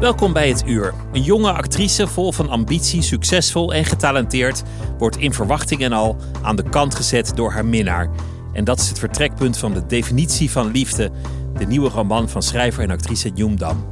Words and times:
Welkom 0.00 0.32
bij 0.32 0.48
het 0.48 0.62
uur. 0.66 0.94
Een 1.12 1.22
jonge 1.22 1.52
actrice 1.52 2.06
vol 2.06 2.32
van 2.32 2.48
ambitie, 2.48 3.02
succesvol 3.02 3.74
en 3.74 3.84
getalenteerd 3.84 4.62
wordt 4.98 5.16
in 5.16 5.32
verwachting 5.32 5.82
en 5.82 5.92
al 5.92 6.16
aan 6.42 6.56
de 6.56 6.62
kant 6.62 6.94
gezet 6.94 7.32
door 7.36 7.52
haar 7.52 7.66
minnaar. 7.66 8.10
En 8.52 8.64
dat 8.64 8.78
is 8.78 8.88
het 8.88 8.98
vertrekpunt 8.98 9.56
van 9.56 9.74
de 9.74 9.86
definitie 9.86 10.50
van 10.50 10.70
liefde, 10.70 11.10
de 11.54 11.66
nieuwe 11.66 11.88
roman 11.88 12.28
van 12.28 12.42
schrijver 12.42 12.82
en 12.82 12.90
actrice 12.90 13.30
Joem 13.34 13.56
Dam. 13.56 13.84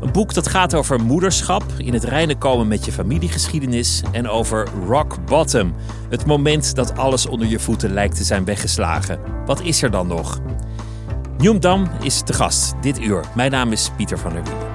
Een 0.00 0.12
boek 0.12 0.34
dat 0.34 0.48
gaat 0.48 0.74
over 0.74 1.00
moederschap, 1.00 1.64
in 1.76 1.92
het 1.92 2.04
reine 2.04 2.36
komen 2.38 2.68
met 2.68 2.84
je 2.84 2.92
familiegeschiedenis 2.92 4.02
en 4.12 4.28
over 4.28 4.68
rock 4.86 5.26
bottom, 5.26 5.74
het 6.10 6.26
moment 6.26 6.74
dat 6.74 6.96
alles 6.96 7.26
onder 7.26 7.46
je 7.46 7.58
voeten 7.58 7.92
lijkt 7.92 8.16
te 8.16 8.24
zijn 8.24 8.44
weggeslagen. 8.44 9.18
Wat 9.46 9.60
is 9.60 9.82
er 9.82 9.90
dan 9.90 10.06
nog? 10.06 10.40
Joem 11.38 11.60
Dam 11.60 11.88
is 12.00 12.22
te 12.22 12.32
gast 12.32 12.74
dit 12.80 13.00
uur. 13.00 13.24
Mijn 13.34 13.50
naam 13.50 13.72
is 13.72 13.90
Pieter 13.96 14.18
van 14.18 14.32
der 14.32 14.42
Wielen. 14.42 14.73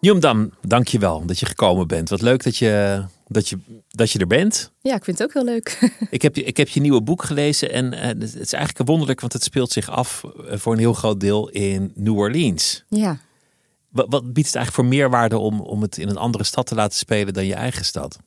Jumdam, 0.00 0.50
dank 0.60 0.88
je 0.88 0.98
wel 0.98 1.26
dat 1.26 1.38
je 1.38 1.46
gekomen 1.46 1.86
bent. 1.86 2.08
Wat 2.08 2.22
leuk 2.22 2.42
dat 2.42 2.56
je, 2.56 3.04
dat 3.28 3.48
je, 3.48 3.58
dat 3.88 4.10
je 4.10 4.18
er 4.18 4.26
bent. 4.26 4.72
Ja, 4.80 4.94
ik 4.94 5.04
vind 5.04 5.18
het 5.18 5.26
ook 5.26 5.34
heel 5.34 5.44
leuk. 5.44 5.90
ik, 6.10 6.22
heb 6.22 6.36
je, 6.36 6.42
ik 6.42 6.56
heb 6.56 6.68
je 6.68 6.80
nieuwe 6.80 7.02
boek 7.02 7.22
gelezen 7.22 7.72
en 7.72 7.92
uh, 7.92 8.00
het 8.00 8.34
is 8.36 8.52
eigenlijk 8.52 8.88
wonderlijk, 8.88 9.20
want 9.20 9.32
het 9.32 9.42
speelt 9.42 9.70
zich 9.70 9.90
af 9.90 10.24
eh, 10.24 10.58
voor 10.58 10.72
een 10.72 10.78
heel 10.78 10.92
groot 10.92 11.20
deel 11.20 11.48
in 11.48 11.92
New 11.94 12.18
Orleans. 12.18 12.84
Ja. 12.88 13.18
Wat, 13.88 14.06
wat 14.08 14.32
biedt 14.32 14.46
het 14.46 14.56
eigenlijk 14.56 14.74
voor 14.74 14.98
meerwaarde 14.98 15.38
om, 15.38 15.60
om 15.60 15.82
het 15.82 15.98
in 15.98 16.08
een 16.08 16.16
andere 16.16 16.44
stad 16.44 16.66
te 16.66 16.74
laten 16.74 16.98
spelen 16.98 17.34
dan 17.34 17.46
je 17.46 17.54
eigen 17.54 17.84
stad? 17.84 18.18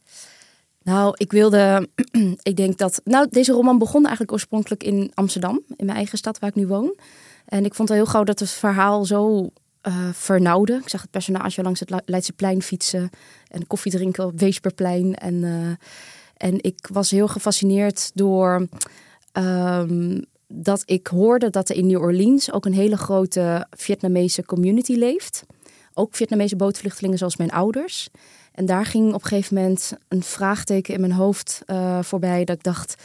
Nou, 0.83 1.13
ik 1.17 1.31
wilde, 1.31 1.89
ik 2.41 2.55
denk 2.55 2.77
dat, 2.77 3.01
nou, 3.03 3.27
deze 3.29 3.51
roman 3.51 3.77
begon 3.77 4.01
eigenlijk 4.01 4.31
oorspronkelijk 4.31 4.83
in 4.83 5.11
Amsterdam, 5.13 5.61
in 5.75 5.85
mijn 5.85 5.97
eigen 5.97 6.17
stad 6.17 6.39
waar 6.39 6.49
ik 6.49 6.55
nu 6.55 6.67
woon. 6.67 6.97
En 7.45 7.65
ik 7.65 7.73
vond 7.73 7.89
het 7.89 7.97
heel 7.97 8.07
gauw 8.07 8.23
dat 8.23 8.39
het 8.39 8.49
verhaal 8.49 9.05
zo 9.05 9.49
uh. 9.87 10.77
Ik 10.81 10.89
zag 10.89 11.01
het 11.01 11.11
personage 11.11 11.61
langs 11.61 11.79
het 11.79 11.93
Leidseplein 12.05 12.61
fietsen 12.61 13.09
en 13.47 13.67
koffie 13.67 13.91
drinken 13.91 14.25
op 14.25 14.39
Weesperplein. 14.39 15.15
En, 15.15 15.33
uh, 15.33 15.67
en 16.37 16.63
ik 16.63 16.87
was 16.91 17.11
heel 17.11 17.27
gefascineerd 17.27 18.11
door 18.13 18.67
um, 19.33 20.25
dat 20.47 20.83
ik 20.85 21.07
hoorde 21.07 21.49
dat 21.49 21.69
er 21.69 21.75
in 21.75 21.87
New 21.87 22.01
Orleans 22.01 22.51
ook 22.51 22.65
een 22.65 22.73
hele 22.73 22.97
grote 22.97 23.67
Vietnamese 23.69 24.45
community 24.45 24.93
leeft. 24.93 25.43
Ook 25.93 26.15
Vietnamese 26.15 26.55
bootvluchtelingen 26.55 27.17
zoals 27.17 27.35
mijn 27.35 27.51
ouders. 27.51 28.09
En 28.51 28.65
daar 28.65 28.85
ging 28.85 29.13
op 29.13 29.21
een 29.21 29.27
gegeven 29.27 29.55
moment 29.55 29.93
een 30.07 30.23
vraagteken 30.23 30.93
in 30.93 30.99
mijn 30.99 31.11
hoofd 31.11 31.61
uh, 31.67 32.01
voorbij. 32.01 32.43
Dat 32.43 32.55
ik 32.55 32.63
dacht, 32.63 32.95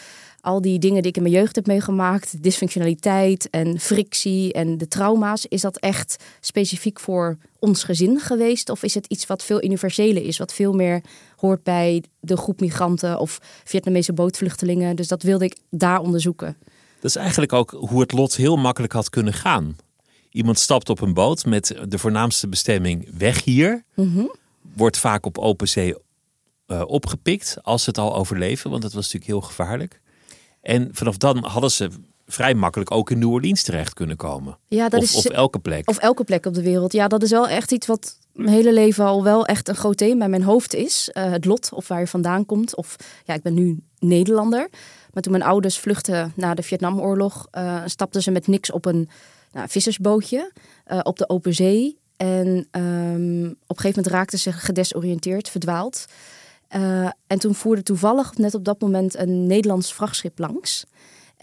al 0.41 0.61
die 0.61 0.79
dingen 0.79 1.03
die 1.03 1.11
ik 1.11 1.17
in 1.17 1.23
mijn 1.23 1.35
jeugd 1.35 1.57
heb 1.57 1.67
meegemaakt, 1.67 2.43
dysfunctionaliteit 2.43 3.51
en 3.51 3.81
frictie 3.81 4.53
en 4.53 4.79
de 4.79 4.89
trauma's, 4.89 5.47
is 5.49 5.61
dat 5.61 5.77
echt 5.77 6.25
specifiek 6.41 7.01
voor 7.01 7.39
ons 7.59 7.85
gezin 7.85 8.21
geweest? 8.21 8.71
Of 8.71 8.83
is 8.83 8.95
het 8.95 9.07
iets 9.07 9.27
wat 9.27 9.45
veel 9.45 9.65
universeler 9.65 10.25
is, 10.25 10.39
wat 10.39 10.53
veel 10.53 10.73
meer 10.73 11.03
hoort 11.37 11.63
bij 11.63 12.03
de 12.21 12.37
groep 12.37 12.61
migranten 12.61 13.19
of 13.19 13.39
Vietnamese 13.65 14.13
bootvluchtelingen? 14.13 14.97
Dus 14.97 15.09
dat 15.09 15.23
wilde 15.23 15.45
ik 15.45 15.57
daar 15.71 16.01
onderzoeken. 16.01 16.57
Dat 17.01 17.11
is 17.11 17.17
eigenlijk 17.17 17.53
ook 17.53 17.71
hoe 17.71 18.01
het 18.01 18.13
lot 18.13 18.37
heel 18.37 18.57
makkelijk 18.57 18.93
had 18.93 19.11
kunnen 19.11 19.33
gaan. 19.33 19.77
Iemand 20.31 20.59
stapt 20.59 20.89
op 20.89 21.01
een 21.01 21.15
boot 21.15 21.45
met 21.45 21.75
de 21.89 21.99
voornaamste 21.99 22.49
bestemming 22.49 23.09
weg 23.19 23.45
hier. 23.45 23.85
Mm 23.95 24.37
Wordt 24.75 24.99
vaak 24.99 25.27
op 25.27 25.39
open 25.39 25.69
zee 25.69 25.95
uh, 26.67 26.83
opgepikt 26.87 27.59
als 27.63 27.83
ze 27.83 27.89
het 27.89 27.99
al 27.99 28.15
overleven, 28.15 28.71
want 28.71 28.83
dat 28.83 28.93
was 28.93 29.03
natuurlijk 29.03 29.31
heel 29.31 29.41
gevaarlijk. 29.41 30.01
En 30.61 30.89
vanaf 30.93 31.17
dan 31.17 31.45
hadden 31.45 31.71
ze 31.71 31.91
vrij 32.27 32.55
makkelijk 32.55 32.91
ook 32.91 33.11
in 33.11 33.19
New 33.19 33.33
Orleans 33.33 33.63
terecht 33.63 33.95
kunnen 33.95 34.17
komen. 34.17 34.59
Ja, 34.69 34.89
dat 34.89 35.03
of, 35.03 35.09
is, 35.09 35.17
of 35.17 35.25
elke 35.25 35.59
plek. 35.59 35.89
Of 35.89 35.99
elke 35.99 36.25
plek 36.25 36.47
op 36.47 36.55
de 36.55 36.63
wereld. 36.63 36.93
Ja, 36.93 37.09
dat 37.09 37.23
is 37.23 37.31
wel 37.31 37.49
echt 37.49 37.73
iets 37.73 37.87
wat 37.87 38.19
mijn 38.33 38.55
hele 38.55 38.73
leven 38.73 39.05
al 39.05 39.23
wel 39.23 39.47
echt 39.47 39.69
een 39.69 39.75
groot 39.75 39.97
thema 39.97 40.25
in 40.25 40.31
mijn 40.31 40.43
hoofd 40.43 40.75
is. 40.75 41.11
Uh, 41.13 41.31
het 41.31 41.45
lot 41.45 41.73
of 41.73 41.89
waar 41.89 42.01
je 42.01 42.07
vandaan 42.07 42.47
komt. 42.47 42.77
Of 42.77 42.97
ja, 43.25 43.35
ik 43.35 43.43
ben 43.43 43.55
nu 43.55 43.83
Nederlander. 43.99 44.69
Maar 45.13 45.23
toen 45.23 45.33
mijn 45.33 45.45
ouders 45.45 45.79
vluchtten 45.79 46.33
na 46.37 46.55
de 46.55 46.63
Vietnamoorlog, 46.63 47.47
uh, 47.53 47.83
stapten 47.85 48.23
ze 48.23 48.31
met 48.31 48.47
niks 48.47 48.73
op 48.73 48.85
een 48.85 49.09
nou, 49.53 49.69
vissersbootje 49.69 50.53
uh, 50.93 51.01
op 51.03 51.19
de 51.19 51.29
open 51.29 51.55
zee. 51.55 51.99
En 52.17 52.47
um, 52.47 53.51
op 53.67 53.77
een 53.77 53.83
gegeven 53.83 54.03
moment 54.03 54.07
raakten 54.07 54.39
ze 54.39 54.53
gedesoriënteerd, 54.53 55.49
verdwaald. 55.49 56.07
Uh, 56.77 57.11
en 57.27 57.39
toen 57.39 57.55
voerde 57.55 57.83
toevallig 57.83 58.37
net 58.37 58.55
op 58.55 58.65
dat 58.65 58.81
moment 58.81 59.17
een 59.17 59.47
Nederlands 59.47 59.95
vrachtschip 59.95 60.39
langs. 60.39 60.87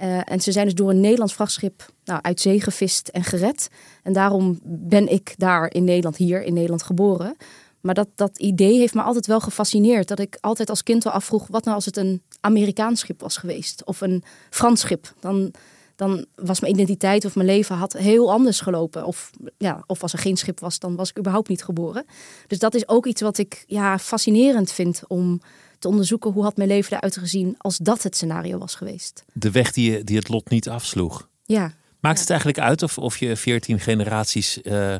Uh, 0.02 0.32
en 0.32 0.42
ze 0.42 0.52
zijn 0.52 0.66
dus 0.66 0.74
door 0.74 0.90
een 0.90 1.00
Nederlands 1.00 1.34
vrachtschip 1.34 1.86
nou, 2.04 2.20
uit 2.22 2.40
zee 2.40 2.62
gevist 2.62 3.08
en 3.08 3.24
gered. 3.24 3.70
En 4.04 4.14
daarom 4.14 4.60
ben 4.64 5.08
ik 5.12 5.34
daar 5.38 5.74
in 5.74 5.84
Nederland, 5.84 6.18
hier 6.18 6.44
in 6.44 6.54
Nederland 6.54 6.84
geboren. 6.84 7.36
Maar 7.82 7.94
dat, 7.94 8.08
dat 8.16 8.38
idee 8.38 8.78
heeft 8.78 8.94
me 8.94 9.02
altijd 9.02 9.26
wel 9.26 9.40
gefascineerd. 9.40 10.08
Dat 10.08 10.20
ik 10.20 10.38
altijd 10.42 10.70
als 10.70 10.84
kind 10.84 11.04
wel 11.04 11.14
afvroeg, 11.14 11.48
wat 11.48 11.64
nou 11.64 11.76
als 11.76 11.86
het 11.86 11.98
een 11.98 12.22
Amerikaans 12.40 13.00
schip 13.00 13.22
was 13.22 13.38
geweest? 13.38 13.84
Of 13.84 14.02
een 14.02 14.24
Frans 14.50 14.82
schip? 14.82 15.14
Dan, 15.20 15.52
dan 15.96 16.26
was 16.36 16.60
mijn 16.60 16.74
identiteit 16.74 17.26
of 17.26 17.36
mijn 17.36 17.48
leven 17.48 17.76
had 17.76 17.94
heel 17.94 18.32
anders 18.32 18.60
gelopen. 18.62 19.06
Of, 19.06 19.30
ja, 19.58 19.84
of 19.88 20.02
als 20.02 20.14
er 20.14 20.20
geen 20.20 20.38
schip 20.38 20.60
was, 20.60 20.80
dan 20.80 20.96
was 20.96 21.10
ik 21.10 21.18
überhaupt 21.18 21.50
niet 21.50 21.64
geboren. 21.64 22.06
Dus 22.48 22.60
dat 22.60 22.76
is 22.76 22.88
ook 22.88 23.06
iets 23.06 23.22
wat 23.22 23.38
ik 23.38 23.64
ja, 23.68 24.00
fascinerend 24.00 24.72
vind 24.72 25.02
om 25.08 25.42
te 25.80 25.88
onderzoeken 25.88 26.32
hoe 26.32 26.44
had 26.44 26.58
mijn 26.58 26.70
leven 26.70 26.98
eruit 26.98 27.18
gezien 27.18 27.56
als 27.58 27.78
dat 27.78 28.04
het 28.04 28.16
scenario 28.16 28.58
was 28.58 28.76
geweest. 28.76 29.24
De 29.34 29.52
weg 29.52 29.72
die, 29.72 30.04
die 30.04 30.18
het 30.18 30.30
lot 30.30 30.50
niet 30.50 30.70
afsloeg. 30.70 31.30
Ja. 31.44 31.74
Maakt 32.00 32.16
ja. 32.16 32.22
het 32.22 32.30
eigenlijk 32.30 32.60
uit 32.60 32.84
of, 32.84 32.98
of 32.98 33.18
je 33.18 33.36
veertien 33.36 33.80
generaties 33.80 34.60
uh, 34.64 34.96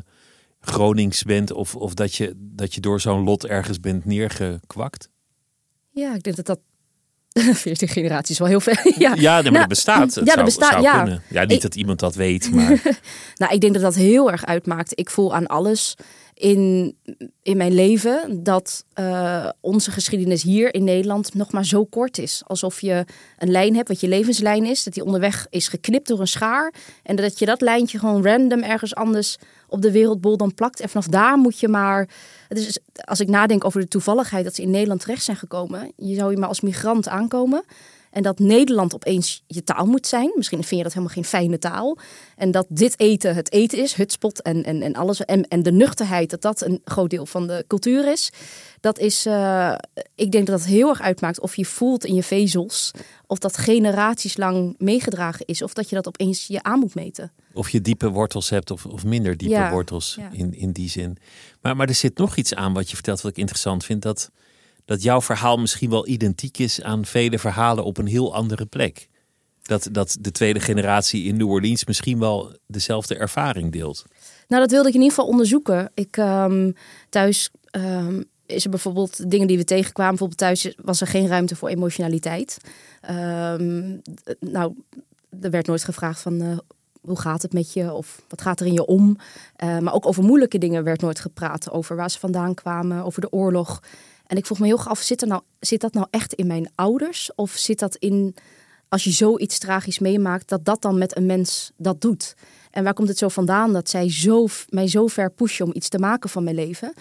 Gronings 0.60 1.22
bent 1.22 1.52
of, 1.52 1.76
of 1.76 1.94
dat, 1.94 2.14
je, 2.14 2.32
dat 2.36 2.74
je 2.74 2.80
door 2.80 3.00
zo'n 3.00 3.24
lot 3.24 3.46
ergens 3.46 3.80
bent 3.80 4.04
neergekwakt? 4.04 5.08
Ja, 5.90 6.14
ik 6.14 6.22
denk 6.22 6.36
dat 6.36 6.46
dat 6.46 6.60
14 7.54 7.88
generaties 7.88 8.38
wel 8.38 8.48
heel 8.48 8.60
veel. 8.60 8.92
ja, 8.98 9.14
ja 9.14 9.32
maar 9.32 9.42
nou, 9.42 9.58
dat 9.58 9.68
bestaat. 9.68 10.14
Het 10.14 10.14
ja, 10.14 10.24
zou, 10.24 10.36
dat 10.36 10.44
bestaat. 10.44 10.82
Ja. 10.82 11.20
Ja, 11.28 11.42
niet 11.42 11.52
ik, 11.52 11.60
dat 11.60 11.74
iemand 11.74 12.00
dat 12.00 12.14
weet, 12.14 12.50
maar. 12.50 12.82
nou, 13.40 13.54
ik 13.54 13.60
denk 13.60 13.72
dat 13.72 13.82
dat 13.82 13.94
heel 13.94 14.30
erg 14.30 14.46
uitmaakt. 14.46 14.98
Ik 14.98 15.10
voel 15.10 15.34
aan 15.34 15.46
alles 15.46 15.94
in, 16.34 16.96
in 17.42 17.56
mijn 17.56 17.74
leven 17.74 18.42
dat 18.42 18.84
uh, 19.00 19.48
onze 19.60 19.90
geschiedenis 19.90 20.42
hier 20.42 20.74
in 20.74 20.84
Nederland 20.84 21.34
nog 21.34 21.52
maar 21.52 21.64
zo 21.64 21.84
kort 21.84 22.18
is. 22.18 22.42
Alsof 22.46 22.80
je 22.80 23.04
een 23.38 23.50
lijn 23.50 23.74
hebt, 23.74 23.88
wat 23.88 24.00
je 24.00 24.08
levenslijn 24.08 24.64
is, 24.64 24.84
dat 24.84 24.94
die 24.94 25.04
onderweg 25.04 25.46
is 25.50 25.68
geknipt 25.68 26.08
door 26.08 26.20
een 26.20 26.26
schaar. 26.26 26.74
En 27.02 27.16
dat 27.16 27.38
je 27.38 27.46
dat 27.46 27.60
lijntje 27.60 27.98
gewoon 27.98 28.24
random 28.24 28.62
ergens 28.62 28.94
anders 28.94 29.36
op 29.68 29.82
de 29.82 29.92
wereldbol 29.92 30.36
dan 30.36 30.54
plakt. 30.54 30.80
En 30.80 30.88
vanaf 30.88 31.06
daar 31.06 31.38
moet 31.38 31.60
je 31.60 31.68
maar. 31.68 32.08
Dus 32.48 32.78
als 32.94 33.20
ik 33.20 33.28
nadenk 33.28 33.64
over 33.64 33.80
de 33.80 33.88
toevalligheid 33.88 34.44
dat 34.44 34.54
ze 34.54 34.62
in 34.62 34.70
Nederland 34.70 35.00
terecht 35.00 35.22
zijn 35.22 35.36
gekomen, 35.36 35.92
je 35.96 36.14
zou 36.14 36.30
je 36.30 36.36
maar 36.36 36.48
als 36.48 36.60
migrant 36.60 37.08
aankomen. 37.08 37.64
En 38.16 38.22
dat 38.22 38.38
Nederland 38.38 38.94
opeens 38.94 39.44
je 39.46 39.64
taal 39.64 39.86
moet 39.86 40.06
zijn. 40.06 40.32
Misschien 40.34 40.64
vind 40.64 40.76
je 40.76 40.82
dat 40.82 40.92
helemaal 40.92 41.14
geen 41.14 41.24
fijne 41.24 41.58
taal. 41.58 41.98
En 42.36 42.50
dat 42.50 42.66
dit 42.68 43.00
eten 43.00 43.34
het 43.34 43.52
eten 43.52 43.78
is, 43.78 43.94
hutspot 43.94 44.42
en, 44.42 44.64
en, 44.64 44.82
en 44.82 44.94
alles. 44.94 45.24
En, 45.24 45.48
en 45.48 45.62
de 45.62 45.72
nuchterheid, 45.72 46.30
dat 46.30 46.42
dat 46.42 46.60
een 46.60 46.80
groot 46.84 47.10
deel 47.10 47.26
van 47.26 47.46
de 47.46 47.64
cultuur 47.66 48.12
is. 48.12 48.32
Dat 48.80 48.98
is, 48.98 49.26
uh, 49.26 49.74
ik 50.14 50.32
denk 50.32 50.46
dat 50.46 50.58
dat 50.58 50.68
heel 50.68 50.88
erg 50.88 51.00
uitmaakt 51.00 51.40
of 51.40 51.56
je 51.56 51.64
voelt 51.64 52.04
in 52.04 52.14
je 52.14 52.22
vezels. 52.22 52.90
Of 53.26 53.38
dat 53.38 53.56
generaties 53.56 54.36
lang 54.36 54.74
meegedragen 54.78 55.46
is. 55.46 55.62
Of 55.62 55.72
dat 55.72 55.88
je 55.88 55.94
dat 55.94 56.06
opeens 56.06 56.46
je 56.46 56.62
aan 56.62 56.78
moet 56.78 56.94
meten. 56.94 57.32
Of 57.56 57.70
je 57.70 57.80
diepe 57.80 58.08
wortels 58.08 58.50
hebt 58.50 58.70
of, 58.70 58.86
of 58.86 59.04
minder 59.04 59.36
diepe 59.36 59.54
ja, 59.54 59.70
wortels 59.70 60.14
ja. 60.18 60.30
In, 60.32 60.54
in 60.54 60.72
die 60.72 60.90
zin. 60.90 61.16
Maar, 61.60 61.76
maar 61.76 61.88
er 61.88 61.94
zit 61.94 62.18
nog 62.18 62.36
iets 62.36 62.54
aan 62.54 62.72
wat 62.72 62.88
je 62.88 62.94
vertelt 62.94 63.20
wat 63.20 63.30
ik 63.30 63.38
interessant 63.38 63.84
vind. 63.84 64.02
Dat 64.02 64.30
dat 64.86 65.02
jouw 65.02 65.20
verhaal 65.20 65.56
misschien 65.56 65.90
wel 65.90 66.08
identiek 66.08 66.58
is 66.58 66.82
aan 66.82 67.04
vele 67.04 67.38
verhalen 67.38 67.84
op 67.84 67.98
een 67.98 68.06
heel 68.06 68.34
andere 68.34 68.66
plek. 68.66 69.08
Dat, 69.62 69.88
dat 69.92 70.16
de 70.20 70.30
tweede 70.30 70.60
generatie 70.60 71.24
in 71.24 71.36
New 71.36 71.50
Orleans 71.50 71.84
misschien 71.84 72.18
wel 72.18 72.56
dezelfde 72.66 73.16
ervaring 73.16 73.72
deelt. 73.72 74.04
Nou, 74.48 74.62
dat 74.62 74.70
wilde 74.70 74.88
ik 74.88 74.94
in 74.94 75.00
ieder 75.00 75.16
geval 75.16 75.30
onderzoeken. 75.30 75.90
Ik 75.94 76.16
um, 76.16 76.74
thuis 77.08 77.50
um, 77.70 78.24
is 78.46 78.64
er 78.64 78.70
bijvoorbeeld 78.70 79.30
dingen 79.30 79.46
die 79.46 79.56
we 79.56 79.64
tegenkwamen. 79.64 80.16
Bijvoorbeeld 80.16 80.40
thuis 80.40 80.74
was 80.82 81.00
er 81.00 81.06
geen 81.06 81.26
ruimte 81.26 81.56
voor 81.56 81.68
emotionaliteit. 81.68 82.58
Um, 83.10 84.02
nou, 84.40 84.74
er 85.40 85.50
werd 85.50 85.66
nooit 85.66 85.84
gevraagd 85.84 86.20
van 86.20 86.42
uh, 86.42 86.58
hoe 87.06 87.20
gaat 87.20 87.42
het 87.42 87.52
met 87.52 87.72
je 87.72 87.92
of 87.92 88.22
wat 88.28 88.42
gaat 88.42 88.60
er 88.60 88.66
in 88.66 88.72
je 88.72 88.86
om. 88.86 89.18
Uh, 89.64 89.78
maar 89.78 89.94
ook 89.94 90.06
over 90.06 90.24
moeilijke 90.24 90.58
dingen 90.58 90.84
werd 90.84 91.00
nooit 91.00 91.20
gepraat. 91.20 91.70
Over 91.70 91.96
waar 91.96 92.10
ze 92.10 92.18
vandaan 92.18 92.54
kwamen, 92.54 93.04
over 93.04 93.20
de 93.20 93.32
oorlog. 93.32 93.82
En 94.26 94.36
ik 94.36 94.46
vroeg 94.46 94.58
me 94.58 94.66
heel 94.66 94.84
af, 94.84 95.00
zit, 95.00 95.22
er 95.22 95.28
nou, 95.28 95.42
zit 95.60 95.80
dat 95.80 95.92
nou 95.92 96.06
echt 96.10 96.32
in 96.32 96.46
mijn 96.46 96.70
ouders? 96.74 97.34
Of 97.34 97.50
zit 97.50 97.78
dat 97.78 97.96
in, 97.96 98.34
als 98.88 99.04
je 99.04 99.10
zoiets 99.10 99.58
tragisch 99.58 99.98
meemaakt, 99.98 100.48
dat 100.48 100.64
dat 100.64 100.82
dan 100.82 100.98
met 100.98 101.16
een 101.16 101.26
mens 101.26 101.72
dat 101.76 102.00
doet? 102.00 102.34
En 102.70 102.84
waar 102.84 102.94
komt 102.94 103.08
het 103.08 103.18
zo 103.18 103.28
vandaan 103.28 103.72
dat 103.72 103.88
zij 103.88 104.10
zo, 104.10 104.46
mij 104.68 104.88
zo 104.88 105.06
ver 105.06 105.30
pushen 105.30 105.66
om 105.66 105.72
iets 105.74 105.88
te 105.88 105.98
maken 105.98 106.30
van 106.30 106.44
mijn 106.44 106.56
leven? 106.56 106.92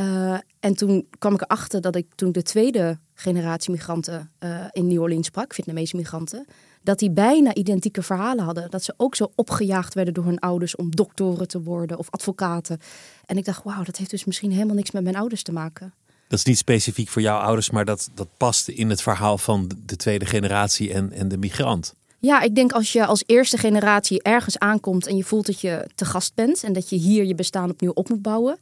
Uh, 0.00 0.38
en 0.60 0.74
toen 0.74 1.08
kwam 1.18 1.34
ik 1.34 1.40
erachter 1.40 1.80
dat 1.80 1.96
ik 1.96 2.06
toen 2.14 2.32
de 2.32 2.42
tweede 2.42 2.98
generatie 3.14 3.70
migranten 3.70 4.30
uh, 4.40 4.64
in 4.70 4.86
New 4.86 5.00
Orleans 5.00 5.26
sprak, 5.26 5.54
Vietnamese 5.54 5.96
migranten, 5.96 6.46
dat 6.86 6.98
die 6.98 7.10
bijna 7.10 7.54
identieke 7.54 8.02
verhalen 8.02 8.44
hadden. 8.44 8.70
Dat 8.70 8.84
ze 8.84 8.94
ook 8.96 9.14
zo 9.14 9.32
opgejaagd 9.34 9.94
werden 9.94 10.14
door 10.14 10.24
hun 10.24 10.38
ouders 10.38 10.76
om 10.76 10.96
doktoren 10.96 11.48
te 11.48 11.62
worden 11.62 11.98
of 11.98 12.10
advocaten. 12.10 12.80
En 13.26 13.36
ik 13.36 13.44
dacht, 13.44 13.64
wauw, 13.64 13.82
dat 13.82 13.96
heeft 13.96 14.10
dus 14.10 14.24
misschien 14.24 14.52
helemaal 14.52 14.74
niks 14.74 14.90
met 14.90 15.02
mijn 15.02 15.16
ouders 15.16 15.42
te 15.42 15.52
maken. 15.52 15.94
Dat 16.28 16.38
is 16.38 16.44
niet 16.44 16.58
specifiek 16.58 17.08
voor 17.08 17.22
jouw 17.22 17.38
ouders, 17.38 17.70
maar 17.70 17.84
dat, 17.84 18.10
dat 18.14 18.28
past 18.36 18.68
in 18.68 18.90
het 18.90 19.02
verhaal 19.02 19.38
van 19.38 19.70
de 19.86 19.96
tweede 19.96 20.26
generatie 20.26 20.92
en, 20.92 21.12
en 21.12 21.28
de 21.28 21.36
migrant. 21.36 21.94
Ja, 22.18 22.40
ik 22.40 22.54
denk 22.54 22.72
als 22.72 22.92
je 22.92 23.06
als 23.06 23.22
eerste 23.26 23.58
generatie 23.58 24.22
ergens 24.22 24.58
aankomt 24.58 25.06
en 25.06 25.16
je 25.16 25.24
voelt 25.24 25.46
dat 25.46 25.60
je 25.60 25.88
te 25.94 26.04
gast 26.04 26.34
bent 26.34 26.64
en 26.64 26.72
dat 26.72 26.88
je 26.88 26.96
hier 26.96 27.24
je 27.24 27.34
bestaan 27.34 27.70
opnieuw 27.70 27.92
op 27.92 28.08
moet 28.08 28.22
bouwen. 28.22 28.58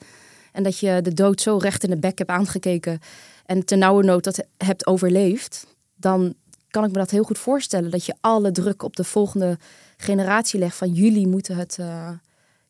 En 0.53 0.63
dat 0.63 0.79
je 0.79 1.01
de 1.03 1.15
dood 1.15 1.41
zo 1.41 1.57
recht 1.57 1.85
in 1.85 1.91
de 1.91 1.99
bek 1.99 2.19
hebt 2.19 2.31
aangekeken 2.31 3.01
en 3.47 3.65
ten 3.65 3.79
nauwe 3.79 4.05
nood 4.05 4.25
dat 4.25 4.45
hebt 4.57 4.87
overleefd, 4.87 5.67
dan 5.97 6.35
kan 6.75 6.85
ik 6.85 6.93
me 6.93 6.99
dat 6.99 7.11
heel 7.11 7.23
goed 7.23 7.39
voorstellen. 7.39 7.91
Dat 7.91 8.07
je 8.07 8.15
alle 8.21 8.53
druk 8.53 8.83
op 8.83 8.97
de 8.97 9.05
volgende 9.05 9.59
generatie 9.97 10.59
legt 10.59 10.77
van 10.77 10.93
jullie 10.93 11.27
moeten 11.27 11.57
het, 11.57 11.77
uh, 11.81 12.09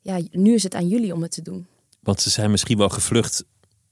ja, 0.00 0.20
nu 0.30 0.54
is 0.54 0.62
het 0.62 0.74
aan 0.74 0.88
jullie 0.88 1.14
om 1.14 1.22
het 1.22 1.30
te 1.30 1.42
doen. 1.42 1.66
Want 2.00 2.20
ze 2.20 2.30
zijn 2.30 2.50
misschien 2.50 2.78
wel 2.78 2.88
gevlucht 2.88 3.44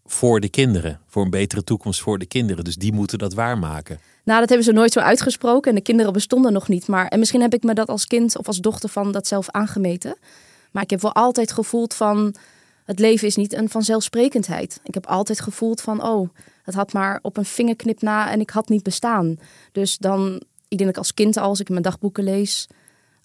voor 0.05 0.41
de 0.41 0.49
kinderen. 0.49 1.01
Voor 1.07 1.25
een 1.25 1.31
betere 1.31 1.65
toekomst 1.65 2.01
voor 2.01 2.19
de 2.19 2.27
kinderen. 2.27 2.65
Dus 2.65 2.77
die 2.77 2.93
moeten 2.93 3.19
dat 3.19 3.35
waarmaken. 3.35 4.01
Nou, 4.25 4.41
dat 4.41 4.49
hebben 4.49 4.67
ze 4.67 4.73
nooit 4.73 4.93
zo 4.93 5.01
uitgesproken. 5.01 5.71
En 5.71 5.77
de 5.77 5.83
kinderen 5.83 6.13
bestonden 6.13 6.53
nog 6.53 6.69
niet. 6.69 6.87
Maar, 6.87 7.07
en 7.07 7.19
misschien 7.19 7.41
heb 7.41 7.55
ik 7.55 7.63
me 7.63 7.75
dat 7.75 7.89
als 7.89 8.07
kind 8.07 8.39
of 8.39 8.47
als 8.47 8.59
dochter 8.59 8.89
van 8.89 9.13
dat 9.13 9.27
zelf 9.27 9.51
aangemeten. 9.51 10.17
Maar 10.71 10.83
ik 10.83 10.91
heb 10.91 11.01
wel 11.01 11.15
altijd 11.15 11.53
gevoeld 11.53 11.95
van... 11.95 12.35
Het 12.85 12.99
leven 12.99 13.27
is 13.27 13.37
niet 13.37 13.53
een 13.53 13.69
vanzelfsprekendheid. 13.69 14.81
Ik 14.85 14.95
heb 14.95 15.07
altijd 15.07 15.41
gevoeld 15.41 15.81
van... 15.81 16.03
Oh, 16.03 16.29
het 16.63 16.75
had 16.75 16.93
maar 16.93 17.19
op 17.23 17.37
een 17.37 17.45
vingerknip 17.45 18.03
na 18.03 18.31
en 18.31 18.41
ik 18.41 18.51
had 18.51 18.69
niet 18.69 18.83
bestaan. 18.83 19.39
Dus 19.73 19.99
dan... 19.99 20.43
Ik 20.69 20.79
denk 20.79 20.81
dat 20.81 20.89
ik 20.89 20.97
als 20.97 21.15
kind 21.15 21.37
als 21.37 21.61
ik 21.61 21.69
mijn 21.69 21.83
dagboeken 21.83 22.25
lees... 22.25 22.69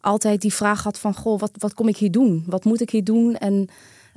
altijd 0.01 0.41
die 0.41 0.53
vraag 0.53 0.83
had 0.83 0.99
van... 0.99 1.15
Goh, 1.15 1.39
wat, 1.39 1.51
wat 1.57 1.73
kom 1.73 1.87
ik 1.87 1.97
hier 1.97 2.11
doen? 2.11 2.43
Wat 2.47 2.63
moet 2.63 2.81
ik 2.81 2.89
hier 2.89 3.03
doen? 3.03 3.35
En 3.35 3.69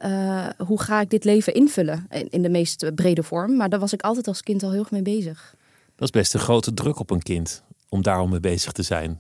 uh, 0.05 0.47
hoe 0.59 0.81
ga 0.81 1.01
ik 1.01 1.11
dit 1.11 1.25
leven 1.25 1.55
invullen 1.55 2.07
in, 2.29 2.43
de 2.43 2.49
meest 2.49 2.95
brede 2.95 3.23
vorm. 3.23 3.57
Maar 3.57 3.69
daar 3.69 3.81
was 3.81 3.93
ik 3.93 4.03
altijd 4.03 4.29
als 4.29 4.43
kind 4.43 4.63
al 4.63 4.71
heel 4.71 4.81
erg 4.81 4.91
mee 4.91 5.03
bezig. 5.03 5.55
Dat 5.95 6.09
is 6.09 6.11
best 6.11 6.35
een 6.35 6.41
grote 6.41 6.75
druk 6.75 6.99
op 6.99 7.11
een 7.11 7.23
kind 7.23 7.63
om 7.89 8.03
daar 8.03 8.29
mee 8.29 8.41
bezig 8.41 8.73
te 8.73 8.83
zijn. 8.83 9.19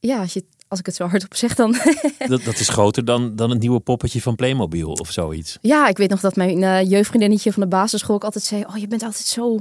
Ja, 0.00 0.20
als, 0.20 0.32
je, 0.32 0.44
als 0.68 0.78
ik 0.78 0.86
het 0.86 0.94
zo 0.94 1.06
hardop 1.06 1.34
zeg 1.34 1.54
dan. 1.54 1.76
dat, 2.28 2.42
dat 2.42 2.58
is 2.58 2.68
groter 2.68 3.04
dan, 3.04 3.36
dan 3.36 3.50
het 3.50 3.58
nieuwe 3.58 3.80
poppetje 3.80 4.22
van 4.22 4.36
Playmobil 4.36 4.92
of 4.92 5.10
zoiets. 5.10 5.58
Ja, 5.60 5.88
ik 5.88 5.96
weet 5.96 6.10
nog 6.10 6.20
dat 6.20 6.36
mijn 6.36 6.62
uh, 6.62 6.90
jeugdvriendinnetje 6.90 7.52
van 7.52 7.62
de 7.62 7.68
basisschool 7.68 8.14
ook 8.14 8.24
altijd 8.24 8.44
zei: 8.44 8.64
Oh, 8.64 8.76
je 8.76 8.88
bent 8.88 9.02
altijd 9.02 9.26
zo, 9.26 9.58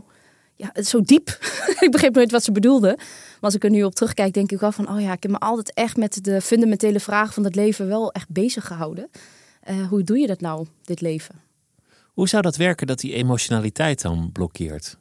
ja, 0.55 0.71
zo 0.83 1.01
diep. 1.01 1.27
ik 1.79 1.91
begreep 1.91 2.15
nooit 2.15 2.31
wat 2.31 2.43
ze 2.43 2.51
bedoelde. 2.51 2.95
Maar 2.97 3.37
als 3.39 3.55
ik 3.55 3.63
er 3.63 3.69
nu 3.69 3.83
op 3.83 3.95
terugkijk, 3.95 4.33
denk 4.33 4.51
ik 4.51 4.59
wel 4.59 4.71
van: 4.71 4.89
Oh 4.89 5.01
ja, 5.01 5.13
ik 5.13 5.23
heb 5.23 5.31
me 5.31 5.39
altijd 5.39 5.73
echt 5.73 5.97
met 5.97 6.23
de 6.23 6.41
fundamentele 6.41 6.99
vragen 6.99 7.33
van 7.33 7.43
het 7.43 7.55
leven 7.55 7.87
wel 7.87 8.11
echt 8.11 8.29
bezig 8.29 8.67
gehouden. 8.67 9.09
Uh, 9.69 9.87
hoe 9.87 10.03
doe 10.03 10.17
je 10.17 10.27
dat 10.27 10.41
nou, 10.41 10.65
dit 10.83 11.01
leven? 11.01 11.35
Hoe 12.13 12.27
zou 12.27 12.41
dat 12.41 12.55
werken 12.55 12.87
dat 12.87 12.99
die 12.99 13.13
emotionaliteit 13.13 14.01
dan 14.01 14.29
blokkeert? 14.31 14.97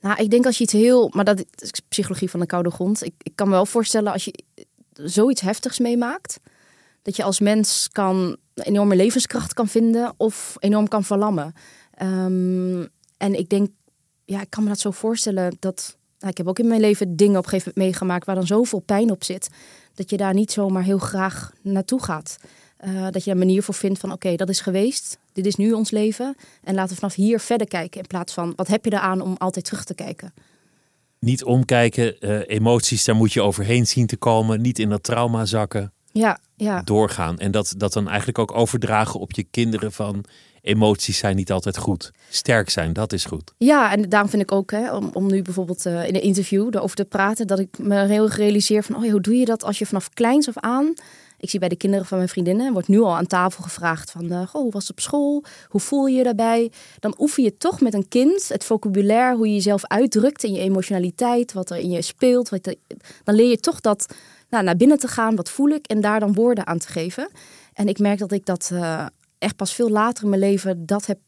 Nou, 0.00 0.22
ik 0.22 0.30
denk 0.30 0.46
als 0.46 0.58
je 0.58 0.64
iets 0.64 0.72
heel. 0.72 1.10
Maar 1.14 1.24
dat 1.24 1.44
is 1.54 1.70
psychologie 1.88 2.30
van 2.30 2.40
de 2.40 2.46
koude 2.46 2.70
grond. 2.70 3.04
Ik, 3.04 3.14
ik 3.22 3.32
kan 3.34 3.48
me 3.48 3.54
wel 3.54 3.66
voorstellen 3.66 4.12
als 4.12 4.24
je 4.24 4.44
zoiets 4.92 5.40
heftigs 5.40 5.78
meemaakt. 5.78 6.40
Dat 7.02 7.16
je 7.16 7.22
als 7.22 7.40
mens 7.40 7.88
kan 7.92 8.36
enorme 8.54 8.96
levenskracht 8.96 9.54
kan 9.54 9.68
vinden 9.68 10.14
of 10.16 10.56
enorm 10.58 10.88
kan 10.88 11.04
verlammen. 11.04 11.52
Um, 12.02 12.88
en 13.16 13.38
ik 13.38 13.48
denk, 13.48 13.68
ja, 14.24 14.40
ik 14.40 14.50
kan 14.50 14.62
me 14.62 14.68
dat 14.68 14.78
zo 14.78 14.90
voorstellen 14.90 15.56
dat. 15.58 15.98
Nou, 16.18 16.32
ik 16.32 16.38
heb 16.38 16.48
ook 16.48 16.58
in 16.58 16.68
mijn 16.68 16.80
leven 16.80 17.16
dingen 17.16 17.36
op 17.36 17.44
een 17.44 17.50
gegeven 17.50 17.72
moment 17.74 17.92
meegemaakt 17.92 18.26
waar 18.26 18.34
dan 18.34 18.46
zoveel 18.46 18.80
pijn 18.80 19.10
op 19.10 19.24
zit. 19.24 19.48
Dat 19.94 20.10
je 20.10 20.16
daar 20.16 20.34
niet 20.34 20.52
zomaar 20.52 20.82
heel 20.82 20.98
graag 20.98 21.52
naartoe 21.62 22.02
gaat. 22.02 22.36
Uh, 22.84 23.06
dat 23.10 23.24
je 23.24 23.30
een 23.30 23.38
manier 23.38 23.62
voor 23.62 23.74
vindt 23.74 23.98
van 23.98 24.12
oké, 24.12 24.36
dat 24.36 24.48
is 24.48 24.60
geweest. 24.60 25.18
Dit 25.32 25.46
is 25.46 25.56
nu 25.56 25.72
ons 25.72 25.90
leven. 25.90 26.36
En 26.64 26.74
laten 26.74 26.90
we 26.90 27.00
vanaf 27.00 27.14
hier 27.14 27.40
verder 27.40 27.68
kijken. 27.68 28.00
In 28.00 28.06
plaats 28.06 28.32
van 28.32 28.52
wat 28.56 28.66
heb 28.66 28.84
je 28.84 28.92
eraan 28.92 29.20
om 29.20 29.34
altijd 29.38 29.64
terug 29.64 29.84
te 29.84 29.94
kijken. 29.94 30.32
Niet 31.18 31.44
omkijken, 31.44 32.16
uh, 32.20 32.40
emoties, 32.46 33.04
daar 33.04 33.16
moet 33.16 33.32
je 33.32 33.42
overheen 33.42 33.86
zien 33.86 34.06
te 34.06 34.16
komen. 34.16 34.60
Niet 34.60 34.78
in 34.78 34.88
dat 34.88 35.02
trauma 35.02 35.44
zakken. 35.44 35.92
Ja, 36.12 36.38
ja. 36.56 36.82
Doorgaan. 36.82 37.38
En 37.38 37.50
dat, 37.50 37.74
dat 37.76 37.92
dan 37.92 38.08
eigenlijk 38.08 38.38
ook 38.38 38.56
overdragen 38.56 39.20
op 39.20 39.32
je 39.32 39.42
kinderen 39.42 39.92
van 39.92 40.24
emoties 40.62 41.18
zijn 41.18 41.36
niet 41.36 41.52
altijd 41.52 41.78
goed. 41.78 42.12
Sterk 42.28 42.70
zijn, 42.70 42.92
dat 42.92 43.12
is 43.12 43.24
goed. 43.24 43.52
Ja, 43.58 43.92
en 43.92 44.08
daarom 44.08 44.30
vind 44.30 44.42
ik 44.42 44.52
ook, 44.52 44.70
hè, 44.70 44.94
om, 44.94 45.10
om 45.12 45.26
nu 45.26 45.42
bijvoorbeeld 45.42 45.86
uh, 45.86 46.08
in 46.08 46.14
een 46.14 46.22
interview 46.22 46.68
erover 46.70 46.96
te 46.96 47.04
praten, 47.04 47.46
dat 47.46 47.58
ik 47.58 47.78
me 47.78 48.06
heel 48.06 48.28
realiseer 48.28 48.82
van, 48.82 48.96
oh, 48.96 49.10
hoe 49.10 49.20
doe 49.20 49.36
je 49.36 49.44
dat 49.44 49.64
als 49.64 49.78
je 49.78 49.86
vanaf 49.86 50.10
kleins 50.10 50.48
af 50.48 50.56
aan 50.56 50.94
ik 51.40 51.50
zie 51.50 51.58
bij 51.58 51.68
de 51.68 51.76
kinderen 51.76 52.06
van 52.06 52.16
mijn 52.16 52.28
vriendinnen, 52.28 52.72
wordt 52.72 52.88
nu 52.88 53.00
al 53.00 53.16
aan 53.16 53.26
tafel 53.26 53.62
gevraagd 53.62 54.10
van, 54.10 54.32
uh, 54.32 54.48
hoe 54.48 54.70
was 54.70 54.82
het 54.82 54.90
op 54.90 55.00
school? 55.00 55.44
Hoe 55.68 55.80
voel 55.80 56.06
je 56.06 56.16
je 56.16 56.22
daarbij? 56.22 56.72
Dan 56.98 57.14
oefen 57.18 57.42
je 57.42 57.56
toch 57.56 57.80
met 57.80 57.94
een 57.94 58.08
kind 58.08 58.48
het 58.48 58.64
vocabulaire, 58.64 59.36
hoe 59.36 59.46
je 59.46 59.54
jezelf 59.54 59.86
uitdrukt 59.86 60.44
in 60.44 60.52
je 60.52 60.60
emotionaliteit, 60.60 61.52
wat 61.52 61.70
er 61.70 61.76
in 61.76 61.90
je 61.90 62.02
speelt. 62.02 62.48
Wat 62.48 62.76
dan 63.24 63.34
leer 63.34 63.48
je 63.48 63.60
toch 63.60 63.80
dat 63.80 64.14
nou, 64.48 64.64
naar 64.64 64.76
binnen 64.76 64.98
te 64.98 65.08
gaan, 65.08 65.36
wat 65.36 65.50
voel 65.50 65.68
ik, 65.68 65.86
en 65.86 66.00
daar 66.00 66.20
dan 66.20 66.34
woorden 66.34 66.66
aan 66.66 66.78
te 66.78 66.88
geven. 66.88 67.30
En 67.72 67.88
ik 67.88 67.98
merk 67.98 68.18
dat 68.18 68.32
ik 68.32 68.46
dat 68.46 68.70
uh, 68.72 69.06
echt 69.38 69.56
pas 69.56 69.74
veel 69.74 69.90
later 69.90 70.24
in 70.24 70.30
mijn 70.30 70.40
leven 70.40 70.86
dat 70.86 71.06
heb, 71.06 71.18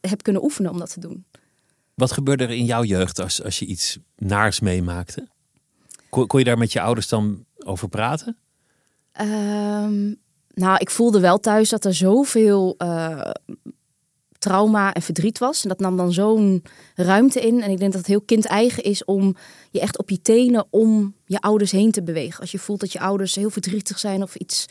heb 0.00 0.22
kunnen 0.22 0.42
oefenen 0.42 0.70
om 0.70 0.78
dat 0.78 0.92
te 0.92 1.00
doen. 1.00 1.24
Wat 1.94 2.12
gebeurde 2.12 2.44
er 2.44 2.50
in 2.50 2.64
jouw 2.64 2.84
jeugd 2.84 3.20
als, 3.20 3.42
als 3.42 3.58
je 3.58 3.66
iets 3.66 3.98
naars 4.16 4.60
meemaakte? 4.60 5.28
Kon 6.08 6.38
je 6.38 6.44
daar 6.44 6.58
met 6.58 6.72
je 6.72 6.80
ouders 6.80 7.08
dan 7.08 7.44
over 7.64 7.88
praten? 7.88 8.36
Um, 9.20 10.16
nou, 10.54 10.76
ik 10.78 10.90
voelde 10.90 11.20
wel 11.20 11.38
thuis 11.38 11.68
dat 11.68 11.84
er 11.84 11.94
zoveel 11.94 12.74
uh, 12.78 13.30
trauma 14.38 14.92
en 14.92 15.02
verdriet 15.02 15.38
was. 15.38 15.62
En 15.62 15.68
dat 15.68 15.80
nam 15.80 15.96
dan 15.96 16.12
zo'n 16.12 16.62
ruimte 16.94 17.40
in. 17.40 17.62
En 17.62 17.70
ik 17.70 17.78
denk 17.78 17.90
dat 17.92 18.00
het 18.00 18.10
heel 18.10 18.20
kind-eigen 18.20 18.82
is 18.82 19.04
om 19.04 19.36
je 19.70 19.80
echt 19.80 19.98
op 19.98 20.10
je 20.10 20.22
tenen 20.22 20.66
om 20.70 21.14
je 21.24 21.40
ouders 21.40 21.70
heen 21.70 21.90
te 21.90 22.02
bewegen. 22.02 22.40
Als 22.40 22.50
je 22.50 22.58
voelt 22.58 22.80
dat 22.80 22.92
je 22.92 23.00
ouders 23.00 23.34
heel 23.34 23.50
verdrietig 23.50 23.98
zijn 23.98 24.22
of 24.22 24.34
iets 24.34 24.66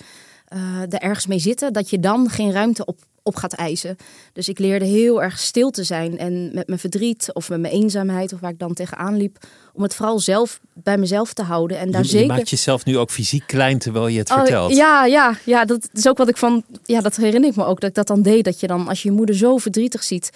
uh, 0.54 0.82
er 0.82 1.02
ergens 1.02 1.28
mee 1.28 1.40
zitten, 1.40 1.74
dat 1.74 1.90
je 1.90 2.00
dan 2.00 2.30
geen 2.30 2.52
ruimte 2.52 2.86
op 2.86 3.00
op 3.24 3.36
gaat 3.36 3.54
eisen. 3.54 3.96
Dus 4.34 4.50
ik 4.50 4.60
leerde 4.60 4.86
heel 4.86 5.24
erg 5.24 5.40
stil 5.40 5.70
te 5.70 5.84
zijn 5.84 6.18
en 6.18 6.54
met 6.54 6.68
mijn 6.68 6.80
verdriet 6.80 7.30
of 7.34 7.50
met 7.50 7.60
mijn 7.60 7.74
eenzaamheid 7.74 8.34
of 8.34 8.40
waar 8.40 8.52
ik 8.52 8.60
dan 8.60 8.74
tegenaan 8.74 9.18
liep, 9.18 9.38
om 9.74 9.84
het 9.84 9.96
vooral 9.96 10.20
zelf 10.20 10.60
bij 10.74 10.98
mezelf 10.98 11.34
te 11.34 11.44
houden. 11.44 11.78
En 11.78 11.92
daar 11.92 12.02
je, 12.02 12.08
zeker. 12.08 12.28
Je 12.28 12.34
maakt 12.34 12.50
jezelf 12.50 12.86
nu 12.86 12.98
ook 12.98 13.12
fysiek 13.12 13.48
klein 13.48 13.80
terwijl 13.80 14.08
je 14.08 14.20
het 14.20 14.32
oh, 14.32 14.38
vertelt. 14.38 14.76
Ja, 14.76 15.06
ja, 15.06 15.38
ja, 15.46 15.66
dat 15.66 15.90
is 15.94 16.08
ook 16.08 16.18
wat 16.18 16.30
ik 16.30 16.38
van. 16.38 16.64
Ja, 16.84 17.02
dat 17.02 17.16
herinner 17.16 17.50
ik 17.50 17.56
me 17.56 17.66
ook 17.66 17.80
dat 17.80 17.90
ik 17.90 17.96
dat 17.96 18.08
dan 18.08 18.22
deed. 18.22 18.46
Dat 18.46 18.60
je 18.60 18.68
dan, 18.68 18.88
als 18.88 19.02
je 19.02 19.10
je 19.10 19.16
moeder 19.16 19.36
zo 19.36 19.58
verdrietig 19.58 20.04
ziet 20.04 20.30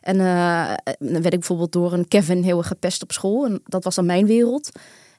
En 0.00 0.16
uh, 0.16 0.74
dan 0.98 1.22
werd 1.22 1.32
ik 1.32 1.38
bijvoorbeeld 1.38 1.72
door 1.72 1.92
een 1.92 2.08
Kevin 2.08 2.42
heel 2.42 2.58
erg 2.58 2.66
gepest 2.66 3.02
op 3.02 3.12
school. 3.12 3.44
En 3.44 3.62
dat 3.64 3.84
was 3.84 3.94
dan 3.94 4.06
mijn 4.06 4.26
wereld. 4.26 4.70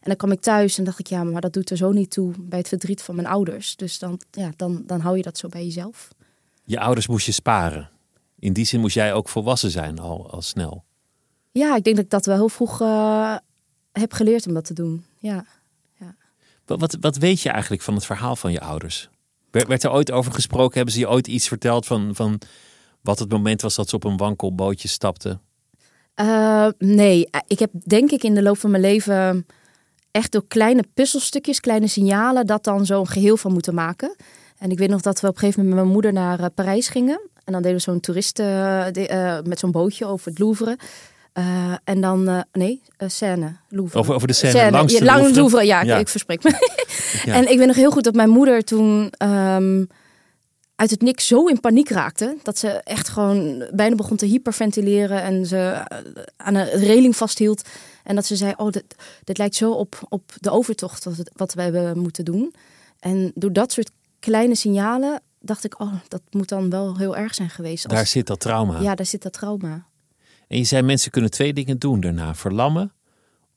En 0.03 0.09
dan 0.09 0.15
kwam 0.15 0.31
ik 0.31 0.41
thuis 0.41 0.77
en 0.77 0.83
dacht 0.83 0.99
ik, 0.99 1.07
ja, 1.07 1.23
maar 1.23 1.41
dat 1.41 1.53
doet 1.53 1.69
er 1.69 1.77
zo 1.77 1.91
niet 1.91 2.11
toe 2.11 2.33
bij 2.39 2.59
het 2.59 2.67
verdriet 2.67 3.01
van 3.01 3.15
mijn 3.15 3.27
ouders. 3.27 3.75
Dus 3.75 3.99
dan, 3.99 4.19
ja, 4.31 4.51
dan, 4.55 4.83
dan 4.85 4.99
hou 4.99 5.17
je 5.17 5.23
dat 5.23 5.37
zo 5.37 5.47
bij 5.47 5.63
jezelf. 5.63 6.09
Je 6.63 6.79
ouders 6.79 7.07
moest 7.07 7.25
je 7.25 7.31
sparen. 7.31 7.89
In 8.39 8.53
die 8.53 8.65
zin 8.65 8.79
moest 8.79 8.95
jij 8.95 9.13
ook 9.13 9.29
volwassen 9.29 9.71
zijn 9.71 9.99
al, 9.99 10.31
al 10.31 10.41
snel. 10.41 10.83
Ja, 11.51 11.75
ik 11.75 11.83
denk 11.83 11.95
dat 11.95 12.05
ik 12.05 12.11
dat 12.11 12.25
wel 12.25 12.35
heel 12.35 12.49
vroeg 12.49 12.81
uh, 12.81 13.35
heb 13.91 14.13
geleerd 14.13 14.47
om 14.47 14.53
dat 14.53 14.65
te 14.65 14.73
doen. 14.73 15.05
Ja. 15.17 15.45
ja. 15.99 16.15
Wat, 16.65 16.79
wat, 16.79 16.97
wat 16.99 17.17
weet 17.17 17.41
je 17.41 17.49
eigenlijk 17.49 17.81
van 17.81 17.93
het 17.93 18.05
verhaal 18.05 18.35
van 18.35 18.51
je 18.51 18.61
ouders? 18.61 19.09
Werd, 19.51 19.67
werd 19.67 19.83
er 19.83 19.91
ooit 19.91 20.11
over 20.11 20.31
gesproken? 20.31 20.75
Hebben 20.75 20.93
ze 20.93 20.99
je 20.99 21.09
ooit 21.09 21.27
iets 21.27 21.47
verteld 21.47 21.85
van, 21.85 22.15
van 22.15 22.41
wat 23.01 23.19
het 23.19 23.29
moment 23.29 23.61
was 23.61 23.75
dat 23.75 23.89
ze 23.89 23.95
op 23.95 24.03
een 24.03 24.17
wankelbootje 24.17 24.87
stapten? 24.87 25.41
Uh, 26.15 26.67
nee, 26.77 27.29
ik 27.47 27.59
heb 27.59 27.71
denk 27.73 28.11
ik 28.11 28.23
in 28.23 28.33
de 28.33 28.43
loop 28.43 28.57
van 28.57 28.71
mijn 28.71 28.83
leven 28.83 29.45
echt 30.11 30.31
door 30.31 30.47
kleine 30.47 30.83
puzzelstukjes, 30.93 31.59
kleine 31.59 31.87
signalen, 31.87 32.45
dat 32.45 32.63
dan 32.63 32.85
zo'n 32.85 33.07
geheel 33.07 33.37
van 33.37 33.53
moeten 33.53 33.73
maken. 33.73 34.15
En 34.63 34.71
ik 34.71 34.77
weet 34.77 34.89
nog 34.89 35.01
dat 35.01 35.19
we 35.19 35.27
op 35.27 35.33
een 35.33 35.39
gegeven 35.39 35.59
moment 35.59 35.75
met 35.75 35.83
mijn 35.83 35.93
moeder 35.93 36.13
naar 36.13 36.39
uh, 36.39 36.45
Parijs 36.55 36.87
gingen. 36.87 37.21
En 37.43 37.53
dan 37.53 37.61
deden 37.61 37.77
we 37.77 37.83
zo'n 37.83 37.99
toeristen 37.99 38.45
uh, 38.97 39.37
met 39.43 39.59
zo'n 39.59 39.71
bootje 39.71 40.05
over 40.05 40.27
het 40.29 40.39
Louvre. 40.39 40.77
Uh, 41.33 41.73
en 41.83 42.01
dan, 42.01 42.45
nee, 42.51 42.81
Seine, 42.97 43.55
Louvre. 43.69 43.99
Over, 43.99 44.13
over 44.13 44.27
de 44.27 44.33
Seine, 44.33 44.57
Seine. 44.57 44.77
langs 44.77 44.93
de 44.93 45.03
ja, 45.03 45.15
Louvre. 45.15 45.35
Louvre. 45.35 45.65
Ja, 45.65 45.81
ja. 45.81 45.95
Ik, 45.95 46.01
ik 46.01 46.07
verspreek 46.07 46.43
me. 46.43 46.49
ja. 47.25 47.33
En 47.33 47.51
ik 47.51 47.57
weet 47.57 47.67
nog 47.67 47.75
heel 47.75 47.91
goed 47.91 48.03
dat 48.03 48.13
mijn 48.13 48.29
moeder 48.29 48.63
toen 48.63 49.13
um, 49.23 49.87
uit 50.75 50.89
het 50.89 51.01
niks 51.01 51.27
zo 51.27 51.45
in 51.45 51.59
paniek 51.59 51.89
raakte. 51.89 52.37
Dat 52.43 52.57
ze 52.57 52.67
echt 52.69 53.09
gewoon 53.09 53.65
bijna 53.71 53.95
begon 53.95 54.17
te 54.17 54.25
hyperventileren 54.25 55.21
en 55.21 55.45
ze 55.45 55.83
aan 56.37 56.55
een 56.55 56.69
reling 56.69 57.15
vasthield. 57.15 57.61
En 58.03 58.15
dat 58.15 58.25
ze 58.25 58.35
zei, 58.35 58.53
oh, 58.57 58.71
dit, 58.71 58.95
dit 59.23 59.37
lijkt 59.37 59.55
zo 59.55 59.71
op, 59.71 59.99
op 60.09 60.31
de 60.39 60.51
overtocht 60.51 61.03
wat, 61.03 61.31
wat 61.35 61.53
we 61.53 61.61
hebben 61.61 61.99
moeten 61.99 62.25
doen. 62.25 62.53
En 62.99 63.31
door 63.35 63.53
dat 63.53 63.71
soort 63.71 63.91
kleine 64.23 64.55
signalen 64.55 65.21
dacht 65.39 65.63
ik, 65.63 65.79
oh, 65.79 65.93
dat 66.07 66.21
moet 66.31 66.49
dan 66.49 66.69
wel 66.69 66.97
heel 66.97 67.17
erg 67.17 67.35
zijn 67.35 67.49
geweest. 67.49 67.85
Als... 67.85 67.93
Daar 67.93 68.07
zit 68.07 68.27
dat 68.27 68.39
trauma. 68.39 68.79
Ja, 68.79 68.95
daar 68.95 69.05
zit 69.05 69.21
dat 69.21 69.33
trauma. 69.33 69.85
En 70.47 70.57
je 70.57 70.63
zei, 70.63 70.81
mensen 70.81 71.11
kunnen 71.11 71.31
twee 71.31 71.53
dingen 71.53 71.79
doen 71.79 71.99
daarna. 71.99 72.35
Verlammen 72.35 72.93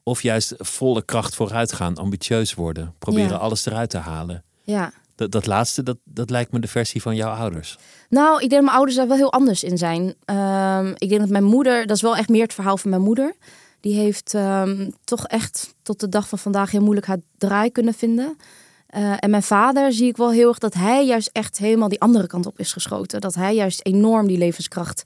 of 0.03 0.23
juist 0.23 0.55
volle 0.59 1.05
kracht 1.05 1.35
vooruit 1.35 1.73
gaan, 1.73 1.97
ambitieus 1.97 2.55
worden. 2.55 2.95
Proberen 2.99 3.31
ja. 3.31 3.37
alles 3.37 3.67
eruit 3.67 3.91
te 3.91 3.99
halen. 3.99 4.45
Ja. 4.63 4.93
Dat, 5.15 5.33
dat 5.33 5.47
laatste, 5.47 5.83
dat, 5.83 5.97
dat 6.05 6.31
lijkt 6.31 6.53
me 6.53 6.59
de 6.61 6.69
versie 6.69 7.03
van 7.03 7.17
jouw 7.17 7.35
ouders. 7.35 7.79
Nou, 8.09 8.35
ik 8.35 8.49
denk 8.49 8.51
dat 8.51 8.61
mijn 8.61 8.77
ouders 8.77 8.97
daar 8.97 9.09
wel 9.09 9.17
heel 9.17 9.33
anders 9.33 9.65
in 9.65 9.79
zijn. 9.79 10.03
Um, 10.03 10.95
ik 10.99 11.09
denk 11.09 11.21
dat 11.21 11.31
mijn 11.31 11.45
moeder, 11.45 11.87
dat 11.87 11.97
is 11.97 12.03
wel 12.03 12.17
echt 12.17 12.29
meer 12.29 12.43
het 12.43 12.55
verhaal 12.55 12.77
van 12.77 12.91
mijn 12.91 13.03
moeder. 13.03 13.35
Die 13.81 13.95
heeft 13.95 14.33
um, 14.35 14.93
toch 15.05 15.27
echt 15.27 15.75
tot 15.83 16.01
de 16.01 16.09
dag 16.09 16.29
van 16.29 16.39
vandaag 16.39 16.71
heel 16.71 16.83
moeilijk 16.83 17.07
haar 17.07 17.21
draai 17.39 17.71
kunnen 17.71 17.95
vinden. 17.95 18.37
Uh, 18.97 19.13
en 19.19 19.31
mijn 19.31 19.43
vader 19.43 19.93
zie 19.93 20.09
ik 20.09 20.17
wel 20.17 20.31
heel 20.31 20.49
erg 20.49 20.59
dat 20.59 20.75
hij 20.75 21.07
juist 21.07 21.31
echt 21.33 21.59
helemaal 21.59 21.89
die 21.89 22.01
andere 22.01 22.27
kant 22.27 22.47
op 22.47 22.59
is 22.59 22.73
geschoten. 22.73 23.21
Dat 23.21 23.35
hij 23.35 23.55
juist 23.55 23.87
enorm 23.87 24.27
die 24.27 24.39
levenskracht 24.39 25.03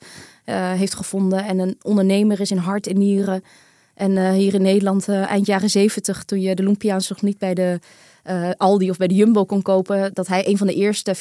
uh, 0.47 0.73
heeft 0.73 0.95
gevonden. 0.95 1.45
En 1.45 1.59
een 1.59 1.79
ondernemer 1.83 2.41
is 2.41 2.51
in 2.51 2.57
hart 2.57 2.87
en 2.87 2.99
nieren. 2.99 3.45
En 3.95 4.11
uh, 4.11 4.31
hier 4.31 4.55
in 4.55 4.63
Nederland, 4.63 5.09
eind 5.09 5.47
jaren 5.47 5.71
zeventig, 5.71 6.25
toen 6.25 6.41
je 6.41 6.55
de 6.55 6.63
Lumpia's 6.63 7.09
nog 7.09 7.23
niet 7.23 7.39
bij 7.39 7.55
de 7.55 7.79
Aldi 8.57 8.91
of 8.91 8.97
bij 8.97 9.09
de 9.09 9.15
Jumbo 9.15 9.45
kon 9.45 9.63
kopen. 9.63 10.15
Dat 10.15 10.27
hij 10.27 10.49
een 10.49 10.59
van 10.59 10.67
de 10.67 10.75
eerste 10.75 11.15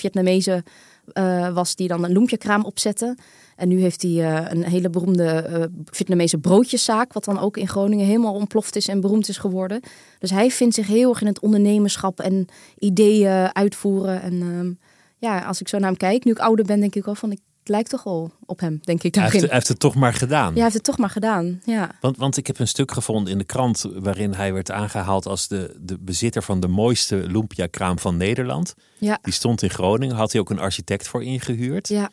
Vietnamezen 1.13 1.53
was 1.53 1.75
die 1.75 1.87
dan 1.87 2.03
een 2.03 2.11
lumpia-kraam 2.11 2.65
opzette. 2.65 3.17
En 3.55 3.67
nu 3.67 3.81
heeft 3.81 4.01
hij 4.01 4.11
uh, 4.11 4.45
een 4.49 4.63
hele 4.63 4.89
beroemde 4.89 5.49
uh, 5.49 5.63
Vietnamese 5.85 6.37
broodjeszaak, 6.37 7.13
wat 7.13 7.23
dan 7.25 7.39
ook 7.39 7.57
in 7.57 7.67
Groningen 7.67 8.05
helemaal 8.05 8.33
ontploft 8.33 8.75
is 8.75 8.87
en 8.87 9.01
beroemd 9.01 9.27
is 9.27 9.37
geworden. 9.37 9.81
Dus 10.19 10.29
hij 10.29 10.51
vindt 10.51 10.75
zich 10.75 10.87
heel 10.87 11.09
erg 11.09 11.21
in 11.21 11.27
het 11.27 11.39
ondernemerschap 11.39 12.19
en 12.19 12.47
ideeën 12.77 13.55
uitvoeren. 13.55 14.21
En 14.21 14.33
uh, 14.33 14.71
ja, 15.17 15.39
als 15.39 15.61
ik 15.61 15.67
zo 15.67 15.77
naar 15.77 15.89
hem 15.89 15.97
kijk, 15.97 16.23
nu 16.23 16.31
ik 16.31 16.39
ouder 16.39 16.65
ben, 16.65 16.79
denk 16.79 16.95
ik 16.95 17.05
wel 17.05 17.15
van, 17.15 17.31
ik 17.31 17.39
lijk 17.69 17.87
toch 17.87 18.03
wel 18.03 18.31
op 18.45 18.59
hem, 18.59 18.79
denk 18.83 19.03
ik. 19.03 19.15
Hij 19.15 19.23
heeft, 19.23 19.39
hij 19.39 19.49
heeft, 19.53 19.67
het 19.67 19.79
toch 19.79 19.95
maar 19.95 20.13
gedaan. 20.13 20.47
Ja, 20.47 20.53
hij 20.53 20.61
heeft 20.61 20.73
het 20.73 20.83
toch 20.83 20.97
maar 20.97 21.09
gedaan, 21.09 21.61
ja. 21.65 21.91
Want, 22.01 22.17
want 22.17 22.37
ik 22.37 22.47
heb 22.47 22.59
een 22.59 22.67
stuk 22.67 22.91
gevonden 22.91 23.31
in 23.31 23.37
de 23.37 23.43
krant 23.43 23.85
waarin 23.93 24.33
hij 24.33 24.53
werd 24.53 24.71
aangehaald 24.71 25.25
als 25.25 25.47
de, 25.47 25.75
de 25.81 25.97
bezitter 25.99 26.43
van 26.43 26.59
de 26.59 26.67
mooiste 26.67 27.15
lumpia-kraam 27.15 27.99
van 27.99 28.17
Nederland. 28.17 28.73
Ja. 28.97 29.19
Die 29.21 29.33
stond 29.33 29.61
in 29.61 29.69
Groningen, 29.69 30.15
had 30.15 30.31
hij 30.31 30.41
ook 30.41 30.49
een 30.49 30.59
architect 30.59 31.07
voor 31.07 31.23
ingehuurd. 31.23 31.87
Ja. 31.87 32.09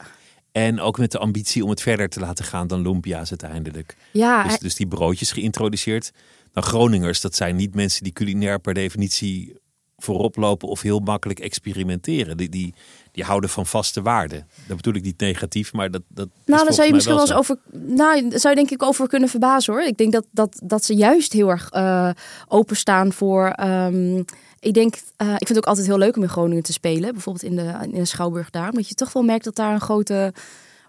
En 0.52 0.80
ook 0.80 0.98
met 0.98 1.12
de 1.12 1.18
ambitie 1.18 1.64
om 1.64 1.70
het 1.70 1.82
verder 1.82 2.08
te 2.08 2.20
laten 2.20 2.44
gaan 2.44 2.66
dan 2.66 2.82
Lumpia's 2.82 3.30
uiteindelijk. 3.30 3.96
Ja, 4.12 4.42
dus, 4.42 4.58
dus 4.58 4.74
die 4.74 4.86
broodjes 4.86 5.32
geïntroduceerd. 5.32 6.12
Nou, 6.52 6.66
Groningers, 6.66 7.20
dat 7.20 7.34
zijn 7.34 7.56
niet 7.56 7.74
mensen 7.74 8.02
die 8.02 8.12
culinair 8.12 8.60
per 8.60 8.74
definitie 8.74 9.56
voorop 9.96 10.36
lopen 10.36 10.68
of 10.68 10.80
heel 10.80 10.98
makkelijk 10.98 11.38
experimenteren. 11.38 12.36
Die, 12.36 12.48
die, 12.48 12.74
die 13.16 13.24
houden 13.24 13.50
van 13.50 13.66
vaste 13.66 14.02
waarden. 14.02 14.48
Dat 14.66 14.76
bedoel 14.76 14.94
ik 14.94 15.02
niet 15.02 15.20
negatief, 15.20 15.72
maar 15.72 15.90
dat. 15.90 16.02
dat 16.08 16.28
nou, 16.44 16.64
daar 16.64 16.72
zou 16.72 16.86
je 16.86 16.92
misschien 16.92 17.14
wel 17.14 17.24
eens 17.24 17.34
over. 17.34 17.58
Nou, 17.72 18.28
daar 18.28 18.40
zou 18.40 18.54
je 18.54 18.60
denk 18.60 18.70
ik 18.70 18.82
over 18.82 19.08
kunnen 19.08 19.28
verbazen 19.28 19.72
hoor. 19.72 19.82
Ik 19.82 19.96
denk 19.96 20.12
dat, 20.12 20.26
dat, 20.30 20.60
dat 20.64 20.84
ze 20.84 20.94
juist 20.94 21.32
heel 21.32 21.48
erg 21.48 21.74
uh, 21.74 22.10
openstaan 22.48 23.12
voor. 23.12 23.58
Um, 23.60 24.24
ik 24.60 24.74
denk, 24.74 24.94
uh, 24.94 25.28
ik 25.32 25.46
vind 25.46 25.48
het 25.48 25.56
ook 25.56 25.66
altijd 25.66 25.86
heel 25.86 25.98
leuk 25.98 26.16
om 26.16 26.22
in 26.22 26.28
Groningen 26.28 26.62
te 26.62 26.72
spelen. 26.72 27.12
Bijvoorbeeld 27.12 27.44
in 27.44 27.56
de, 27.56 27.74
in 27.80 27.90
de 27.90 28.04
Schouwburg 28.04 28.50
daar. 28.50 28.70
Omdat 28.70 28.88
je 28.88 28.94
toch 28.94 29.12
wel 29.12 29.22
merkt 29.22 29.44
dat 29.44 29.56
daar 29.56 29.72
een 29.72 29.80
grote 29.80 30.32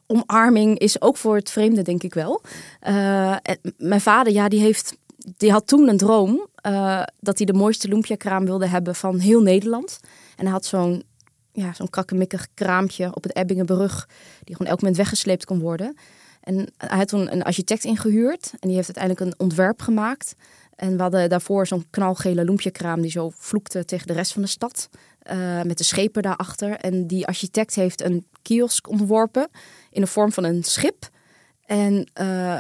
omarming 0.07 0.77
is. 0.79 1.01
Ook 1.01 1.17
voor 1.17 1.35
het 1.35 1.51
vreemde, 1.51 1.81
denk 1.81 2.03
ik 2.03 2.13
wel. 2.13 2.41
Uh, 2.87 3.35
mijn 3.77 4.01
vader, 4.01 4.33
ja, 4.33 4.47
die 4.47 4.59
heeft. 4.59 4.97
Die 5.37 5.51
had 5.51 5.67
toen 5.67 5.87
een 5.87 5.97
droom 5.97 6.47
uh, 6.67 7.03
dat 7.19 7.37
hij 7.37 7.45
de 7.45 7.53
mooiste 7.53 7.87
lumpia-kraam 7.87 8.45
wilde 8.45 8.67
hebben 8.67 8.95
van 8.95 9.19
heel 9.19 9.41
Nederland. 9.41 9.99
En 10.35 10.43
hij 10.43 10.53
had 10.53 10.65
zo'n 10.65 11.03
ja, 11.61 11.73
zo'n 11.73 11.89
krakkemikkig 11.89 12.47
kraampje 12.53 13.15
op 13.15 13.23
het 13.23 13.35
Ebbingenbrug, 13.35 14.09
die 14.43 14.55
gewoon 14.55 14.71
elk 14.71 14.81
moment 14.81 14.97
weggesleept 14.97 15.45
kon 15.45 15.59
worden. 15.59 15.97
En 16.41 16.67
hij 16.77 16.97
had 16.97 17.07
toen 17.07 17.31
een 17.31 17.43
architect 17.43 17.83
ingehuurd 17.83 18.51
en 18.59 18.67
die 18.67 18.75
heeft 18.75 18.97
uiteindelijk 18.97 19.25
een 19.25 19.45
ontwerp 19.45 19.81
gemaakt. 19.81 20.35
En 20.75 20.95
we 20.95 21.01
hadden 21.01 21.29
daarvoor 21.29 21.67
zo'n 21.67 21.87
knalgele 21.89 22.45
loempjekraam 22.45 23.01
die 23.01 23.11
zo 23.11 23.31
vloekte 23.35 23.85
tegen 23.85 24.07
de 24.07 24.13
rest 24.13 24.33
van 24.33 24.41
de 24.41 24.47
stad. 24.47 24.89
Uh, 25.31 25.61
met 25.61 25.77
de 25.77 25.83
schepen 25.83 26.21
daarachter. 26.21 26.71
En 26.71 27.07
die 27.07 27.27
architect 27.27 27.75
heeft 27.75 28.03
een 28.03 28.25
kiosk 28.41 28.89
ontworpen 28.89 29.49
in 29.91 30.01
de 30.01 30.07
vorm 30.07 30.31
van 30.31 30.43
een 30.43 30.63
schip. 30.63 31.09
En 31.65 32.09
uh, 32.21 32.57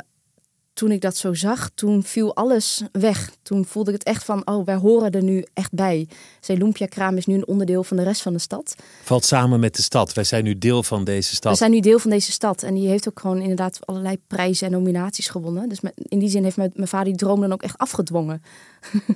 toen 0.77 0.91
ik 0.91 1.01
dat 1.01 1.17
zo 1.17 1.33
zag, 1.33 1.69
toen 1.75 2.03
viel 2.03 2.35
alles 2.35 2.83
weg. 2.91 3.31
Toen 3.41 3.65
voelde 3.65 3.91
ik 3.91 3.97
het 3.97 4.07
echt 4.07 4.23
van, 4.23 4.47
oh, 4.47 4.65
wij 4.65 4.75
horen 4.75 5.11
er 5.11 5.23
nu 5.23 5.45
echt 5.53 5.73
bij. 5.73 6.07
Zeelumpia-kraam 6.39 7.17
is 7.17 7.25
nu 7.25 7.33
een 7.33 7.47
onderdeel 7.47 7.83
van 7.83 7.97
de 7.97 8.03
rest 8.03 8.21
van 8.21 8.33
de 8.33 8.39
stad. 8.39 8.75
Valt 9.03 9.25
samen 9.25 9.59
met 9.59 9.75
de 9.75 9.81
stad. 9.81 10.13
Wij 10.13 10.23
zijn 10.23 10.43
nu 10.43 10.57
deel 10.57 10.83
van 10.83 11.03
deze 11.03 11.35
stad. 11.35 11.51
We 11.51 11.57
zijn 11.57 11.71
nu 11.71 11.79
deel 11.79 11.99
van 11.99 12.09
deze 12.09 12.31
stad. 12.31 12.63
En 12.63 12.73
die 12.73 12.87
heeft 12.87 13.09
ook 13.09 13.19
gewoon 13.19 13.41
inderdaad 13.41 13.85
allerlei 13.85 14.17
prijzen 14.27 14.67
en 14.67 14.73
nominaties 14.73 15.27
gewonnen. 15.27 15.69
Dus 15.69 15.79
in 15.95 16.19
die 16.19 16.29
zin 16.29 16.43
heeft 16.43 16.57
mijn, 16.57 16.71
mijn 16.73 16.87
vader 16.87 17.07
die 17.07 17.15
droom 17.15 17.41
dan 17.41 17.53
ook 17.53 17.63
echt 17.63 17.77
afgedwongen. 17.77 18.43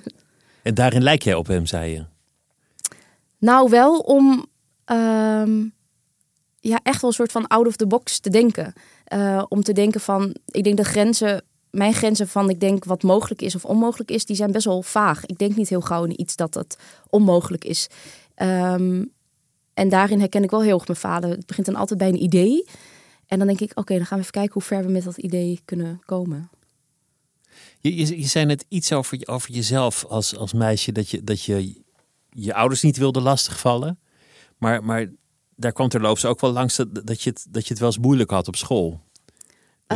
en 0.64 0.74
daarin 0.74 1.04
lijk 1.04 1.24
jij 1.24 1.36
op 1.36 1.48
hem, 1.48 1.66
zei 1.66 1.92
je? 1.92 2.06
Nou, 3.38 3.70
wel 3.70 4.00
om 4.00 4.46
um, 4.86 5.74
ja, 6.60 6.80
echt 6.84 7.02
wel 7.02 7.10
een 7.10 7.16
soort 7.16 7.32
van 7.32 7.48
out 7.48 7.68
of 7.68 7.76
the 7.76 7.88
box 7.88 8.20
te 8.20 8.30
denken. 8.30 8.74
Uh, 9.14 9.44
om 9.48 9.64
te 9.64 9.74
denken 9.74 10.02
van, 10.02 10.36
ik 10.46 10.64
denk 10.64 10.78
de 10.78 10.84
grenzen 10.84 11.44
mijn 11.72 11.94
grenzen 11.94 12.28
van 12.28 12.50
ik 12.50 12.60
denk 12.60 12.86
wat 12.86 13.04
mogelijk 13.04 13.42
is 13.42 13.56
of 13.56 13.66
onmogelijk 13.66 14.12
is, 14.12 14.26
die 14.26 14.36
zijn 14.36 14.52
best 14.52 14.66
wel 14.66 14.82
vaag. 14.82 15.26
Ik 15.26 15.38
denk 15.38 15.56
niet 15.56 15.70
heel 15.70 15.82
gauw 15.82 16.04
in 16.04 16.22
iets 16.22 16.36
dat 16.36 16.54
dat 16.54 16.78
onmogelijk 17.10 17.66
is. 17.66 17.88
Um, 18.36 19.12
en 19.74 19.90
daarin 19.90 20.20
herken 20.20 20.44
ik 20.44 20.52
wel 20.52 20.62
heel 20.62 20.78
erg 20.78 20.88
mijn 20.88 21.00
vader. 21.00 21.30
Het 21.30 21.46
begint 21.46 21.66
dan 21.66 21.76
altijd 21.76 22.00
bij 22.00 22.08
een 22.08 22.24
idee. 22.24 22.66
En 23.28 23.38
dan 23.38 23.48
denk 23.48 23.60
ik, 23.60 23.72
oké, 23.80 23.96
dan 23.98 24.06
gaan 24.06 24.18
we 24.18 24.24
even 24.24 24.34
kijken 24.34 24.54
hoe 24.54 24.62
ver 24.62 24.86
we 24.86 24.92
met 24.92 25.04
dat 25.04 25.18
idee 25.18 25.62
kunnen 25.66 26.02
komen. 26.06 26.50
Je, 27.80 27.96
je, 27.96 28.20
je 28.20 28.28
zei 28.28 28.46
net 28.46 28.66
iets 28.68 28.94
over, 28.94 29.20
over 29.26 29.52
jezelf 29.52 30.06
als, 30.06 30.36
als 30.36 30.54
meisje, 30.54 30.92
dat 30.92 31.10
je, 31.10 31.24
dat 31.24 31.44
je 31.44 31.82
je 32.30 32.54
ouders 32.54 32.82
niet 32.82 32.98
wilde 32.98 33.22
lastigvallen. 33.22 34.00
Maar, 34.58 34.84
maar 34.84 35.12
daar 35.56 35.72
kwam 35.72 35.90
terloops 35.90 36.26
ook 36.26 36.40
wel 36.42 36.52
langs 36.52 36.76
dat, 36.76 37.08
dat, 37.08 37.22
je 37.22 37.34
dat 37.50 37.64
je 37.64 37.70
het 37.70 37.80
wel 37.80 37.90
eens 37.90 37.98
moeilijk 37.98 38.30
had 38.30 38.48
op 38.48 38.56
school. 38.56 39.02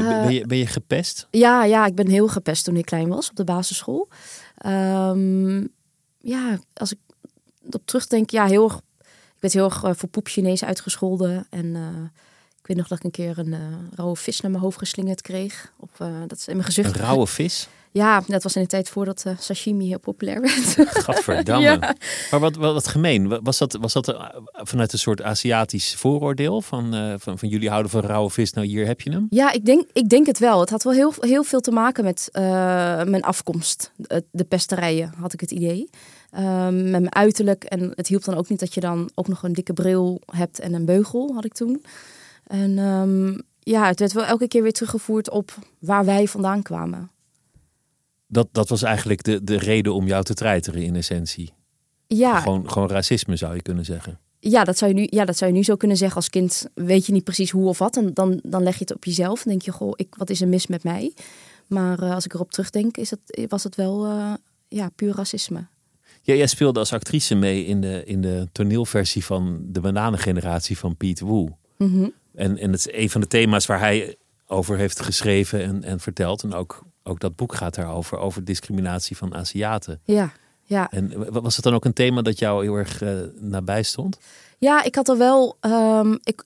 Uh, 0.01 0.23
ben, 0.23 0.33
je, 0.33 0.47
ben 0.47 0.57
je 0.57 0.67
gepest? 0.67 1.27
Ja, 1.31 1.63
ja, 1.63 1.85
ik 1.85 1.95
ben 1.95 2.07
heel 2.07 2.27
gepest 2.27 2.63
toen 2.63 2.75
ik 2.75 2.85
klein 2.85 3.09
was 3.09 3.29
op 3.29 3.35
de 3.35 3.43
basisschool. 3.43 4.07
Um, 4.65 5.69
ja, 6.17 6.59
als 6.73 6.91
ik 6.91 6.99
op 7.71 7.85
terugdenk, 7.85 8.29
ja, 8.29 8.45
heel 8.45 8.63
erg. 8.63 8.81
Ik 9.35 9.41
werd 9.41 9.53
heel 9.53 9.63
erg 9.65 9.83
uh, 9.83 9.91
voor 9.93 10.09
poep 10.09 10.27
Chinees 10.27 10.63
uitgescholden. 10.63 11.47
En 11.49 11.65
uh, 11.65 11.87
ik 12.59 12.67
weet 12.67 12.77
nog 12.77 12.87
dat 12.87 12.97
ik 12.97 13.03
een 13.03 13.11
keer 13.11 13.37
een 13.37 13.55
rauwe 13.95 14.15
vis 14.15 14.41
naar 14.41 14.51
mijn 14.51 14.63
hoofd 14.63 14.77
geslingerd 14.77 15.21
kreeg. 15.21 15.71
Op, 15.77 15.91
dat 16.27 16.37
is 16.37 16.47
in 16.47 16.53
mijn 16.53 16.65
gezicht. 16.65 16.95
Een 16.95 17.01
rauwe 17.01 17.27
vis? 17.27 17.67
Ja, 17.95 18.23
dat 18.27 18.43
was 18.43 18.55
in 18.55 18.61
de 18.61 18.67
tijd 18.67 18.89
voordat 18.89 19.23
uh, 19.27 19.33
sashimi 19.39 19.87
heel 19.87 19.99
populair 19.99 20.41
werd. 20.41 20.75
Gadverdamme. 20.77 21.63
ja. 21.69 21.95
Maar 22.31 22.39
wat, 22.39 22.55
wat, 22.55 22.73
wat, 22.73 22.87
gemeen. 22.87 23.43
Was 23.43 23.57
dat, 23.57 23.77
was 23.81 23.93
dat 23.93 24.07
uh, 24.07 24.29
vanuit 24.51 24.93
een 24.93 24.99
soort 24.99 25.21
Aziatisch 25.21 25.95
vooroordeel? 25.95 26.61
Van, 26.61 26.95
uh, 26.95 27.13
van, 27.17 27.39
van 27.39 27.49
jullie 27.49 27.69
houden 27.69 27.91
van 27.91 28.01
rauwe 28.01 28.29
vis, 28.29 28.53
nou 28.53 28.67
hier 28.67 28.85
heb 28.85 29.01
je 29.01 29.11
hem? 29.11 29.27
Ja, 29.29 29.51
ik 29.51 29.65
denk, 29.65 29.87
ik 29.93 30.09
denk 30.09 30.25
het 30.25 30.39
wel. 30.39 30.59
Het 30.59 30.69
had 30.69 30.83
wel 30.83 30.93
heel, 30.93 31.13
heel 31.19 31.43
veel 31.43 31.59
te 31.59 31.71
maken 31.71 32.03
met 32.03 32.29
mijn 33.07 33.23
afkomst. 33.23 33.91
De 34.31 34.43
pesterijen, 34.43 35.13
had 35.19 35.33
ik 35.33 35.39
het 35.39 35.51
idee. 35.51 35.89
Um, 36.37 36.81
met 36.81 37.01
mijn 37.01 37.15
uiterlijk. 37.15 37.63
En 37.63 37.91
het 37.95 38.07
hielp 38.07 38.23
dan 38.23 38.35
ook 38.35 38.49
niet 38.49 38.59
dat 38.59 38.73
je 38.73 38.79
dan 38.79 39.09
ook 39.13 39.27
nog 39.27 39.43
een 39.43 39.53
dikke 39.53 39.73
bril 39.73 40.21
hebt 40.25 40.59
en 40.59 40.73
een 40.73 40.85
beugel, 40.85 41.33
had 41.33 41.45
ik 41.45 41.53
toen. 41.53 41.85
En 42.47 42.77
um, 42.77 43.41
ja, 43.59 43.87
het 43.87 43.99
werd 43.99 44.13
wel 44.13 44.25
elke 44.25 44.47
keer 44.47 44.63
weer 44.63 44.73
teruggevoerd 44.73 45.29
op 45.29 45.51
waar 45.79 46.05
wij 46.05 46.27
vandaan 46.27 46.61
kwamen. 46.61 47.13
Dat, 48.27 48.47
dat 48.51 48.69
was 48.69 48.83
eigenlijk 48.83 49.23
de, 49.23 49.43
de 49.43 49.57
reden 49.57 49.93
om 49.93 50.07
jou 50.07 50.23
te 50.23 50.33
treiteren 50.33 50.83
in 50.83 50.95
essentie. 50.95 51.53
Ja. 52.07 52.39
Gewoon, 52.39 52.71
gewoon 52.71 52.89
racisme 52.89 53.35
zou 53.35 53.55
je 53.55 53.61
kunnen 53.61 53.85
zeggen. 53.85 54.19
Ja 54.39 54.63
dat, 54.63 54.77
zou 54.77 54.93
je 54.93 54.99
nu, 54.99 55.07
ja, 55.09 55.25
dat 55.25 55.37
zou 55.37 55.51
je 55.51 55.57
nu 55.57 55.63
zo 55.63 55.75
kunnen 55.75 55.97
zeggen. 55.97 56.17
Als 56.17 56.29
kind 56.29 56.67
weet 56.73 57.05
je 57.05 57.11
niet 57.11 57.23
precies 57.23 57.51
hoe 57.51 57.67
of 57.67 57.77
wat. 57.77 57.97
En 57.97 58.13
dan, 58.13 58.39
dan 58.43 58.63
leg 58.63 58.73
je 58.73 58.79
het 58.79 58.95
op 58.95 59.03
jezelf. 59.03 59.43
Dan 59.43 59.51
denk 59.51 59.61
je, 59.61 59.71
goh, 59.71 59.93
ik, 59.95 60.15
wat 60.15 60.29
is 60.29 60.41
er 60.41 60.47
mis 60.47 60.67
met 60.67 60.83
mij? 60.83 61.13
Maar 61.67 62.03
uh, 62.03 62.13
als 62.13 62.25
ik 62.25 62.33
erop 62.33 62.51
terugdenk, 62.51 62.97
is 62.97 63.09
het, 63.09 63.45
was 63.49 63.63
het 63.63 63.75
wel 63.75 64.05
uh, 64.05 64.33
ja, 64.67 64.89
puur 64.95 65.15
racisme. 65.15 65.67
Ja, 66.21 66.33
jij 66.33 66.47
speelde 66.47 66.79
als 66.79 66.93
actrice 66.93 67.35
mee 67.35 67.65
in 67.65 67.81
de, 67.81 68.03
in 68.05 68.21
de 68.21 68.47
toneelversie 68.51 69.25
van 69.25 69.59
de 69.65 69.79
bananengeneratie 69.79 70.77
van 70.77 70.97
Piet 70.97 71.19
Wu. 71.19 71.47
Mm 71.77 72.13
en, 72.35 72.57
en 72.57 72.71
het 72.71 72.87
is 72.87 72.93
een 72.93 73.09
van 73.09 73.21
de 73.21 73.27
thema's 73.27 73.65
waar 73.65 73.79
hij 73.79 74.15
over 74.47 74.77
heeft 74.77 75.01
geschreven 75.01 75.63
en, 75.63 75.83
en 75.83 75.99
verteld. 75.99 76.43
En 76.43 76.53
ook, 76.53 76.83
ook 77.07 77.19
dat 77.19 77.35
boek 77.35 77.55
gaat 77.55 77.75
daarover, 77.75 78.17
over 78.17 78.43
discriminatie 78.43 79.17
van 79.17 79.35
Aziaten. 79.35 79.99
Ja, 80.03 80.31
ja. 80.63 80.91
En 80.91 81.31
was 81.41 81.55
het 81.55 81.63
dan 81.63 81.73
ook 81.73 81.85
een 81.85 81.93
thema 81.93 82.21
dat 82.21 82.39
jou 82.39 82.63
heel 82.63 82.75
erg 82.75 83.01
uh, 83.01 83.19
nabij 83.39 83.83
stond? 83.83 84.17
Ja, 84.57 84.83
ik 84.83 84.95
had 84.95 85.09
er 85.09 85.17
wel. 85.17 85.57
Um, 85.61 86.19
ik, 86.23 86.43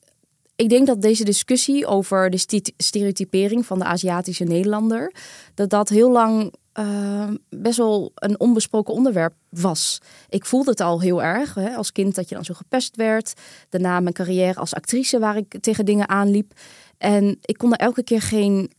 ik 0.56 0.68
denk 0.68 0.86
dat 0.86 1.02
deze 1.02 1.24
discussie 1.24 1.86
over 1.86 2.30
de 2.30 2.62
stereotypering 2.76 3.66
van 3.66 3.78
de 3.78 3.84
Aziatische 3.84 4.44
Nederlander, 4.44 5.14
dat 5.54 5.70
dat 5.70 5.88
heel 5.88 6.10
lang 6.10 6.54
uh, 6.78 7.28
best 7.48 7.76
wel 7.76 8.12
een 8.14 8.40
onbesproken 8.40 8.94
onderwerp 8.94 9.34
was. 9.48 10.00
Ik 10.28 10.44
voelde 10.44 10.70
het 10.70 10.80
al 10.80 11.00
heel 11.00 11.22
erg 11.22 11.54
hè, 11.54 11.74
als 11.74 11.92
kind 11.92 12.14
dat 12.14 12.28
je 12.28 12.34
dan 12.34 12.44
zo 12.44 12.54
gepest 12.54 12.96
werd. 12.96 13.32
Daarna 13.68 14.00
mijn 14.00 14.14
carrière 14.14 14.60
als 14.60 14.74
actrice 14.74 15.18
waar 15.18 15.36
ik 15.36 15.60
tegen 15.60 15.84
dingen 15.84 16.08
aanliep. 16.08 16.52
En 16.98 17.38
ik 17.40 17.58
kon 17.58 17.72
er 17.72 17.78
elke 17.78 18.02
keer 18.02 18.22
geen. 18.22 18.70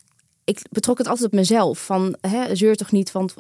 Ik 0.52 0.62
betrok 0.72 0.98
het 0.98 1.08
altijd 1.08 1.28
op 1.28 1.34
mezelf. 1.34 1.86
Van 1.86 2.16
hè, 2.22 2.56
zeur 2.56 2.76
toch 2.76 2.92
niet, 2.92 3.12
want 3.12 3.34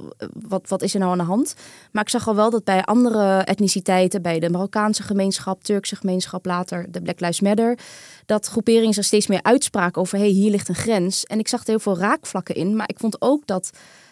wat, 0.48 0.70
wat 0.70 0.82
is 0.82 0.94
er 0.94 1.00
nou 1.00 1.12
aan 1.12 1.18
de 1.18 1.24
hand? 1.24 1.56
Maar 1.91 2.03
ik 2.03 2.10
zag 2.10 2.27
al 2.27 2.36
wel 2.36 2.50
dat 2.50 2.63
bij 2.63 2.84
andere 2.84 3.38
etniciteiten, 3.38 4.22
bij 4.22 4.39
de 4.39 4.50
Marokkaanse 4.50 5.03
gemeenschap, 5.03 5.63
Turkse 5.63 5.96
gemeenschap, 5.96 6.46
later 6.46 6.91
de 6.91 7.01
Black 7.01 7.20
Lives 7.20 7.39
Matter, 7.39 7.77
dat 8.25 8.48
groeperingen 8.48 8.94
zich 8.94 9.06
steeds 9.06 9.27
meer 9.27 9.44
uitspraken 9.44 10.01
over: 10.01 10.18
hé, 10.18 10.24
hey, 10.24 10.34
hier 10.34 10.51
ligt 10.51 10.70
een 10.70 10.75
grens. 10.75 11.24
En 11.24 11.39
ik 11.39 11.48
zag 11.48 11.62
er 11.62 11.68
heel 11.68 11.80
veel 11.80 11.98
raakvlakken 11.98 12.56
in. 12.56 12.75
Maar 12.75 12.89
ik 12.89 13.00
vond 13.00 13.22
ook 13.22 13.48
dat 13.48 13.70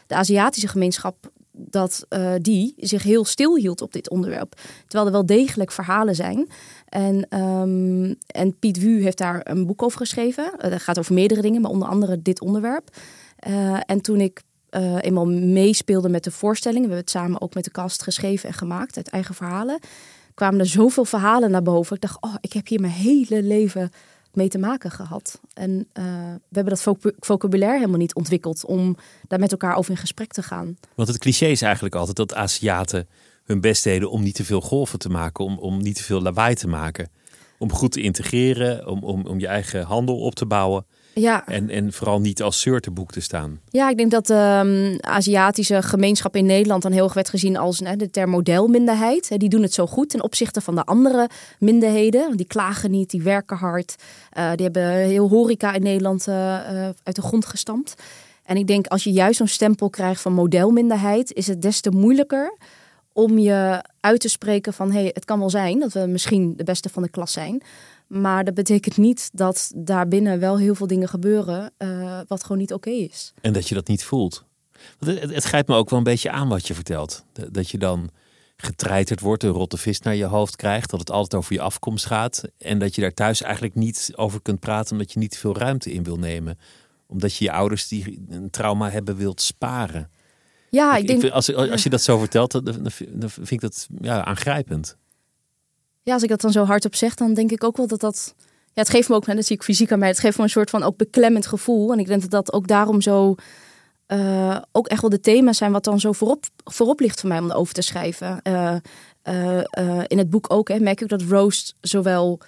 de 0.08 0.16
Aziatische 0.16 0.68
gemeenschap 0.68 1.32
dat 1.60 2.06
uh, 2.10 2.34
die 2.42 2.74
zich 2.78 3.04
heel 3.04 3.26
stil 3.26 3.56
hield 3.56 3.82
op 3.82 3.94
dit 3.94 4.10
onderwerp. 4.10 4.60
Terwijl 4.88 5.06
er 5.06 5.12
wel 5.12 5.26
degelijk 5.26 5.72
verhalen 5.72 6.16
zijn. 6.16 6.50
En, 6.86 7.40
um, 7.40 8.16
en 8.28 8.60
Piet 8.60 8.80
Wu 8.80 9.02
heeft 9.02 9.18
daar 9.18 9.42
een 9.44 9.66
boek 9.66 9.84
over 9.84 9.98
geschreven. 9.98 10.52
Uh, 10.56 10.72
dat 10.72 10.82
gaat 10.82 11.00
over 11.00 11.14
meerdere 11.14 11.42
dingen, 11.42 11.62
maar 11.62 11.72
onder 11.72 11.88
andere 11.88 12.22
dit 12.22 12.42
onderwerp. 12.42 12.96
Uh, 13.48 13.80
en 13.86 14.02
toen 14.02 14.20
ik 14.20 14.42
eenmaal 15.02 15.26
meespeelde 15.26 16.10
met 16.10 16.24
de 16.24 16.32
voorstelling, 16.32 16.80
we 16.80 16.88
hebben 16.88 17.06
het 17.06 17.16
samen 17.16 17.42
ook 17.42 17.54
met 17.54 17.64
de 17.64 17.72
cast 17.72 18.04
geschreven 18.04 18.50
en 18.50 18.56
gemaakt 18.56 18.98
uit 18.98 19.08
eigen 19.08 19.36
verhalen, 19.36 19.80
kwamen 20.34 20.60
er 20.60 20.66
zoveel 20.66 21.06
verhalen 21.06 21.52
naar 21.52 21.64
boven. 21.64 21.96
Ik 21.96 22.02
dacht, 22.02 22.22
oh, 22.22 22.36
ik 22.42 22.54
heb 22.54 22.68
hier 22.68 22.80
mijn 22.80 22.94
hele 22.94 23.44
leven 23.44 23.92
mee 24.34 24.48
te 24.48 24.58
maken 24.58 24.92
gehad. 24.92 25.40
En 25.54 25.72
uh, 25.72 26.04
we 26.50 26.60
hebben 26.60 26.78
dat 26.78 26.98
vocabulaire 27.20 27.78
helemaal 27.78 28.00
niet 28.00 28.14
ontwikkeld 28.14 28.66
om 28.66 28.98
daar 29.28 29.40
met 29.40 29.52
elkaar 29.52 29.76
over 29.76 29.92
in 29.92 29.98
gesprek 29.98 30.34
te 30.34 30.44
gaan. 30.44 30.78
Want 30.96 31.08
het 31.08 31.18
cliché 31.18 31.46
is 31.46 31.62
eigenlijk 31.62 31.96
altijd 31.96 32.18
dat 32.18 32.34
Aziaten 32.34 33.08
hun 33.44 33.62
best 33.62 33.84
deden 33.84 34.12
om 34.12 34.24
niet 34.24 34.36
te 34.36 34.46
veel 34.46 34.62
golven 34.62 35.00
te 35.00 35.10
maken, 35.10 35.46
om, 35.46 35.58
om 35.58 35.82
niet 35.82 35.96
te 35.96 36.04
veel 36.04 36.22
lawaai 36.22 36.56
te 36.56 36.68
maken. 36.68 37.10
Om 37.58 37.72
goed 37.72 37.92
te 37.92 38.02
integreren, 38.02 38.88
om, 38.88 39.04
om, 39.04 39.26
om 39.26 39.40
je 39.40 39.48
eigen 39.48 39.84
handel 39.84 40.20
op 40.20 40.36
te 40.36 40.46
bouwen. 40.46 40.86
Ja. 41.20 41.48
En, 41.48 41.70
en 41.70 41.94
vooral 41.94 42.20
niet 42.20 42.42
als 42.42 42.60
surtenboek 42.60 43.12
te 43.12 43.20
staan. 43.20 43.60
Ja, 43.70 43.90
ik 43.90 43.98
denk 43.98 44.12
dat 44.12 44.28
de 44.28 44.62
um, 44.66 44.98
Aziatische 45.02 45.82
gemeenschap 45.82 46.36
in 46.36 46.46
Nederland 46.46 46.82
dan 46.82 46.92
heel 46.92 47.04
erg 47.04 47.14
werd 47.14 47.30
gezien 47.30 47.58
als 47.58 47.78
de 47.78 48.10
term 48.10 48.30
modelminderheid. 48.30 49.40
Die 49.40 49.50
doen 49.50 49.62
het 49.62 49.74
zo 49.74 49.88
goed 49.88 50.10
ten 50.10 50.24
opzichte 50.24 50.62
van 50.62 50.76
de 50.76 50.84
andere 50.84 51.30
minderheden. 51.60 52.38
Die 52.38 52.48
klagen 52.48 52.92
niet, 52.92 53.10
die 53.10 53.22
werken 53.22 53.58
hard. 53.58 53.96
Uh, 54.38 54.52
die 54.56 54.64
hebben 54.64 54.84
heel 54.84 55.30
horeca 55.30 55.74
in 55.74 55.84
Nederland 55.84 56.28
uh, 56.28 56.36
uh, 56.36 56.90
uit 57.04 57.16
de 57.16 57.22
grond 57.22 57.46
gestampt. 57.46 57.94
En 58.44 58.58
ik 58.58 58.68
denk 58.68 58.88
als 58.88 59.04
je 59.04 59.12
juist 59.12 59.38
zo'n 59.38 59.48
stempel 59.48 59.90
krijgt 59.90 60.22
van 60.22 60.34
modelminderheid, 60.34 61.34
is 61.34 61.48
het 61.48 61.62
des 61.62 61.82
te 61.82 61.92
moeilijker 61.92 62.58
om 63.14 63.38
je 63.38 63.84
uit 64.00 64.22
te 64.22 64.30
spreken 64.30 64.74
van 64.74 64.92
hé, 64.92 65.00
hey, 65.00 65.12
het 65.14 65.26
kan 65.26 65.40
wel 65.40 65.50
zijn 65.50 65.80
dat 65.80 65.94
we 65.94 66.00
misschien 66.00 66.54
de 66.58 66.64
beste 66.64 66.90
van 66.90 67.04
de 67.04 67.10
klas 67.10 67.32
zijn. 67.32 67.62
Maar 68.10 68.44
dat 68.44 68.54
betekent 68.54 68.98
niet 68.98 69.30
dat 69.34 69.72
daarbinnen 69.76 70.40
wel 70.40 70.58
heel 70.58 70.76
veel 70.76 70.88
dingen 70.88 71.08
gebeuren 71.08 71.72
uh, 71.78 72.20
wat 72.28 72.42
gewoon 72.42 72.58
niet 72.58 72.74
oké 72.74 72.90
is. 72.90 73.34
En 73.42 73.54
dat 73.54 73.68
je 73.68 73.76
dat 73.76 73.88
niet 73.88 74.04
voelt. 74.04 74.46
Want 75.00 75.20
het, 75.20 75.34
het, 75.34 75.44
grijpt 75.44 75.68
me 75.68 75.76
ook 75.76 75.90
wel 75.90 76.00
een 76.00 76.06
beetje 76.06 76.32
aan 76.32 76.50
wat 76.50 76.68
je 76.68 76.74
vertelt. 76.74 77.24
Dat 77.52 77.70
je 77.70 77.78
dan 77.78 78.10
getreiterd 78.58 79.20
wordt, 79.20 79.44
een 79.44 79.50
rotte 79.50 79.78
vis 79.78 80.00
naar 80.00 80.16
je 80.16 80.26
hoofd 80.26 80.56
krijgt. 80.56 80.90
Dat 80.90 81.00
het 81.00 81.12
altijd 81.12 81.42
over 81.42 81.54
je 81.54 81.62
afkomst 81.62 82.06
gaat. 82.06 82.44
En 82.58 82.80
dat 82.80 82.96
je 82.96 83.02
daar 83.02 83.14
thuis 83.14 83.42
eigenlijk 83.42 83.76
niet 83.76 84.12
over 84.16 84.42
kunt 84.42 84.60
praten 84.60 84.92
omdat 84.92 85.14
je 85.14 85.20
niet 85.20 85.32
te 85.32 85.38
veel 85.38 85.58
ruimte 85.58 85.92
in 85.92 86.04
wil 86.04 86.18
nemen. 86.18 86.58
Omdat 87.08 87.36
je 87.36 87.46
je 87.46 87.52
ouders 87.52 87.88
die 87.88 88.26
een 88.30 88.50
trauma 88.50 88.90
hebben 88.90 89.16
wilt 89.16 89.42
sparen. 89.42 90.10
Ja, 90.70 90.96
ik, 90.96 91.02
ik 91.02 91.08
denk... 91.08 91.24
Ik 91.24 91.32
als, 91.32 91.54
als 91.54 91.84
je 91.84 91.90
dat 91.90 92.02
zo 92.02 92.18
vertelt, 92.18 92.52
dan, 92.52 92.64
dan 93.10 93.30
vind 93.30 93.52
ik 93.52 93.62
dat 93.62 93.88
ja, 94.02 94.24
aangrijpend 94.26 94.98
ja, 96.04 96.14
als 96.14 96.24
ik 96.24 96.30
dat 96.30 96.42
dan 96.42 96.52
zo 96.52 96.64
hardop 96.64 96.96
zeg, 96.96 97.16
dan 97.16 97.34
denk 97.34 97.52
ik 97.52 97.64
ook 97.64 97.78
wel 97.78 97.88
dat 97.88 98.00
dat. 98.00 98.34
Ja, 98.74 98.82
het 98.82 98.90
geeft 98.90 99.10
me 99.10 99.16
ook, 99.16 99.26
dat 99.26 99.46
zie 99.46 99.56
ik 99.56 99.64
fysiek 99.64 99.92
aan 99.92 100.00
mij, 100.00 100.08
het 100.08 100.20
geeft 100.20 100.38
me 100.38 100.44
een 100.44 100.50
soort 100.50 100.70
van 100.70 100.84
ook 100.84 100.98
beklemmend 100.98 101.48
gevoel. 101.48 101.92
En 101.92 102.00
ik 102.00 102.08
denk 102.08 102.22
dat 102.22 102.32
dat 102.32 102.54
ook 102.54 102.68
daarom 102.68 103.02
zo. 103.02 103.36
Uh, 104.08 104.58
ook 104.72 104.88
echt 104.88 105.02
wel 105.02 105.10
de 105.10 105.20
thema's 105.20 105.58
zijn 105.58 105.72
wat 105.72 105.84
dan 105.84 106.00
zo 106.00 106.12
voorop, 106.12 106.46
voorop 106.64 107.00
ligt 107.00 107.20
voor 107.20 107.30
mij 107.30 107.40
om 107.40 107.52
over 107.52 107.74
te 107.74 107.82
schrijven. 107.82 108.40
Uh, 108.44 108.76
uh, 109.24 110.02
in 110.08 110.18
het 110.18 110.30
boek 110.30 110.54
ook 110.54 110.68
hè, 110.68 110.80
merk 110.80 111.02
ik 111.02 111.08
dat 111.08 111.22
Rose 111.22 111.74
zowel 111.82 112.40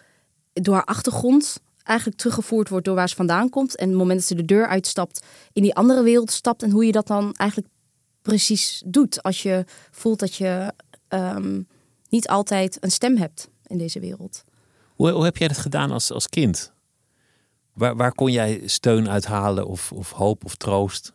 door 0.54 0.74
haar 0.74 0.84
achtergrond 0.84 1.62
eigenlijk 1.84 2.20
teruggevoerd 2.20 2.70
wordt 2.70 2.86
door 2.86 2.96
waar 2.96 3.10
ze 3.10 3.16
vandaan 3.16 3.50
komt. 3.50 3.76
En 3.76 3.88
het 3.90 3.98
moment 3.98 4.20
dat 4.20 4.28
ze 4.28 4.36
de 4.36 4.46
deur 4.46 4.68
uitstapt, 4.68 5.26
in 5.54 5.62
die 5.62 5.76
andere 5.76 6.04
wereld 6.04 6.32
stapt. 6.32 6.64
En 6.64 6.72
hoe 6.72 6.86
je 6.86 6.92
dat 6.92 7.08
dan 7.08 7.34
eigenlijk 7.34 7.70
precies 8.22 8.84
doet. 8.86 9.24
Als 9.24 9.42
je 9.42 9.66
voelt 9.92 10.20
dat 10.20 10.36
je 10.36 10.74
um, 11.10 11.68
niet 12.12 12.28
altijd 12.28 12.78
een 12.80 12.92
stem 12.92 13.18
hebt 13.18 13.50
in 13.66 13.78
deze 13.78 14.00
wereld. 14.00 14.44
Hoe, 14.96 15.12
hoe 15.12 15.24
heb 15.24 15.38
jij 15.38 15.48
dat 15.48 15.58
gedaan 15.58 15.92
als, 15.92 16.12
als 16.12 16.30
kind? 16.30 16.72
Waar, 17.74 17.96
waar 17.96 18.14
kon 18.14 18.32
jij 18.32 18.62
steun 18.66 19.10
uithalen 19.10 19.68
of, 19.68 19.92
of 19.92 20.12
hoop 20.12 20.46
of 20.46 20.56
troost? 20.56 21.14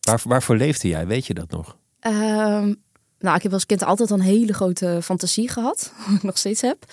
Waar, 0.00 0.22
waarvoor 0.24 0.56
leefde 0.56 0.88
jij? 0.88 1.06
Weet 1.06 1.26
je 1.26 1.34
dat 1.34 1.50
nog? 1.50 1.76
Um, 2.00 2.82
nou, 3.18 3.36
ik 3.36 3.42
heb 3.42 3.52
als 3.52 3.66
kind 3.66 3.82
altijd 3.82 4.10
een 4.10 4.20
hele 4.20 4.52
grote 4.52 4.98
fantasie 5.02 5.48
gehad. 5.48 5.92
Wat 6.06 6.16
ik 6.16 6.22
nog 6.22 6.38
steeds 6.38 6.60
heb. 6.60 6.84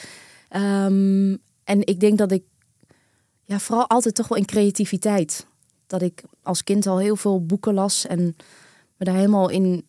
Um, 0.56 1.38
en 1.64 1.86
ik 1.86 2.00
denk 2.00 2.18
dat 2.18 2.32
ik 2.32 2.44
ja, 3.44 3.60
vooral 3.60 3.90
altijd 3.90 4.16
toch 4.16 4.28
wel 4.28 4.38
in 4.38 4.46
creativiteit. 4.46 5.46
Dat 5.88 6.02
ik 6.02 6.24
als 6.44 6.64
kind 6.64 6.88
al 6.88 7.00
heel 7.00 7.16
veel 7.16 7.46
boeken 7.46 7.74
las 7.74 8.06
en 8.06 8.36
me 8.98 9.06
daar 9.06 9.16
helemaal 9.16 9.50
in 9.50 9.88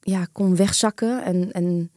ja, 0.00 0.26
kon 0.32 0.56
wegzakken. 0.56 1.24
En, 1.24 1.52
en 1.52 1.90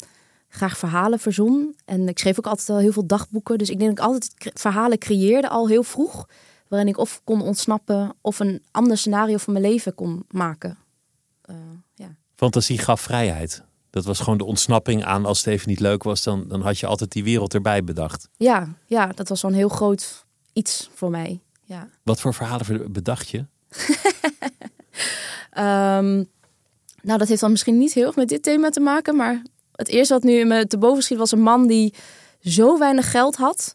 graag 0.49 0.77
verhalen 0.77 1.19
verzon. 1.19 1.75
En 1.85 2.07
ik 2.07 2.19
schreef 2.19 2.38
ook 2.38 2.47
altijd 2.47 2.69
al 2.69 2.77
heel 2.77 2.91
veel 2.91 3.05
dagboeken. 3.05 3.57
Dus 3.57 3.69
ik 3.69 3.79
denk 3.79 3.89
dat 3.89 3.99
ik 3.99 4.12
altijd 4.13 4.51
verhalen 4.59 4.97
creëerde 4.97 5.49
al 5.49 5.67
heel 5.67 5.83
vroeg. 5.83 6.27
Waarin 6.67 6.88
ik 6.88 6.97
of 6.97 7.21
kon 7.23 7.41
ontsnappen 7.41 8.15
of 8.21 8.39
een 8.39 8.63
ander 8.71 8.97
scenario 8.97 9.38
van 9.38 9.53
mijn 9.53 9.65
leven 9.65 9.95
kon 9.95 10.25
maken. 10.29 10.77
Uh, 11.49 11.55
ja. 11.95 12.15
Fantasie 12.35 12.77
gaf 12.77 13.01
vrijheid. 13.01 13.63
Dat 13.89 14.05
was 14.05 14.19
gewoon 14.19 14.38
de 14.38 14.45
ontsnapping 14.45 15.03
aan 15.03 15.25
als 15.25 15.38
het 15.38 15.47
even 15.47 15.69
niet 15.69 15.79
leuk 15.79 16.03
was. 16.03 16.23
Dan, 16.23 16.47
dan 16.47 16.62
had 16.62 16.79
je 16.79 16.85
altijd 16.85 17.12
die 17.12 17.23
wereld 17.23 17.53
erbij 17.53 17.83
bedacht. 17.83 18.29
Ja, 18.38 18.67
ja 18.85 19.07
dat 19.07 19.29
was 19.29 19.39
zo'n 19.39 19.53
heel 19.53 19.69
groot 19.69 20.25
iets 20.53 20.89
voor 20.93 21.09
mij. 21.09 21.39
Ja. 21.63 21.89
Wat 22.03 22.21
voor 22.21 22.33
verhalen 22.33 22.91
bedacht 22.91 23.29
je? 23.29 23.38
um, 23.38 23.45
nou, 27.07 27.17
dat 27.17 27.27
heeft 27.27 27.41
dan 27.41 27.51
misschien 27.51 27.77
niet 27.77 27.93
heel 27.93 28.05
erg 28.05 28.15
met 28.15 28.29
dit 28.29 28.43
thema 28.43 28.69
te 28.69 28.79
maken. 28.79 29.15
Maar 29.15 29.41
het 29.79 29.87
eerste 29.87 30.13
wat 30.13 30.23
nu 30.23 30.45
me 30.45 30.67
te 30.67 30.77
boven 30.77 31.03
schiet 31.03 31.17
was 31.17 31.31
een 31.31 31.41
man 31.41 31.67
die 31.67 31.93
zo 32.39 32.77
weinig 32.77 33.11
geld 33.11 33.35
had. 33.35 33.73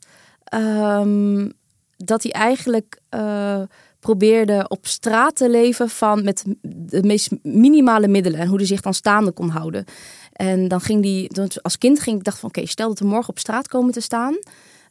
Um, 0.54 1.52
dat 1.96 2.22
hij 2.22 2.32
eigenlijk 2.32 3.00
uh, 3.14 3.62
probeerde 4.00 4.64
op 4.68 4.86
straat 4.86 5.36
te 5.36 5.50
leven 5.50 5.88
van 5.88 6.24
met 6.24 6.44
de 6.62 7.02
meest 7.02 7.30
minimale 7.42 8.08
middelen 8.08 8.40
en 8.40 8.46
hoe 8.48 8.56
hij 8.56 8.66
zich 8.66 8.80
dan 8.80 8.94
staande 8.94 9.32
kon 9.32 9.48
houden. 9.48 9.84
En 10.32 10.68
dan 10.68 10.80
ging 10.80 11.02
die, 11.02 11.30
als 11.62 11.78
kind 11.78 12.00
ging 12.00 12.18
ik 12.18 12.24
dacht 12.24 12.38
van 12.38 12.48
oké, 12.48 12.66
stel 12.66 12.88
dat 12.88 12.98
we 12.98 13.06
morgen 13.06 13.28
op 13.28 13.38
straat 13.38 13.68
komen 13.68 13.92
te 13.92 14.00
staan. 14.00 14.38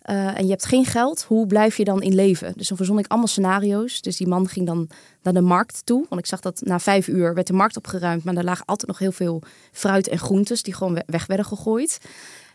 Uh, 0.09 0.37
en 0.37 0.43
je 0.43 0.49
hebt 0.49 0.65
geen 0.65 0.85
geld, 0.85 1.23
hoe 1.23 1.47
blijf 1.47 1.77
je 1.77 1.83
dan 1.83 2.01
in 2.01 2.15
leven? 2.15 2.53
Dus 2.55 2.67
dan 2.67 2.77
verzon 2.77 2.99
ik 2.99 3.07
allemaal 3.07 3.27
scenario's. 3.27 4.01
Dus 4.01 4.17
die 4.17 4.27
man 4.27 4.47
ging 4.47 4.65
dan 4.65 4.89
naar 5.21 5.33
de 5.33 5.41
markt 5.41 5.85
toe. 5.85 6.05
Want 6.09 6.21
ik 6.21 6.27
zag 6.27 6.39
dat 6.39 6.61
na 6.63 6.79
vijf 6.79 7.07
uur 7.07 7.33
werd 7.33 7.47
de 7.47 7.53
markt 7.53 7.77
opgeruimd. 7.77 8.23
Maar 8.23 8.35
er 8.35 8.43
lagen 8.43 8.65
altijd 8.65 8.87
nog 8.87 8.99
heel 8.99 9.11
veel 9.11 9.41
fruit 9.71 10.07
en 10.07 10.19
groentes 10.19 10.63
die 10.63 10.73
gewoon 10.73 11.01
weg 11.05 11.25
werden 11.25 11.45
gegooid. 11.45 11.97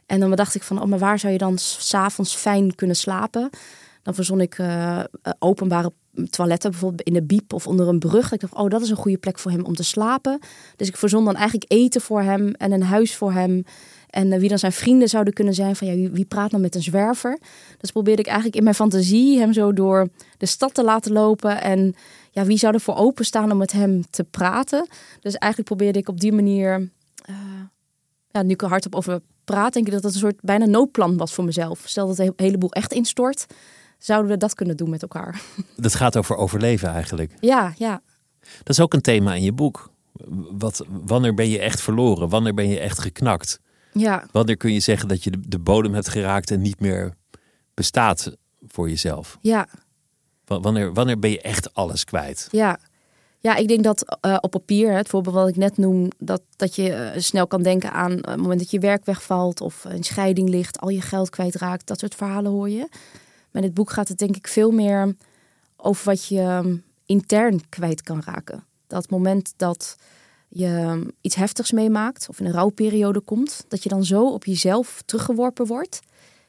En 0.06 0.20
dan 0.20 0.30
dacht 0.34 0.54
ik 0.54 0.62
van, 0.62 0.82
oh, 0.82 0.88
maar 0.88 0.98
waar 0.98 1.18
zou 1.18 1.32
je 1.32 1.38
dan 1.38 1.58
s'avonds 1.58 2.34
fijn 2.34 2.74
kunnen 2.74 2.96
slapen? 2.96 3.50
Dan 4.02 4.14
verzon 4.14 4.40
ik 4.40 4.58
uh, 4.58 5.00
openbare 5.38 5.92
toiletten, 6.30 6.70
bijvoorbeeld 6.70 7.02
in 7.02 7.12
de 7.12 7.22
biep 7.22 7.52
of 7.52 7.66
onder 7.66 7.88
een 7.88 7.98
brug. 7.98 8.32
Ik 8.32 8.40
dacht, 8.40 8.54
oh, 8.54 8.68
dat 8.68 8.82
is 8.82 8.90
een 8.90 8.96
goede 8.96 9.18
plek 9.18 9.38
voor 9.38 9.50
hem 9.50 9.64
om 9.64 9.74
te 9.74 9.82
slapen. 9.82 10.38
Dus 10.76 10.88
ik 10.88 10.96
verzon 10.96 11.24
dan 11.24 11.34
eigenlijk 11.34 11.72
eten 11.72 12.00
voor 12.00 12.22
hem 12.22 12.52
en 12.52 12.72
een 12.72 12.82
huis 12.82 13.16
voor 13.16 13.32
hem. 13.32 13.64
En 14.10 14.32
uh, 14.32 14.38
wie 14.38 14.48
dan 14.48 14.58
zijn 14.58 14.72
vrienden 14.72 15.08
zouden 15.08 15.32
kunnen 15.32 15.54
zijn. 15.54 15.76
Van 15.76 15.86
ja, 15.86 16.10
wie 16.10 16.24
praat 16.24 16.50
nou 16.50 16.62
met 16.62 16.74
een 16.74 16.82
zwerver? 16.82 17.38
Dus 17.78 17.90
probeerde 17.90 18.20
ik 18.20 18.26
eigenlijk 18.26 18.56
in 18.56 18.62
mijn 18.62 18.74
fantasie 18.74 19.38
hem 19.38 19.52
zo 19.52 19.72
door 19.72 20.08
de 20.36 20.46
stad 20.46 20.74
te 20.74 20.84
laten 20.84 21.12
lopen. 21.12 21.60
En 21.62 21.94
ja, 22.30 22.44
wie 22.44 22.58
zou 22.58 22.74
er 22.74 22.80
voor 22.80 22.96
openstaan 22.96 23.52
om 23.52 23.58
met 23.58 23.72
hem 23.72 24.04
te 24.10 24.24
praten? 24.24 24.88
Dus 25.20 25.34
eigenlijk 25.34 25.74
probeerde 25.74 25.98
ik 25.98 26.08
op 26.08 26.20
die 26.20 26.32
manier. 26.32 26.90
Uh, 27.30 27.36
ja, 28.30 28.42
nu 28.42 28.52
ik 28.52 28.62
er 28.62 28.68
hardop 28.68 28.94
over 28.94 29.20
praat, 29.44 29.72
denk 29.72 29.86
ik 29.86 29.92
dat 29.92 30.02
het 30.02 30.14
een 30.14 30.20
soort 30.20 30.40
bijna 30.40 30.66
noodplan 30.66 31.16
was 31.16 31.34
voor 31.34 31.44
mezelf. 31.44 31.82
Stel 31.84 32.06
dat 32.06 32.18
een 32.18 32.32
heleboel 32.36 32.72
echt 32.72 32.92
instort, 32.92 33.46
zouden 33.98 34.30
we 34.30 34.36
dat 34.36 34.54
kunnen 34.54 34.76
doen 34.76 34.90
met 34.90 35.02
elkaar. 35.02 35.42
Dat 35.76 35.94
gaat 35.94 36.16
over 36.16 36.36
overleven 36.36 36.88
eigenlijk. 36.88 37.32
Ja, 37.40 37.72
ja. 37.76 38.02
Dat 38.40 38.68
is 38.68 38.80
ook 38.80 38.94
een 38.94 39.00
thema 39.00 39.34
in 39.34 39.42
je 39.42 39.52
boek. 39.52 39.90
Wat, 40.50 40.84
wanneer 40.88 41.34
ben 41.34 41.48
je 41.48 41.58
echt 41.58 41.80
verloren? 41.80 42.28
Wanneer 42.28 42.54
ben 42.54 42.68
je 42.68 42.78
echt 42.78 42.98
geknakt? 42.98 43.60
Ja. 43.98 44.26
Wanneer 44.32 44.56
kun 44.56 44.72
je 44.72 44.80
zeggen 44.80 45.08
dat 45.08 45.24
je 45.24 45.32
de 45.48 45.58
bodem 45.58 45.94
hebt 45.94 46.08
geraakt 46.08 46.50
en 46.50 46.60
niet 46.60 46.80
meer 46.80 47.14
bestaat 47.74 48.36
voor 48.66 48.88
jezelf? 48.88 49.38
Ja. 49.40 49.68
Wanneer, 50.44 50.92
wanneer 50.92 51.18
ben 51.18 51.30
je 51.30 51.40
echt 51.40 51.74
alles 51.74 52.04
kwijt? 52.04 52.48
Ja. 52.50 52.78
Ja, 53.40 53.56
ik 53.56 53.68
denk 53.68 53.84
dat 53.84 54.18
uh, 54.26 54.36
op 54.40 54.50
papier, 54.50 54.92
het 54.92 55.08
voorbeeld 55.08 55.34
wat 55.34 55.48
ik 55.48 55.56
net 55.56 55.76
noem, 55.76 56.08
dat, 56.18 56.42
dat 56.56 56.74
je 56.74 57.12
uh, 57.14 57.20
snel 57.20 57.46
kan 57.46 57.62
denken 57.62 57.92
aan 57.92 58.12
het 58.12 58.36
moment 58.36 58.58
dat 58.58 58.70
je 58.70 58.78
werk 58.78 59.04
wegvalt 59.04 59.60
of 59.60 59.84
een 59.84 60.02
scheiding 60.02 60.48
ligt, 60.48 60.80
al 60.80 60.88
je 60.88 61.00
geld 61.00 61.30
kwijtraakt, 61.30 61.86
dat 61.86 61.98
soort 61.98 62.14
verhalen 62.14 62.52
hoor 62.52 62.68
je. 62.68 62.88
Maar 63.50 63.62
in 63.62 63.62
het 63.62 63.74
boek 63.74 63.90
gaat 63.90 64.08
het 64.08 64.18
denk 64.18 64.36
ik 64.36 64.48
veel 64.48 64.70
meer 64.70 65.14
over 65.76 66.04
wat 66.04 66.26
je 66.26 66.40
um, 66.40 66.84
intern 67.06 67.68
kwijt 67.68 68.02
kan 68.02 68.22
raken. 68.24 68.64
Dat 68.86 69.10
moment 69.10 69.52
dat 69.56 69.96
je 70.48 70.66
um, 70.66 71.10
iets 71.20 71.34
heftigs 71.34 71.72
meemaakt 71.72 72.28
of 72.28 72.40
in 72.40 72.46
een 72.46 72.52
rouwperiode 72.52 73.20
komt, 73.20 73.64
dat 73.68 73.82
je 73.82 73.88
dan 73.88 74.04
zo 74.04 74.32
op 74.32 74.44
jezelf 74.44 75.02
teruggeworpen 75.04 75.66
wordt. 75.66 76.00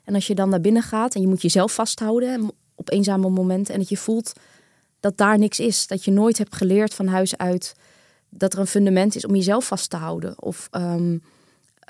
En 0.04 0.16
als 0.16 0.28
je 0.28 0.36
dan 0.36 0.50
naar 0.50 0.62
binnen 0.62 0.82
gaat 0.82 1.16
en 1.16 1.22
je 1.22 1.28
moet 1.28 1.42
jezelf 1.42 1.74
vasthouden 1.74 2.52
op 2.76 2.92
eenzame 2.92 3.30
momenten 3.30 3.74
en 3.74 3.80
dat 3.80 3.90
je 3.90 3.98
voelt 3.98 4.34
dat 5.00 5.18
daar 5.18 5.38
niks 5.38 5.60
is. 5.60 5.88
Dat 5.88 6.06
je 6.06 6.12
nooit 6.12 6.38
hebt 6.38 6.56
geleerd 6.56 6.94
van 6.94 7.08
huis 7.08 7.38
uit 7.38 7.76
dat 8.30 8.54
er 8.54 8.60
een 8.60 8.68
fundament 8.68 9.16
is 9.16 9.26
om 9.26 9.36
jezelf 9.36 9.68
vast 9.68 9.90
te 9.90 9.98
houden 9.98 10.42
of 10.42 10.68
um, 10.72 11.24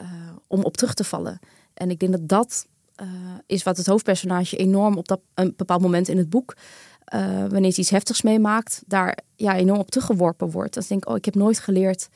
uh, 0.02 0.08
om 0.48 0.64
op 0.64 0.78
terug 0.78 0.94
te 0.94 1.04
vallen. 1.04 1.40
En 1.74 1.90
ik 1.90 2.00
denk 2.00 2.12
dat 2.12 2.28
dat 2.28 2.68
uh, 3.02 3.08
is 3.46 3.64
wat 3.64 3.78
het 3.78 3.86
hoofdpersonage 3.86 4.58
enorm 4.58 4.98
op 4.98 5.08
dat 5.08 5.20
een 5.34 5.54
bepaald 5.58 5.82
moment 5.82 6.08
in 6.08 6.18
het 6.18 6.30
boek, 6.30 6.56
uh, 7.14 7.40
wanneer 7.40 7.62
hij 7.62 7.74
iets 7.76 7.90
heftigs 7.90 8.22
meemaakt, 8.22 8.84
daar 8.88 9.18
ja, 9.36 9.56
enorm 9.56 9.80
op 9.80 9.92
teruggeworpen 9.92 10.52
wordt. 10.52 10.74
Dan 10.74 10.84
denk 10.88 11.04
ik, 11.04 11.10
oh, 11.10 11.16
ik 11.16 11.26
heb 11.26 11.36
nooit 11.36 11.60
geleerd 11.60 12.10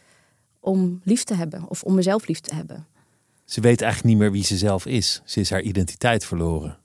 om 0.60 1.02
lief 1.04 1.24
te 1.24 1.34
hebben 1.34 1.64
of 1.68 1.84
om 1.84 1.96
mezelf 1.96 2.28
lief 2.28 2.40
te 2.40 2.56
hebben. 2.56 2.88
Ze 3.46 3.62
weet 3.62 3.82
eigenlijk 3.82 4.14
niet 4.14 4.22
meer 4.24 4.32
wie 4.32 4.44
ze 4.44 4.58
zelf 4.58 4.86
is. 4.86 5.22
Ze 5.26 5.40
is 5.40 5.50
haar 5.50 5.62
identiteit 5.62 6.26
verloren. 6.26 6.78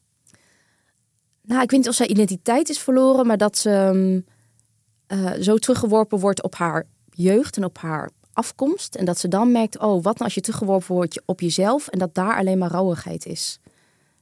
Nou, 1.43 1.63
ik 1.63 1.71
weet 1.71 1.81
niet 1.81 1.89
of 1.89 1.95
zij 1.95 2.07
identiteit 2.07 2.69
is 2.69 2.79
verloren, 2.79 3.27
maar 3.27 3.37
dat 3.37 3.59
ze 3.59 4.23
uh, 5.09 5.33
zo 5.41 5.57
teruggeworpen 5.57 6.19
wordt 6.19 6.43
op 6.43 6.55
haar 6.55 6.87
jeugd 7.11 7.57
en 7.57 7.65
op 7.65 7.79
haar 7.79 8.11
afkomst. 8.33 8.95
En 8.95 9.05
dat 9.05 9.19
ze 9.19 9.29
dan 9.29 9.53
merkt, 9.53 9.79
oh, 9.79 9.95
wat 9.95 10.05
nou 10.05 10.25
als 10.25 10.35
je 10.35 10.41
teruggeworpen 10.41 10.95
wordt 10.95 11.23
op 11.25 11.41
jezelf 11.41 11.89
en 11.89 11.99
dat 11.99 12.15
daar 12.15 12.37
alleen 12.37 12.59
maar 12.59 12.71
rauwigheid 12.71 13.27
is. 13.27 13.59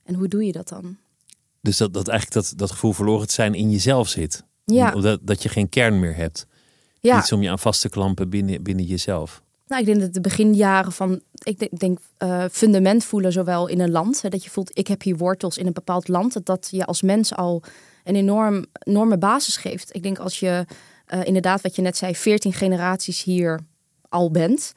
En 0.05 0.15
hoe 0.15 0.29
doe 0.29 0.45
je 0.45 0.53
dat 0.53 0.69
dan? 0.69 0.97
Dus 1.67 1.77
dat, 1.77 1.95
dat 1.95 2.09
eigenlijk 2.09 2.47
dat, 2.47 2.59
dat 2.59 2.71
gevoel 2.71 2.93
verloren 2.93 3.27
te 3.27 3.33
zijn 3.33 3.55
in 3.55 3.71
jezelf 3.71 4.09
zit. 4.09 4.45
Ja. 4.65 4.91
Dat, 4.91 5.21
dat 5.23 5.43
je 5.43 5.49
geen 5.49 5.69
kern 5.69 6.01
meer 6.01 6.17
hebt. 6.17 6.47
Ja. 7.01 7.19
Iets 7.19 7.33
om 7.33 7.43
je 7.43 7.51
aan 7.51 7.59
vast 7.59 7.81
te 7.81 7.89
klampen 7.89 8.29
binnen, 8.29 8.63
binnen 8.63 8.85
jezelf. 8.85 9.43
Nou, 9.67 9.81
ik 9.81 9.87
denk 9.87 10.01
dat 10.01 10.15
de 10.15 10.21
beginjaren 10.21 10.93
van, 10.93 11.21
ik 11.43 11.59
denk, 11.59 11.79
denk 11.79 11.99
uh, 12.19 12.45
fundament 12.51 13.05
voelen 13.05 13.33
zowel 13.33 13.67
in 13.67 13.81
een 13.81 13.91
land. 13.91 14.23
Hè, 14.23 14.29
dat 14.29 14.45
je 14.45 14.51
voelt, 14.51 14.79
ik 14.79 14.87
heb 14.87 15.03
hier 15.03 15.17
wortels 15.17 15.59
in 15.59 15.67
een 15.67 15.73
bepaald 15.73 16.09
land. 16.09 16.33
Dat, 16.33 16.47
dat 16.47 16.69
je 16.71 16.85
als 16.85 17.03
mens 17.03 17.35
al 17.35 17.63
een 18.05 18.17
enorm, 18.17 18.65
enorme 18.83 19.19
basis 19.19 19.57
geeft. 19.57 19.95
Ik 19.95 20.03
denk 20.03 20.19
als 20.19 20.41
je 20.41 20.65
uh, 21.15 21.25
inderdaad, 21.25 21.61
wat 21.61 21.77
je 21.77 21.83
net 21.83 21.97
zei, 21.97 22.17
14 22.17 22.53
generaties 22.53 23.23
hier 23.23 23.61
al 24.09 24.31
bent. 24.31 24.73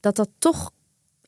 Dat 0.00 0.16
dat 0.16 0.28
toch 0.38 0.70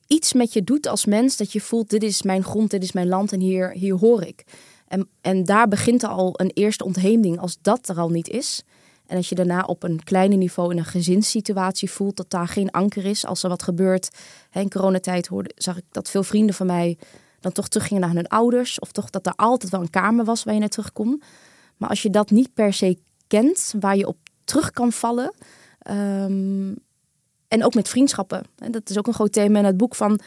iets 0.07 0.33
met 0.33 0.53
je 0.53 0.65
doet 0.65 0.87
als 0.87 1.05
mens. 1.05 1.37
Dat 1.37 1.53
je 1.53 1.61
voelt, 1.61 1.91
dit 1.91 2.03
is 2.03 2.23
mijn 2.23 2.45
grond, 2.45 2.71
dit 2.71 2.83
is 2.83 2.93
mijn 2.93 3.09
land 3.09 3.33
en 3.33 3.41
hier, 3.41 3.71
hier 3.71 3.95
hoor 3.95 4.23
ik. 4.23 4.45
En, 4.89 5.09
en 5.21 5.45
daar 5.45 5.69
begint 5.69 6.05
al 6.05 6.33
een 6.41 6.51
eerste 6.55 6.85
ontheemding 6.85 7.39
als 7.39 7.59
dat 7.63 7.89
er 7.89 7.99
al 7.99 8.09
niet 8.09 8.29
is. 8.29 8.63
En 9.07 9.17
als 9.17 9.29
je 9.29 9.35
daarna 9.35 9.63
op 9.63 9.83
een 9.83 10.05
kleiner 10.05 10.39
niveau 10.39 10.71
in 10.71 10.79
een 10.79 10.85
gezinssituatie 10.85 11.91
voelt 11.91 12.17
dat 12.17 12.31
daar 12.31 12.49
geen 12.49 12.71
anker 12.71 13.05
is. 13.05 13.27
Als 13.27 13.43
er 13.43 13.49
wat 13.49 13.63
gebeurt. 13.63 14.09
Hè, 14.51 14.61
in 14.61 14.71
coronatijd 14.71 15.27
hoorde, 15.27 15.51
zag 15.57 15.77
ik 15.77 15.85
dat 15.91 16.11
veel 16.11 16.23
vrienden 16.23 16.55
van 16.55 16.67
mij 16.67 16.99
dan 17.41 17.53
toch 17.53 17.69
teruggingen 17.69 18.03
naar 18.03 18.15
hun 18.15 18.29
ouders. 18.29 18.79
Of 18.79 18.93
toch 18.93 19.11
dat 19.11 19.27
er 19.27 19.33
altijd 19.37 19.73
wel 19.73 19.81
een 19.81 19.91
kamer 19.91 20.25
was 20.25 20.45
waar 20.45 20.55
je 20.55 20.61
naar 20.61 20.69
terug 20.69 20.93
kon. 20.93 21.23
Maar 21.77 21.89
als 21.89 22.03
je 22.03 22.11
dat 22.11 22.31
niet 22.31 22.55
per 22.55 22.73
se 22.73 22.99
kent, 23.27 23.75
waar 23.81 23.97
je 23.97 24.07
op 24.07 24.17
terug 24.45 24.71
kan 24.71 24.93
vallen. 24.93 25.35
Um, 25.91 26.77
en 27.49 27.65
ook 27.65 27.75
met 27.75 27.89
vriendschappen. 27.89 28.43
En 28.59 28.73
dat 28.73 28.91
is 28.91 28.99
ook 28.99 29.07
een 29.07 29.15
groot 29.15 29.33
thema 29.33 29.59
in 29.59 29.65
het 29.65 29.77
boek 29.77 29.95
van 29.95 30.21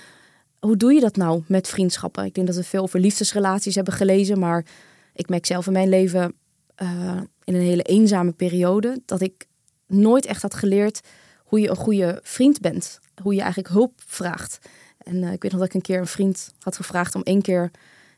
hoe 0.60 0.78
doe 0.78 0.93
je 0.93 1.00
dat 1.00 1.15
nou 1.15 1.43
met 1.48 1.67
vriendschappen? 1.67 2.26
Ik 2.26 2.34
denk 2.34 2.48
dat 2.48 2.56
we 2.56 2.63
veel 2.63 2.82
over 2.82 3.00
liefdesrelaties 3.00 3.76
hebben 3.76 3.93
gelezen, 3.93 4.39
maar 4.39 4.65
ik 5.13 5.30
merk 5.30 5.46
zelf 5.46 5.67
in 5.67 5.74
mijn 5.74 5.89
leven 5.89 6.34
uh, 6.82 7.22
in 7.43 7.56
een 7.56 7.62
hele 7.62 7.84
eenzame 7.84 8.32
periode 8.32 9.02
dat 9.06 9.22
ik 9.22 9.48
nooit 9.88 10.26
echt 10.26 10.41
had 10.41 10.54
geleerd 10.54 11.02
hoe 11.43 11.60
je 11.60 11.70
een 11.70 11.76
goede 11.76 12.20
vriend 12.24 12.62
bent. 12.62 13.00
Hoe 13.22 13.34
je 13.34 13.41
eigenlijk 13.41 13.74
hulp 13.74 13.93
vraagt. 14.06 14.60
En 14.98 15.15
uh, 15.15 15.32
ik 15.32 15.41
weet 15.41 15.52
nog 15.52 15.60
dat 15.60 15.70
ik 15.70 15.76
een 15.76 15.82
keer 15.82 16.00
een 16.00 16.08
vriend 16.08 16.54
had 16.60 16.76
gevraagd 16.76 17.15
om 17.15 17.22
één 17.24 17.41
keer. 17.41 17.72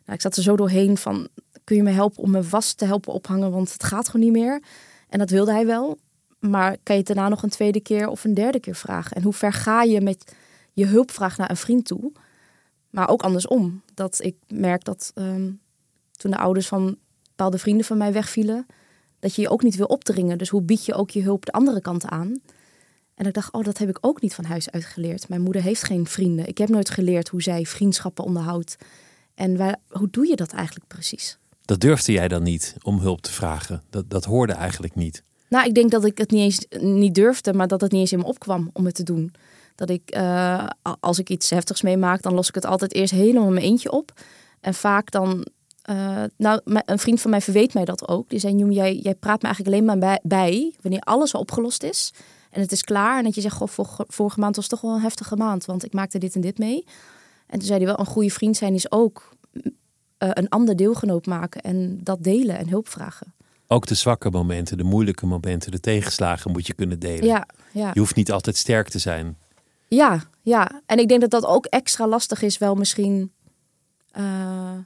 Nou, 0.06 0.14
ik 0.14 0.22
zat 0.22 0.36
er 0.36 0.44
zo 0.44 0.56
doorheen 0.56 0.98
van: 0.98 1.28
kun 1.64 1.76
je 1.76 1.84
me 1.84 1.92
helpen 1.92 2.24
om 2.24 2.32
mijn 2.32 2.50
was 2.50 2.74
te 2.74 2.86
helpen 2.86 3.14
ophangen? 3.14 3.52
Want 3.52 3.74
het 3.74 3.84
gaat 3.84 4.10
gewoon 4.10 4.26
niet 4.26 4.42
meer. 4.42 4.62
En 5.10 5.20
dat 5.20 5.30
wilde 5.30 5.52
hij 5.52 5.66
wel. 5.66 5.98
Maar 6.40 6.78
kan 6.84 6.96
je 6.96 7.02
het 7.02 7.08
daarna 7.08 7.30
nog 7.30 7.44
een 7.44 7.50
tweede 7.50 7.80
keer 7.80 8.08
of 8.08 8.24
een 8.24 8.34
derde 8.34 8.60
keer 8.60 8.76
vragen? 8.76 9.16
En 9.16 9.24
hoe 9.24 9.34
ver 9.34 9.54
ga 9.54 9.84
je 9.84 10.02
met 10.02 10.34
je 10.74 10.86
hulpvraag 10.86 11.38
naar 11.38 11.50
een 11.50 11.58
vriend 11.58 11.86
toe? 11.86 12.12
Maar 12.90 13.10
ook 13.10 13.22
andersom. 13.22 13.82
Dat 13.94 14.24
ik 14.24 14.36
merk 14.48 14.84
dat 14.84 15.12
um, 15.16 15.60
toen 16.12 16.32
de 16.32 16.38
ouders 16.38 16.68
van 16.68 16.98
bepaalde 17.30 17.58
vrienden 17.58 17.86
van 17.86 17.98
mij 17.98 18.14
wegvielen, 18.14 18.66
dat 19.20 19.36
je 19.36 19.42
je 19.42 19.50
ook 19.50 19.64
niet 19.64 19.76
wil 19.76 19.86
opdringen. 19.86 20.38
Dus 20.38 20.50
hoe 20.50 20.62
bied 20.62 20.86
je 20.86 20.94
ook 20.94 21.10
je 21.10 21.24
hulp 21.24 21.46
de 21.46 21.52
andere 21.52 21.82
kant 21.82 22.06
aan? 22.06 22.42
En 23.16 23.26
ik 23.26 23.34
dacht, 23.34 23.54
oh, 23.54 23.64
dat 23.64 23.78
heb 23.78 23.90
ik 23.90 23.98
ook 24.02 24.22
niet 24.22 24.36
van 24.36 24.46
huis 24.46 24.72
uit 24.72 24.86
geleerd. 24.86 25.30
Mijn 25.30 25.42
moeder 25.42 25.62
heeft 25.62 25.84
geen 25.84 26.08
vrienden. 26.08 26.48
Ik 26.48 26.58
heb 26.58 26.70
nooit 26.70 26.90
geleerd 26.90 27.28
hoe 27.28 27.42
zij 27.42 27.66
vriendschappen 27.66 28.24
onderhoudt. 28.24 28.76
En 29.36 29.58
waar, 29.58 29.76
hoe 29.88 30.10
doe 30.12 30.28
je 30.28 30.36
dat 30.36 30.52
eigenlijk 30.54 30.88
precies? 30.88 31.38
Dat 31.66 31.80
durfde 31.80 32.12
jij 32.12 32.28
dan 32.28 32.44
niet 32.44 32.76
om 32.82 33.00
hulp 33.00 33.22
te 33.22 33.32
vragen? 33.32 33.84
Dat, 33.90 34.10
dat 34.10 34.26
hoorde 34.26 34.54
eigenlijk 34.54 34.96
niet? 34.96 35.24
Nou, 35.50 35.68
ik 35.68 35.74
denk 35.74 35.92
dat 35.92 36.06
ik 36.06 36.18
het 36.18 36.32
niet 36.32 36.42
eens 36.42 36.82
niet 36.84 37.16
durfde, 37.16 37.54
maar 37.54 37.68
dat 37.68 37.82
het 37.82 37.92
niet 37.92 38.02
eens 38.02 38.12
in 38.12 38.20
me 38.20 38.26
opkwam 38.26 38.70
om 38.74 38.86
het 38.86 38.96
te 38.96 39.04
doen. 39.04 39.32
Dat 39.80 39.90
ik, 39.90 40.16
uh, 40.16 40.66
als 41.00 41.20
ik 41.20 41.30
iets 41.30 41.50
heftigs 41.50 41.82
meemaak, 41.82 42.22
dan 42.22 42.34
los 42.34 42.48
ik 42.48 42.56
het 42.56 42.66
altijd 42.66 42.94
eerst 42.94 43.14
helemaal 43.14 43.48
in 43.48 43.54
mijn 43.54 43.66
eentje 43.66 43.92
op. 43.92 44.12
En 44.60 44.74
vaak 44.74 45.12
dan 45.12 45.48
uh, 45.90 46.24
nou, 46.38 46.62
een 46.64 47.00
vriend 47.00 47.22
van 47.22 47.32
mij 47.32 47.42
verweet 47.42 47.74
mij 47.74 47.86
dat 47.86 48.08
ook. 48.08 48.30
Die 48.30 48.40
zei, 48.40 48.56
Joem, 48.56 48.72
jij, 48.72 48.96
jij 48.96 49.16
praat 49.16 49.42
me 49.42 49.48
eigenlijk 49.48 49.76
alleen 49.76 49.86
maar 49.86 49.98
bij, 49.98 50.20
bij, 50.24 50.74
wanneer 50.82 51.02
alles 51.02 51.34
al 51.34 51.40
opgelost 51.40 51.84
is. 51.84 52.14
En 52.50 52.62
het 52.62 52.72
is 52.72 52.84
klaar. 52.84 53.18
En 53.18 53.24
dat 53.24 53.36
je 53.36 53.42
zegt, 53.42 53.56
goh, 53.56 53.68
vorige, 53.68 54.06
vorige 54.08 54.40
maand 54.40 54.56
was 54.56 54.68
toch 54.68 54.82
wel 54.82 54.94
een 54.94 55.02
heftige 55.02 55.36
maand. 55.36 55.66
Want 55.66 55.86
ik 55.86 55.94
maakte 55.94 56.18
dit 56.18 56.36
en 56.36 56.42
dit 56.42 56.58
mee. 56.58 56.84
En 57.48 57.60
toen 57.60 57.68
zei 57.68 57.78
hij 57.78 57.88
wel, 57.88 58.00
een 58.00 58.06
goede 58.06 58.30
vriend 58.30 58.58
zijn 58.58 58.74
is 58.74 58.92
ook 58.92 59.30
uh, 59.54 59.62
een 60.18 60.50
ander 60.50 60.76
deelgenoot 60.76 61.26
maken. 61.26 61.62
En 61.62 62.00
dat 62.04 62.24
delen 62.24 62.58
en 62.58 62.70
hulp 62.70 62.90
vragen. 62.90 63.34
Ook 63.68 63.86
de 63.86 63.96
zwakke 63.96 64.30
momenten, 64.30 64.78
de 64.78 64.84
moeilijke 64.84 65.26
momenten, 65.26 65.72
de 65.72 65.80
tegenslagen 65.80 66.52
moet 66.52 66.68
je 66.68 66.74
kunnen 66.74 67.00
delen. 67.00 67.26
Ja, 67.26 67.48
ja. 67.72 67.92
Je 67.94 68.00
hoeft 68.00 68.16
niet 68.16 68.32
altijd 68.32 68.58
sterk 68.58 68.90
te 68.90 69.00
zijn. 69.00 69.38
Ja, 69.90 70.24
ja. 70.42 70.82
En 70.86 71.00
ik 71.00 71.08
denk 71.08 71.22
dat 71.22 71.30
dat 71.30 71.46
ook 71.46 71.66
extra 71.66 72.08
lastig 72.08 72.42
is 72.42 72.58
wel 72.58 72.76
misschien... 72.76 73.32
Uh, 74.18 74.78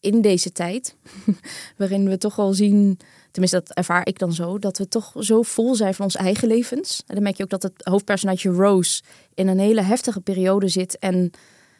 in 0.00 0.20
deze 0.20 0.52
tijd, 0.52 0.96
waarin 1.76 2.08
we 2.08 2.18
toch 2.18 2.36
wel 2.36 2.52
zien, 2.52 2.98
tenminste 3.30 3.58
dat 3.58 3.76
ervaar 3.76 4.06
ik 4.06 4.18
dan 4.18 4.32
zo, 4.32 4.58
dat 4.58 4.78
we 4.78 4.88
toch 4.88 5.12
zo 5.18 5.42
vol 5.42 5.74
zijn 5.74 5.94
van 5.94 6.04
ons 6.04 6.16
eigen 6.16 6.48
levens. 6.48 7.02
En 7.06 7.14
dan 7.14 7.22
merk 7.22 7.36
je 7.36 7.42
ook 7.42 7.50
dat 7.50 7.62
het 7.62 7.72
hoofdpersonage 7.84 8.48
Rose 8.48 9.02
in 9.34 9.48
een 9.48 9.58
hele 9.58 9.80
heftige 9.80 10.20
periode 10.20 10.68
zit 10.68 10.98
en 10.98 11.30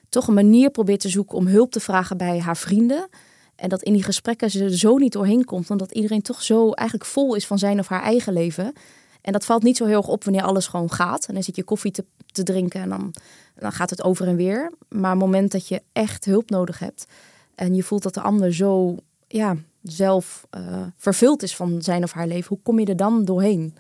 toch 0.09 0.29
een 0.29 0.35
manier 0.35 0.71
probeert 0.71 1.01
te 1.01 1.09
zoeken 1.09 1.37
om 1.37 1.47
hulp 1.47 1.71
te 1.71 1.81
vragen 1.81 2.17
bij 2.17 2.41
haar 2.41 2.57
vrienden. 2.57 3.09
En 3.57 3.69
dat 3.69 3.83
in 3.83 3.93
die 3.93 4.03
gesprekken 4.03 4.51
ze 4.51 4.79
zo 4.79 4.97
niet 4.97 5.13
doorheen 5.13 5.45
komt, 5.45 5.71
omdat 5.71 5.93
iedereen 5.93 6.23
toch 6.23 6.43
zo 6.43 6.73
eigenlijk 6.73 7.11
vol 7.11 7.35
is 7.35 7.47
van 7.47 7.59
zijn 7.59 7.79
of 7.79 7.89
haar 7.89 8.03
eigen 8.03 8.33
leven. 8.33 8.73
En 9.21 9.33
dat 9.33 9.45
valt 9.45 9.63
niet 9.63 9.77
zo 9.77 9.85
heel 9.85 9.97
erg 9.97 10.09
op 10.09 10.25
wanneer 10.25 10.43
alles 10.43 10.67
gewoon 10.67 10.93
gaat. 10.93 11.27
En 11.27 11.35
dan 11.35 11.43
zit 11.43 11.57
je 11.57 11.65
koffie 11.65 11.91
te, 11.91 12.05
te 12.33 12.43
drinken 12.43 12.81
en 12.81 12.89
dan, 12.89 13.15
dan 13.55 13.73
gaat 13.73 13.91
het 13.91 14.03
over 14.03 14.27
en 14.27 14.37
weer. 14.37 14.73
Maar 14.89 15.11
het 15.11 15.19
moment 15.19 15.53
dat 15.53 15.69
je 15.69 15.83
echt 15.93 16.25
hulp 16.25 16.51
nodig 16.51 16.79
hebt 16.79 17.07
en 17.55 17.75
je 17.75 17.83
voelt 17.83 18.03
dat 18.03 18.15
de 18.15 18.21
ander 18.21 18.55
zo 18.55 18.97
ja, 19.27 19.57
zelf 19.83 20.47
uh, 20.57 20.83
vervuld 20.97 21.43
is 21.43 21.57
van 21.57 21.83
zijn 21.83 22.03
of 22.03 22.13
haar 22.13 22.27
leven, 22.27 22.49
hoe 22.49 22.63
kom 22.63 22.79
je 22.79 22.87
er 22.87 22.97
dan 22.97 23.25
doorheen? 23.25 23.75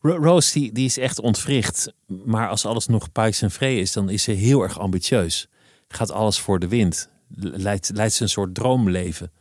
Rose 0.00 0.52
die, 0.52 0.72
die 0.72 0.84
is 0.84 0.98
echt 0.98 1.20
ontwricht. 1.20 1.92
Maar 2.06 2.48
als 2.48 2.66
alles 2.66 2.86
nog 2.86 3.12
pijs 3.12 3.42
en 3.42 3.50
vree 3.50 3.80
is, 3.80 3.92
dan 3.92 4.10
is 4.10 4.22
ze 4.22 4.30
heel 4.30 4.62
erg 4.62 4.78
ambitieus. 4.78 5.48
Gaat 5.88 6.10
alles 6.10 6.40
voor 6.40 6.58
de 6.58 6.68
wind. 6.68 7.08
Leidt, 7.36 7.90
leidt 7.94 8.14
ze 8.14 8.22
een 8.22 8.28
soort 8.28 8.54
droomleven. 8.54 9.32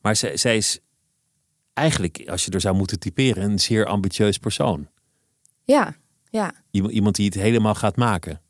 Maar 0.00 0.16
zij, 0.16 0.36
zij 0.36 0.56
is 0.56 0.78
eigenlijk, 1.72 2.22
als 2.26 2.44
je 2.44 2.50
er 2.50 2.60
zou 2.60 2.76
moeten 2.76 2.98
typeren, 2.98 3.42
een 3.42 3.58
zeer 3.58 3.86
ambitieus 3.86 4.38
persoon. 4.38 4.88
Ja, 5.64 5.96
ja. 6.36 6.52
Iemand 6.70 7.16
die 7.16 7.26
het 7.26 7.34
helemaal 7.34 7.74
gaat 7.74 7.96
maken. 7.96 8.40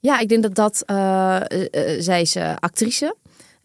Ja, 0.00 0.18
ik 0.18 0.28
denk 0.28 0.42
dat 0.42 0.54
dat. 0.54 0.82
Uh, 0.86 1.40
uh, 1.50 2.00
zij 2.00 2.20
is 2.20 2.36
actrice. 2.58 3.16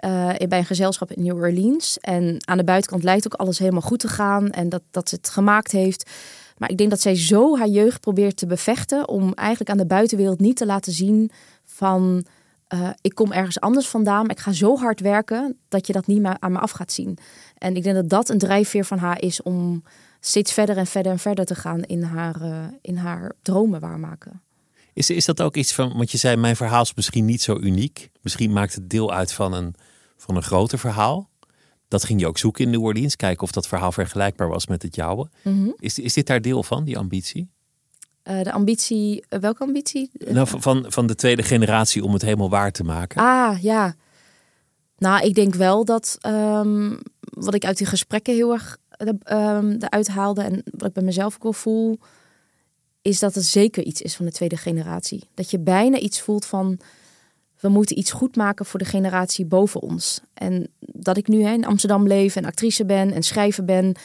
Uh, 0.05 0.29
bij 0.47 0.59
een 0.59 0.65
gezelschap 0.65 1.11
in 1.11 1.23
New 1.23 1.35
Orleans. 1.35 1.97
En 1.99 2.37
aan 2.39 2.57
de 2.57 2.63
buitenkant 2.63 3.03
lijkt 3.03 3.25
ook 3.25 3.33
alles 3.33 3.59
helemaal 3.59 3.81
goed 3.81 3.99
te 3.99 4.07
gaan. 4.07 4.49
En 4.49 4.69
dat, 4.69 4.81
dat 4.91 5.09
ze 5.09 5.15
het 5.15 5.29
gemaakt 5.29 5.71
heeft. 5.71 6.09
Maar 6.57 6.69
ik 6.69 6.77
denk 6.77 6.89
dat 6.89 7.01
zij 7.01 7.15
zo 7.15 7.57
haar 7.57 7.67
jeugd 7.67 7.99
probeert 7.99 8.37
te 8.37 8.45
bevechten. 8.45 9.07
Om 9.07 9.33
eigenlijk 9.33 9.69
aan 9.69 9.77
de 9.77 9.85
buitenwereld 9.85 10.39
niet 10.39 10.57
te 10.57 10.65
laten 10.65 10.91
zien 10.93 11.31
van. 11.65 12.25
Uh, 12.73 12.89
ik 13.01 13.15
kom 13.15 13.31
ergens 13.31 13.59
anders 13.59 13.87
vandaan, 13.87 14.21
maar 14.21 14.35
ik 14.35 14.39
ga 14.39 14.51
zo 14.51 14.77
hard 14.77 14.99
werken 14.99 15.57
dat 15.67 15.87
je 15.87 15.93
dat 15.93 16.07
niet 16.07 16.21
meer 16.21 16.37
aan 16.39 16.51
me 16.51 16.59
af 16.59 16.71
gaat 16.71 16.91
zien. 16.91 17.17
En 17.57 17.75
ik 17.75 17.83
denk 17.83 17.95
dat 17.95 18.09
dat 18.09 18.29
een 18.29 18.37
drijfveer 18.37 18.85
van 18.85 18.97
haar 18.97 19.21
is 19.21 19.41
om 19.41 19.83
steeds 20.19 20.53
verder 20.53 20.77
en 20.77 20.87
verder 20.87 21.11
en 21.11 21.19
verder 21.19 21.45
te 21.45 21.55
gaan 21.55 21.83
in 21.83 22.03
haar, 22.03 22.41
uh, 22.41 22.65
in 22.81 22.97
haar 22.97 23.33
dromen 23.41 23.79
waarmaken. 23.79 24.41
Is, 24.93 25.09
is 25.09 25.25
dat 25.25 25.41
ook 25.41 25.55
iets 25.55 25.73
van, 25.73 25.97
want 25.97 26.11
je 26.11 26.17
zei 26.17 26.35
mijn 26.35 26.55
verhaal 26.55 26.81
is 26.81 26.93
misschien 26.93 27.25
niet 27.25 27.41
zo 27.41 27.57
uniek. 27.59 28.09
Misschien 28.21 28.53
maakt 28.53 28.75
het 28.75 28.89
deel 28.89 29.13
uit 29.13 29.33
van 29.33 29.53
een, 29.53 29.75
van 30.17 30.35
een 30.35 30.43
groter 30.43 30.79
verhaal. 30.79 31.29
Dat 31.87 32.03
ging 32.03 32.19
je 32.19 32.27
ook 32.27 32.37
zoeken 32.37 32.63
in 32.63 32.69
New 32.69 32.83
Orleans, 32.83 33.15
kijken 33.15 33.43
of 33.43 33.51
dat 33.51 33.67
verhaal 33.67 33.91
vergelijkbaar 33.91 34.49
was 34.49 34.67
met 34.67 34.81
het 34.81 34.95
jouwe. 34.95 35.29
Mhm. 35.43 35.69
Is, 35.77 35.99
is 35.99 36.13
dit 36.13 36.27
daar 36.27 36.41
deel 36.41 36.63
van, 36.63 36.83
die 36.83 36.97
ambitie? 36.97 37.49
Uh, 38.23 38.41
de 38.41 38.51
ambitie, 38.51 39.25
uh, 39.29 39.39
welke 39.39 39.63
ambitie? 39.63 40.11
Nou, 40.13 40.47
van, 40.47 40.85
van 40.87 41.07
de 41.07 41.15
tweede 41.15 41.43
generatie 41.43 42.03
om 42.03 42.13
het 42.13 42.21
helemaal 42.21 42.49
waar 42.49 42.71
te 42.71 42.83
maken. 42.83 43.21
Ah, 43.21 43.61
ja. 43.61 43.95
Nou, 44.97 45.25
ik 45.25 45.35
denk 45.35 45.55
wel 45.55 45.85
dat 45.85 46.17
um, 46.25 46.99
wat 47.21 47.53
ik 47.53 47.65
uit 47.65 47.77
die 47.77 47.87
gesprekken 47.87 48.33
heel 48.33 48.51
erg 48.51 48.77
eruit 49.79 50.07
haalde 50.07 50.41
en 50.41 50.63
wat 50.77 50.87
ik 50.87 50.93
bij 50.93 51.03
mezelf 51.03 51.35
ook 51.35 51.43
wel 51.43 51.53
voel, 51.53 51.99
is 53.01 53.19
dat 53.19 53.35
het 53.35 53.45
zeker 53.45 53.83
iets 53.83 54.01
is 54.01 54.15
van 54.15 54.25
de 54.25 54.31
tweede 54.31 54.57
generatie. 54.57 55.23
Dat 55.33 55.51
je 55.51 55.59
bijna 55.59 55.97
iets 55.97 56.21
voelt 56.21 56.45
van 56.45 56.79
we 57.59 57.69
moeten 57.69 57.97
iets 57.97 58.11
goed 58.11 58.35
maken 58.35 58.65
voor 58.65 58.79
de 58.79 58.85
generatie 58.85 59.45
boven 59.45 59.81
ons. 59.81 60.21
En 60.33 60.67
dat 60.79 61.17
ik 61.17 61.27
nu 61.27 61.47
in 61.47 61.65
Amsterdam 61.65 62.07
leef 62.07 62.35
en 62.35 62.45
actrice 62.45 62.85
ben 62.85 63.11
en 63.11 63.23
schrijver 63.23 63.65
ben, 63.65 63.95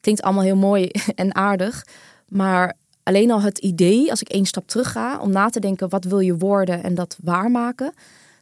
klinkt 0.00 0.22
allemaal 0.22 0.42
heel 0.42 0.56
mooi 0.56 0.90
en 1.14 1.34
aardig. 1.34 1.86
Maar 2.28 2.76
alleen 3.02 3.30
al 3.30 3.40
het 3.40 3.58
idee, 3.58 4.10
als 4.10 4.20
ik 4.20 4.28
één 4.28 4.44
stap 4.44 4.68
terug 4.68 4.92
ga, 4.92 5.18
om 5.18 5.30
na 5.30 5.48
te 5.48 5.60
denken 5.60 5.88
wat 5.88 6.04
wil 6.04 6.20
je 6.20 6.36
worden 6.36 6.82
en 6.82 6.94
dat 6.94 7.16
waarmaken, 7.22 7.94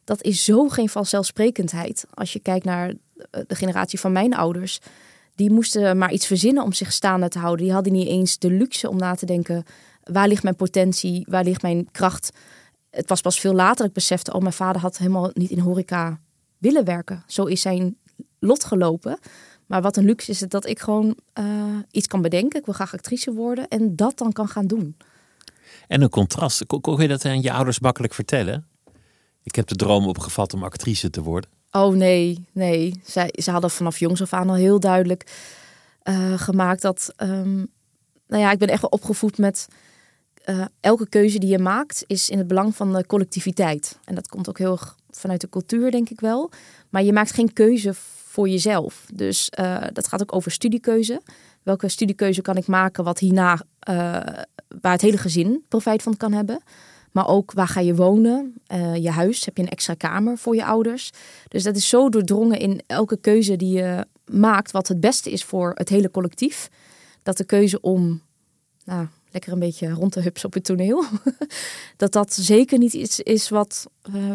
dat 0.04 0.22
is 0.22 0.44
zo 0.44 0.68
geen 0.68 0.88
vanzelfsprekendheid. 0.88 2.06
Als 2.14 2.32
je 2.32 2.38
kijkt 2.38 2.64
naar 2.64 2.92
de 3.30 3.54
generatie 3.54 4.00
van 4.00 4.12
mijn 4.12 4.34
ouders, 4.34 4.80
die 5.34 5.50
moesten 5.50 5.98
maar 5.98 6.12
iets 6.12 6.26
verzinnen 6.26 6.62
om 6.62 6.72
zich 6.72 6.92
staande 6.92 7.28
te 7.28 7.38
houden. 7.38 7.64
Die 7.64 7.74
hadden 7.74 7.92
niet 7.92 8.08
eens 8.08 8.38
de 8.38 8.50
luxe 8.50 8.88
om 8.88 8.96
na 8.96 9.14
te 9.14 9.26
denken, 9.26 9.64
waar 10.02 10.28
ligt 10.28 10.42
mijn 10.42 10.56
potentie, 10.56 11.26
waar 11.28 11.44
ligt 11.44 11.62
mijn 11.62 11.88
kracht. 11.90 12.30
Het 12.90 13.08
was 13.08 13.20
pas 13.20 13.40
veel 13.40 13.54
later 13.54 13.76
dat 13.76 13.86
ik 13.86 13.92
besefte, 13.92 14.32
oh 14.32 14.40
mijn 14.40 14.52
vader 14.52 14.80
had 14.80 14.98
helemaal 14.98 15.30
niet 15.32 15.50
in 15.50 15.58
horeca 15.58 16.20
willen 16.58 16.84
werken. 16.84 17.24
Zo 17.26 17.44
is 17.44 17.60
zijn 17.60 17.96
lot 18.38 18.64
gelopen. 18.64 19.18
Maar 19.66 19.82
wat 19.82 19.96
een 19.96 20.04
luxe 20.04 20.30
is 20.30 20.40
het 20.40 20.50
dat 20.50 20.66
ik 20.66 20.78
gewoon 20.78 21.16
uh, 21.38 21.44
iets 21.90 22.06
kan 22.06 22.22
bedenken. 22.22 22.58
Ik 22.58 22.64
wil 22.64 22.74
graag 22.74 22.94
actrice 22.94 23.32
worden 23.32 23.68
en 23.68 23.96
dat 23.96 24.18
dan 24.18 24.32
kan 24.32 24.48
gaan 24.48 24.66
doen. 24.66 24.96
En 25.88 26.02
een 26.02 26.08
contrast. 26.08 26.66
Kon 26.66 27.00
je 27.00 27.08
dat 27.08 27.24
aan 27.24 27.42
je 27.42 27.52
ouders 27.52 27.80
makkelijk 27.80 28.14
vertellen? 28.14 28.66
Ik 29.42 29.54
heb 29.54 29.66
de 29.66 29.76
droom 29.76 30.06
opgevat 30.06 30.54
om 30.54 30.64
actrice 30.64 31.10
te 31.10 31.22
worden. 31.22 31.50
Oh 31.76 31.94
nee, 31.94 32.46
nee. 32.52 33.00
Zij, 33.04 33.34
ze 33.42 33.50
hadden 33.50 33.70
vanaf 33.70 33.98
jongs 33.98 34.22
af 34.22 34.32
aan 34.32 34.48
al 34.48 34.54
heel 34.54 34.80
duidelijk 34.80 35.26
uh, 36.04 36.38
gemaakt 36.38 36.82
dat. 36.82 37.12
Um, 37.22 37.66
nou 38.26 38.42
ja, 38.42 38.50
ik 38.50 38.58
ben 38.58 38.68
echt 38.68 38.90
opgevoed 38.90 39.38
met. 39.38 39.68
Uh, 40.46 40.64
elke 40.80 41.08
keuze 41.08 41.38
die 41.38 41.48
je 41.48 41.58
maakt 41.58 42.04
is 42.06 42.30
in 42.30 42.38
het 42.38 42.46
belang 42.46 42.76
van 42.76 42.92
de 42.92 43.06
collectiviteit. 43.06 43.98
En 44.04 44.14
dat 44.14 44.28
komt 44.28 44.48
ook 44.48 44.58
heel 44.58 44.72
erg 44.72 44.96
vanuit 45.10 45.40
de 45.40 45.48
cultuur, 45.48 45.90
denk 45.90 46.10
ik 46.10 46.20
wel. 46.20 46.50
Maar 46.90 47.02
je 47.02 47.12
maakt 47.12 47.32
geen 47.32 47.52
keuze 47.52 47.94
voor 48.26 48.48
jezelf. 48.48 49.06
Dus 49.14 49.50
uh, 49.58 49.84
dat 49.92 50.08
gaat 50.08 50.22
ook 50.22 50.34
over 50.34 50.50
studiekeuze. 50.50 51.22
Welke 51.62 51.88
studiekeuze 51.88 52.42
kan 52.42 52.56
ik 52.56 52.66
maken 52.66 53.04
wat 53.04 53.18
hierna, 53.18 53.62
waar 54.80 54.92
het 54.92 55.00
hele 55.00 55.18
gezin 55.18 55.64
profijt 55.68 56.02
van 56.02 56.16
kan 56.16 56.32
hebben. 56.32 56.62
Maar 57.14 57.28
ook 57.28 57.52
waar 57.52 57.68
ga 57.68 57.80
je 57.80 57.94
wonen? 57.94 58.54
Uh, 58.72 58.96
je 58.96 59.10
huis, 59.10 59.44
heb 59.44 59.56
je 59.56 59.62
een 59.62 59.68
extra 59.68 59.94
kamer 59.94 60.38
voor 60.38 60.54
je 60.54 60.64
ouders? 60.64 61.10
Dus 61.48 61.62
dat 61.62 61.76
is 61.76 61.88
zo 61.88 62.08
doordrongen 62.08 62.58
in 62.58 62.82
elke 62.86 63.16
keuze 63.16 63.56
die 63.56 63.76
je 63.76 64.06
maakt, 64.24 64.70
wat 64.70 64.88
het 64.88 65.00
beste 65.00 65.30
is 65.30 65.44
voor 65.44 65.72
het 65.74 65.88
hele 65.88 66.10
collectief. 66.10 66.68
Dat 67.22 67.36
de 67.36 67.44
keuze 67.44 67.80
om 67.80 68.22
nou, 68.84 69.06
lekker 69.30 69.52
een 69.52 69.58
beetje 69.58 69.90
rond 69.90 70.12
te 70.12 70.20
hupsen 70.20 70.46
op 70.46 70.54
het 70.54 70.64
toneel, 70.64 71.04
dat 71.96 72.12
dat 72.12 72.32
zeker 72.32 72.78
niet 72.78 72.94
iets 72.94 73.20
is 73.20 73.48
wat, 73.48 73.86
uh, 74.14 74.32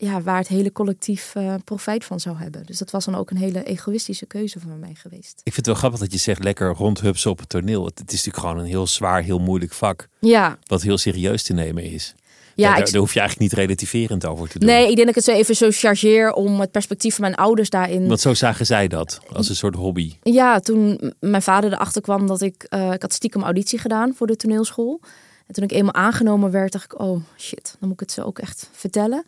ja, 0.00 0.20
waar 0.22 0.38
het 0.38 0.48
hele 0.48 0.72
collectief 0.72 1.34
uh, 1.36 1.54
profijt 1.64 2.04
van 2.04 2.20
zou 2.20 2.36
hebben. 2.36 2.66
Dus 2.66 2.78
dat 2.78 2.90
was 2.90 3.04
dan 3.04 3.14
ook 3.14 3.30
een 3.30 3.36
hele 3.36 3.62
egoïstische 3.62 4.26
keuze 4.26 4.60
van 4.60 4.78
mij 4.78 4.94
geweest. 4.94 5.40
Ik 5.42 5.52
vind 5.52 5.56
het 5.56 5.66
wel 5.66 5.74
grappig 5.74 6.00
dat 6.00 6.12
je 6.12 6.18
zegt 6.18 6.44
lekker 6.44 6.72
rondhupsen 6.74 7.30
op 7.30 7.38
het 7.38 7.48
toneel. 7.48 7.84
Het, 7.84 7.98
het 7.98 8.12
is 8.12 8.16
natuurlijk 8.24 8.46
gewoon 8.46 8.58
een 8.64 8.70
heel 8.70 8.86
zwaar, 8.86 9.22
heel 9.22 9.38
moeilijk 9.38 9.72
vak. 9.72 10.08
Ja. 10.18 10.58
Wat 10.66 10.82
heel 10.82 10.98
serieus 10.98 11.42
te 11.42 11.52
nemen 11.52 11.82
is. 11.82 12.14
Ja, 12.54 12.68
daar, 12.70 12.78
ik- 12.86 12.92
daar 12.92 13.00
hoef 13.00 13.12
je 13.14 13.20
eigenlijk 13.20 13.50
niet 13.50 13.60
relativerend 13.60 14.26
over 14.26 14.48
te 14.48 14.58
doen. 14.58 14.68
Nee, 14.68 14.80
ik 14.90 14.96
denk 14.96 14.98
dat 14.98 15.08
ik 15.08 15.14
het 15.14 15.24
zo 15.24 15.32
even 15.32 15.56
zo 15.56 15.68
chargeer 15.70 16.32
om 16.32 16.60
het 16.60 16.70
perspectief 16.70 17.14
van 17.14 17.22
mijn 17.24 17.34
ouders 17.34 17.70
daarin. 17.70 18.06
Want 18.08 18.20
zo 18.20 18.34
zagen 18.34 18.66
zij 18.66 18.88
dat, 18.88 19.20
als 19.32 19.48
een 19.48 19.56
soort 19.56 19.74
hobby. 19.74 20.14
Ja, 20.22 20.60
toen 20.60 21.12
mijn 21.20 21.42
vader 21.42 21.72
erachter 21.72 22.02
kwam 22.02 22.26
dat 22.26 22.40
ik... 22.40 22.62
eh, 22.68 22.92
ik 22.92 23.02
had 23.02 23.12
stiekem 23.12 23.42
auditie 23.42 23.78
gedaan 23.78 24.14
voor 24.14 24.26
de 24.26 24.36
toneelschool. 24.36 25.00
En 25.46 25.54
toen 25.54 25.64
ik 25.64 25.72
eenmaal 25.72 25.94
aangenomen 25.94 26.50
werd, 26.50 26.72
dacht 26.72 26.84
ik... 26.84 27.00
Oh 27.00 27.22
shit, 27.38 27.76
dan 27.78 27.88
moet 27.88 27.92
ik 27.92 28.00
het 28.00 28.12
ze 28.12 28.24
ook 28.24 28.38
echt 28.38 28.70
vertellen. 28.72 29.24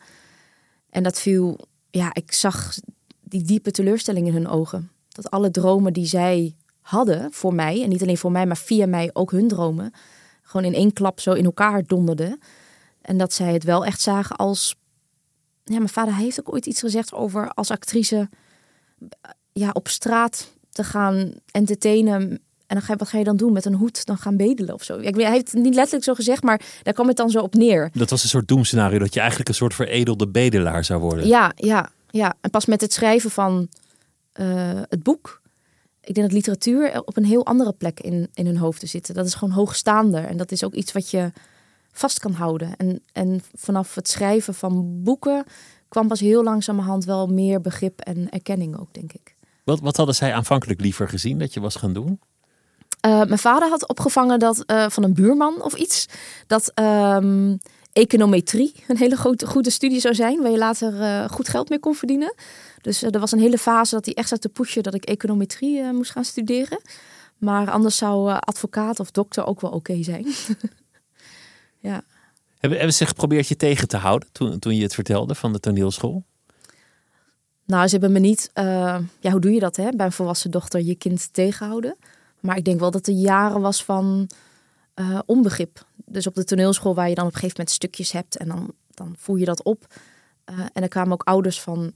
En 0.91 1.03
dat 1.03 1.19
viel... 1.19 1.59
Ja, 1.89 2.13
ik 2.13 2.31
zag 2.33 2.77
die 3.19 3.43
diepe 3.43 3.71
teleurstelling 3.71 4.27
in 4.27 4.33
hun 4.33 4.47
ogen. 4.47 4.91
Dat 5.07 5.31
alle 5.31 5.51
dromen 5.51 5.93
die 5.93 6.05
zij 6.05 6.55
hadden 6.81 7.31
voor 7.33 7.53
mij... 7.53 7.83
en 7.83 7.89
niet 7.89 8.01
alleen 8.01 8.17
voor 8.17 8.31
mij, 8.31 8.45
maar 8.45 8.57
via 8.57 8.85
mij 8.85 9.09
ook 9.13 9.31
hun 9.31 9.47
dromen... 9.47 9.93
gewoon 10.41 10.65
in 10.65 10.73
één 10.73 10.93
klap 10.93 11.19
zo 11.19 11.33
in 11.33 11.45
elkaar 11.45 11.85
donderden. 11.85 12.39
En 13.01 13.17
dat 13.17 13.33
zij 13.33 13.53
het 13.53 13.63
wel 13.63 13.85
echt 13.85 14.01
zagen 14.01 14.35
als... 14.35 14.75
Ja, 15.63 15.77
mijn 15.77 15.89
vader 15.89 16.15
heeft 16.15 16.39
ook 16.39 16.53
ooit 16.53 16.65
iets 16.65 16.79
gezegd 16.79 17.13
over 17.13 17.49
als 17.53 17.71
actrice... 17.71 18.29
ja, 19.51 19.69
op 19.73 19.87
straat 19.87 20.53
te 20.69 20.83
gaan 20.83 21.33
entertainen. 21.51 22.39
En 22.71 22.77
dan 22.77 22.85
ga 22.85 22.93
je, 22.93 22.99
wat 22.99 23.09
ga 23.09 23.17
je 23.17 23.23
dan 23.23 23.37
doen? 23.37 23.53
Met 23.53 23.65
een 23.65 23.73
hoed 23.73 24.05
dan 24.05 24.17
gaan 24.17 24.37
bedelen 24.37 24.73
of 24.73 24.83
zo? 24.83 25.01
Ja, 25.01 25.07
Ik 25.07 25.15
weet, 25.15 25.25
hij 25.25 25.33
heeft 25.33 25.51
het 25.51 25.61
niet 25.61 25.75
letterlijk 25.75 26.03
zo 26.03 26.13
gezegd, 26.13 26.43
maar 26.43 26.61
daar 26.83 26.93
kwam 26.93 27.07
het 27.07 27.17
dan 27.17 27.29
zo 27.29 27.39
op 27.39 27.53
neer. 27.53 27.89
Dat 27.93 28.09
was 28.09 28.23
een 28.23 28.29
soort 28.29 28.47
doemscenario, 28.47 28.99
dat 28.99 29.13
je 29.13 29.19
eigenlijk 29.19 29.49
een 29.49 29.55
soort 29.55 29.73
veredelde 29.73 30.27
bedelaar 30.27 30.85
zou 30.85 31.01
worden. 31.01 31.27
Ja, 31.27 31.51
ja, 31.55 31.89
ja. 32.09 32.33
En 32.41 32.49
pas 32.49 32.65
met 32.65 32.81
het 32.81 32.93
schrijven 32.93 33.31
van 33.31 33.67
eh, 34.31 34.81
het 34.89 35.03
boek. 35.03 35.41
Ik 36.01 36.13
denk 36.13 36.27
dat 36.27 36.35
literatuur 36.35 37.01
op 37.05 37.17
een 37.17 37.25
heel 37.25 37.45
andere 37.45 37.73
plek 37.73 37.99
in, 37.99 38.29
in 38.33 38.45
hun 38.45 38.57
hoofden 38.57 38.87
zit. 38.87 39.13
Dat 39.13 39.25
is 39.25 39.33
gewoon 39.33 39.53
hoogstaander. 39.53 40.25
En 40.25 40.37
dat 40.37 40.51
is 40.51 40.63
ook 40.63 40.73
iets 40.73 40.91
wat 40.91 41.09
je 41.09 41.31
vast 41.91 42.19
kan 42.19 42.33
houden. 42.33 42.75
En, 42.75 43.01
en 43.11 43.41
vanaf 43.55 43.95
het 43.95 44.09
schrijven 44.09 44.53
van 44.53 45.03
boeken 45.03 45.43
kwam 45.87 46.07
pas 46.07 46.19
heel 46.19 46.43
langzamerhand 46.43 47.05
wel 47.05 47.27
meer 47.27 47.61
begrip 47.61 47.99
en 47.99 48.29
erkenning 48.29 48.79
ook, 48.79 48.93
denk 48.93 49.13
ik. 49.13 49.35
Wat, 49.63 49.79
wat 49.79 49.97
hadden 49.97 50.15
zij 50.15 50.33
aanvankelijk 50.33 50.81
liever 50.81 51.09
gezien 51.09 51.37
dat 51.37 51.53
je 51.53 51.59
was 51.59 51.75
gaan 51.75 51.93
doen? 51.93 52.19
Eh, 53.01 53.23
mijn 53.23 53.39
vader 53.39 53.69
had 53.69 53.87
opgevangen 53.87 54.39
dat 54.39 54.63
eh, 54.65 54.89
van 54.89 55.03
een 55.03 55.13
buurman 55.13 55.63
of 55.63 55.73
iets. 55.73 56.05
Dat 56.47 56.71
ehm, 56.73 57.55
econometrie 57.93 58.73
een 58.87 58.97
hele 58.97 59.15
grote, 59.15 59.47
goede 59.47 59.69
studie 59.69 59.99
zou 59.99 60.15
zijn, 60.15 60.41
waar 60.41 60.51
je 60.51 60.57
later 60.57 61.01
eh, 61.01 61.29
goed 61.29 61.49
geld 61.49 61.69
mee 61.69 61.79
kon 61.79 61.95
verdienen. 61.95 62.33
Dus 62.81 63.03
er 63.03 63.19
was 63.19 63.31
een 63.31 63.39
hele 63.39 63.57
fase 63.57 63.95
dat 63.95 64.05
hij 64.05 64.13
echt 64.13 64.27
zat 64.27 64.41
te 64.41 64.49
pushen 64.49 64.83
dat 64.83 64.93
ik 64.93 65.05
econometrie 65.05 65.83
moest 65.83 66.11
gaan 66.11 66.23
studeren. 66.25 66.81
Maar 67.37 67.71
anders 67.71 67.97
zou 67.97 68.31
advocaat 68.39 68.99
of 68.99 69.11
dokter 69.11 69.45
ook 69.45 69.61
wel 69.61 69.71
oké 69.71 70.03
zijn. 70.03 70.25
ja. 71.89 72.03
Hebben, 72.59 72.77
hebben 72.77 72.95
ze 72.95 73.05
geprobeerd 73.05 73.47
je 73.47 73.55
tegen 73.55 73.87
te 73.87 73.97
houden 73.97 74.29
toen, 74.31 74.59
toen 74.59 74.75
je 74.75 74.83
het 74.83 74.93
vertelde 74.93 75.35
van 75.35 75.53
de 75.53 75.59
toneelschool? 75.59 76.23
Nou, 77.65 77.87
ze 77.87 77.91
hebben 77.91 78.11
me 78.11 78.19
niet. 78.19 78.49
ja, 79.19 79.31
hoe 79.31 79.39
doe 79.39 79.53
je 79.53 79.59
dat 79.59 79.75
hè? 79.75 79.89
Bij 79.89 80.05
een 80.05 80.11
volwassen 80.11 80.51
dochter 80.51 80.81
je 80.81 80.95
kind 80.95 81.33
tegenhouden. 81.33 81.95
Maar 82.41 82.57
ik 82.57 82.65
denk 82.65 82.79
wel 82.79 82.91
dat 82.91 83.07
er 83.07 83.13
jaren 83.13 83.61
was 83.61 83.83
van 83.83 84.29
uh, 84.95 85.19
onbegrip. 85.25 85.85
Dus 86.05 86.27
op 86.27 86.35
de 86.35 86.43
toneelschool 86.43 86.95
waar 86.95 87.09
je 87.09 87.15
dan 87.15 87.25
op 87.25 87.33
een 87.33 87.39
gegeven 87.39 87.57
moment 87.57 87.75
stukjes 87.75 88.11
hebt 88.11 88.37
en 88.37 88.47
dan, 88.47 88.73
dan 88.89 89.15
voer 89.17 89.39
je 89.39 89.45
dat 89.45 89.63
op. 89.63 89.85
Uh, 90.49 90.59
en 90.73 90.81
er 90.83 90.87
kwamen 90.87 91.13
ook 91.13 91.23
ouders 91.23 91.61
van 91.61 91.93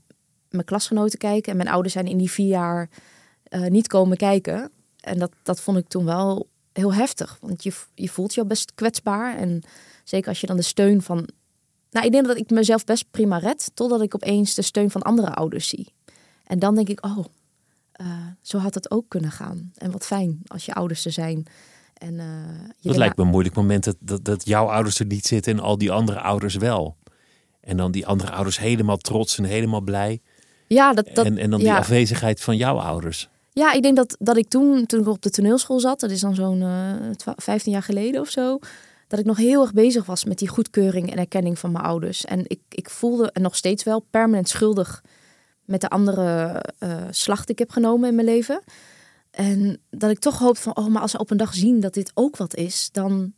mijn 0.50 0.64
klasgenoten 0.64 1.18
kijken. 1.18 1.50
En 1.50 1.56
mijn 1.56 1.68
ouders 1.68 1.94
zijn 1.94 2.06
in 2.06 2.18
die 2.18 2.30
vier 2.30 2.48
jaar 2.48 2.88
uh, 3.50 3.66
niet 3.66 3.86
komen 3.86 4.16
kijken. 4.16 4.70
En 5.00 5.18
dat, 5.18 5.32
dat 5.42 5.60
vond 5.60 5.78
ik 5.78 5.88
toen 5.88 6.04
wel 6.04 6.48
heel 6.72 6.94
heftig. 6.94 7.38
Want 7.40 7.62
je, 7.62 7.72
je 7.94 8.08
voelt 8.08 8.34
je 8.34 8.40
al 8.40 8.46
best 8.46 8.74
kwetsbaar. 8.74 9.36
En 9.36 9.62
zeker 10.04 10.28
als 10.28 10.40
je 10.40 10.46
dan 10.46 10.56
de 10.56 10.62
steun 10.62 11.02
van. 11.02 11.28
Nou, 11.90 12.06
ik 12.06 12.12
denk 12.12 12.26
dat 12.26 12.36
ik 12.36 12.50
mezelf 12.50 12.84
best 12.84 13.10
prima 13.10 13.38
red. 13.38 13.70
Totdat 13.74 14.02
ik 14.02 14.14
opeens 14.14 14.54
de 14.54 14.62
steun 14.62 14.90
van 14.90 15.02
andere 15.02 15.34
ouders 15.34 15.68
zie. 15.68 15.92
En 16.44 16.58
dan 16.58 16.74
denk 16.74 16.88
ik, 16.88 17.04
oh, 17.04 17.24
zo 18.42 18.58
had 18.58 18.74
het 18.74 18.90
ook 18.90 19.04
kunnen 19.08 19.30
gaan. 19.30 19.72
En 19.76 19.90
wat 19.90 20.06
fijn 20.06 20.40
als 20.46 20.64
je 20.64 20.74
ouders 20.74 21.04
er 21.04 21.12
zijn. 21.12 21.46
En, 21.94 22.14
uh, 22.14 22.24
dat 22.80 22.96
lijkt 22.96 23.16
me 23.16 23.22
een 23.22 23.30
moeilijk 23.30 23.54
moment 23.54 23.84
dat, 23.84 23.96
dat, 24.00 24.24
dat 24.24 24.46
jouw 24.46 24.66
ouders 24.66 24.98
er 24.98 25.06
niet 25.06 25.26
zitten 25.26 25.52
en 25.52 25.60
al 25.60 25.78
die 25.78 25.92
andere 25.92 26.20
ouders 26.20 26.54
wel. 26.54 26.96
En 27.60 27.76
dan 27.76 27.90
die 27.90 28.06
andere 28.06 28.32
ouders 28.32 28.58
helemaal 28.58 28.96
trots 28.96 29.38
en 29.38 29.44
helemaal 29.44 29.80
blij. 29.80 30.20
Ja, 30.66 30.92
dat, 30.92 31.08
dat, 31.14 31.26
en, 31.26 31.38
en 31.38 31.50
dan 31.50 31.60
die 31.60 31.72
afwezigheid 31.72 32.40
van 32.40 32.56
jouw 32.56 32.78
ouders. 32.78 33.28
Ja, 33.52 33.72
ik 33.72 33.82
denk 33.82 33.96
dat, 33.96 34.16
dat 34.18 34.36
ik 34.36 34.48
toen, 34.48 34.86
toen 34.86 35.00
ik 35.00 35.08
op 35.08 35.22
de 35.22 35.30
toneelschool 35.30 35.80
zat, 35.80 36.00
dat 36.00 36.10
is 36.10 36.20
dan 36.20 36.34
zo'n 36.34 36.60
uh, 36.60 37.32
15 37.36 37.72
jaar 37.72 37.82
geleden 37.82 38.20
of 38.20 38.28
zo, 38.28 38.58
dat 39.08 39.18
ik 39.18 39.24
nog 39.24 39.36
heel 39.36 39.62
erg 39.62 39.72
bezig 39.72 40.06
was 40.06 40.24
met 40.24 40.38
die 40.38 40.48
goedkeuring 40.48 41.10
en 41.10 41.18
erkenning 41.18 41.58
van 41.58 41.72
mijn 41.72 41.84
ouders. 41.84 42.24
En 42.24 42.42
ik, 42.46 42.60
ik 42.68 42.90
voelde 42.90 43.30
en 43.32 43.42
nog 43.42 43.56
steeds 43.56 43.84
wel 43.84 44.06
permanent 44.10 44.48
schuldig 44.48 45.02
met 45.66 45.80
de 45.80 45.88
andere 45.88 46.62
uh, 46.80 46.96
slag 47.10 47.38
die 47.38 47.52
ik 47.52 47.58
heb 47.58 47.70
genomen 47.70 48.08
in 48.08 48.14
mijn 48.14 48.26
leven. 48.26 48.62
En 49.30 49.80
dat 49.90 50.10
ik 50.10 50.18
toch 50.18 50.38
hoop 50.38 50.56
van, 50.56 50.76
oh, 50.76 50.86
maar 50.86 51.02
als 51.02 51.10
ze 51.10 51.18
op 51.18 51.30
een 51.30 51.36
dag 51.36 51.54
zien 51.54 51.80
dat 51.80 51.94
dit 51.94 52.10
ook 52.14 52.36
wat 52.36 52.54
is, 52.54 52.88
dan, 52.92 53.32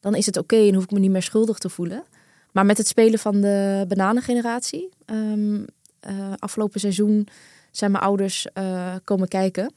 dan 0.00 0.14
is 0.14 0.26
het 0.26 0.36
oké 0.36 0.56
en 0.56 0.74
hoef 0.74 0.84
ik 0.84 0.90
me 0.90 0.98
niet 0.98 1.10
meer 1.10 1.22
schuldig 1.22 1.58
te 1.58 1.68
voelen. 1.68 2.04
Maar 2.52 2.66
met 2.66 2.78
het 2.78 2.86
spelen 2.86 3.18
van 3.18 3.40
de 3.40 3.84
bananengeneratie, 3.88 4.88
um, 5.06 5.64
uh, 6.08 6.32
afgelopen 6.38 6.80
seizoen 6.80 7.28
zijn 7.70 7.90
mijn 7.90 8.04
ouders 8.04 8.46
uh, 8.54 8.94
komen 9.04 9.28
kijken 9.28 9.72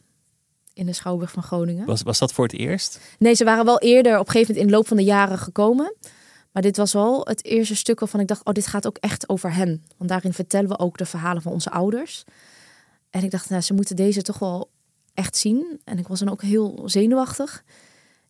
in 0.74 0.86
de 0.86 0.94
Schouwburg 0.94 1.32
van 1.32 1.44
Groningen. 1.44 1.86
Was, 1.86 2.02
was 2.02 2.20
dat 2.20 2.34
voor 2.34 2.46
het 2.46 2.54
eerst? 2.54 3.00
Nee, 3.20 3.34
ze 3.34 3.44
waren 3.44 3.66
wel 3.66 3.80
eerder 3.80 4.20
op 4.20 4.26
een 4.26 4.32
gegeven 4.32 4.48
moment 4.48 4.66
in 4.66 4.72
de 4.72 4.78
loop 4.78 4.88
van 4.88 4.98
de 4.98 5.04
jaren 5.04 5.38
gekomen. 5.38 5.96
Maar 6.54 6.62
dit 6.62 6.78
was 6.78 6.94
wel 6.94 7.26
het 7.26 7.46
eerste 7.46 7.76
stuk 7.76 8.00
waarvan 8.00 8.20
ik 8.20 8.28
dacht, 8.28 8.46
oh, 8.46 8.54
dit 8.54 8.68
gaat 8.68 8.88
ook 8.88 8.98
echt 8.98 9.30
over 9.30 9.54
hen. 9.54 9.84
Want 9.98 10.10
daarin 10.10 10.34
vertellen 10.34 10.70
we 10.70 10.80
ook 10.80 10.98
de 10.98 11.06
verhalen 11.06 11.42
van 11.42 11.52
onze 11.52 11.72
ouders. 11.72 12.24
En 13.10 13.24
ik 13.24 13.32
dacht, 13.32 13.50
nou, 13.50 13.62
ze 13.62 13.74
moeten 13.74 13.96
deze 13.96 14.22
toch 14.22 14.40
wel 14.40 14.70
echt 15.14 15.38
zien. 15.38 15.82
En 15.84 15.98
ik 15.98 16.08
was 16.08 16.20
dan 16.20 16.30
ook 16.30 16.42
heel 16.42 16.82
zenuwachtig. 16.86 17.64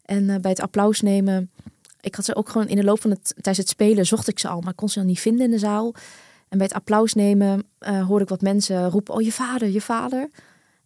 En 0.05 0.23
uh, 0.23 0.35
bij 0.35 0.51
het 0.51 0.61
applaus 0.61 1.01
nemen, 1.01 1.51
ik 2.01 2.15
had 2.15 2.25
ze 2.25 2.35
ook 2.35 2.49
gewoon 2.49 2.67
in 2.67 2.75
de 2.75 2.83
loop 2.83 3.01
van 3.01 3.09
het 3.09 3.33
tijdens 3.33 3.57
het 3.57 3.69
spelen 3.69 4.05
zocht 4.05 4.27
ik 4.27 4.39
ze 4.39 4.47
al, 4.47 4.61
maar 4.61 4.73
kon 4.73 4.89
ze 4.89 4.99
dan 4.99 5.07
niet 5.07 5.19
vinden 5.19 5.45
in 5.45 5.51
de 5.51 5.57
zaal. 5.57 5.93
En 6.49 6.57
bij 6.57 6.67
het 6.67 6.75
applaus 6.75 7.13
nemen 7.13 7.63
uh, 7.79 8.05
hoorde 8.07 8.23
ik 8.23 8.29
wat 8.29 8.41
mensen 8.41 8.89
roepen: 8.89 9.13
"Oh, 9.13 9.21
je 9.21 9.31
vader, 9.31 9.69
je 9.69 9.81
vader." 9.81 10.29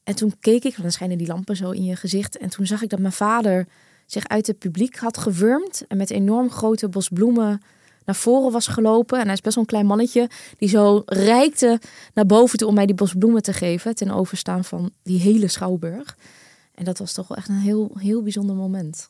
En 0.03 0.15
toen 0.15 0.33
keek 0.39 0.63
ik, 0.63 0.71
want 0.71 0.81
dan 0.81 0.91
schijnen 0.91 1.17
die 1.17 1.27
lampen 1.27 1.55
zo 1.55 1.71
in 1.71 1.83
je 1.83 1.95
gezicht. 1.95 2.37
En 2.37 2.49
toen 2.49 2.65
zag 2.65 2.81
ik 2.81 2.89
dat 2.89 2.99
mijn 2.99 3.13
vader 3.13 3.67
zich 4.07 4.27
uit 4.27 4.47
het 4.47 4.59
publiek 4.59 4.97
had 4.97 5.17
gewurmd 5.17 5.87
en 5.87 5.97
met 5.97 6.09
enorm 6.09 6.49
grote 6.49 6.89
bos 6.89 7.09
bloemen 7.09 7.61
naar 8.05 8.15
voren 8.15 8.51
was 8.51 8.67
gelopen. 8.67 9.19
En 9.19 9.25
hij 9.25 9.33
is 9.33 9.41
best 9.41 9.55
wel 9.55 9.63
een 9.63 9.69
klein 9.69 9.85
mannetje 9.85 10.29
die 10.57 10.69
zo 10.69 11.01
reikte 11.05 11.79
naar 12.13 12.25
boven 12.25 12.57
toe 12.57 12.67
om 12.67 12.73
mij 12.73 12.85
die 12.85 12.95
bos 12.95 13.13
bloemen 13.13 13.41
te 13.41 13.53
geven. 13.53 13.95
Ten 13.95 14.11
overstaan 14.11 14.63
van 14.63 14.91
die 15.03 15.19
hele 15.19 15.47
schouwburg. 15.47 16.17
En 16.73 16.85
dat 16.85 16.97
was 16.97 17.13
toch 17.13 17.27
wel 17.27 17.37
echt 17.37 17.49
een 17.49 17.55
heel, 17.55 17.91
heel 17.97 18.21
bijzonder 18.23 18.55
moment. 18.55 19.07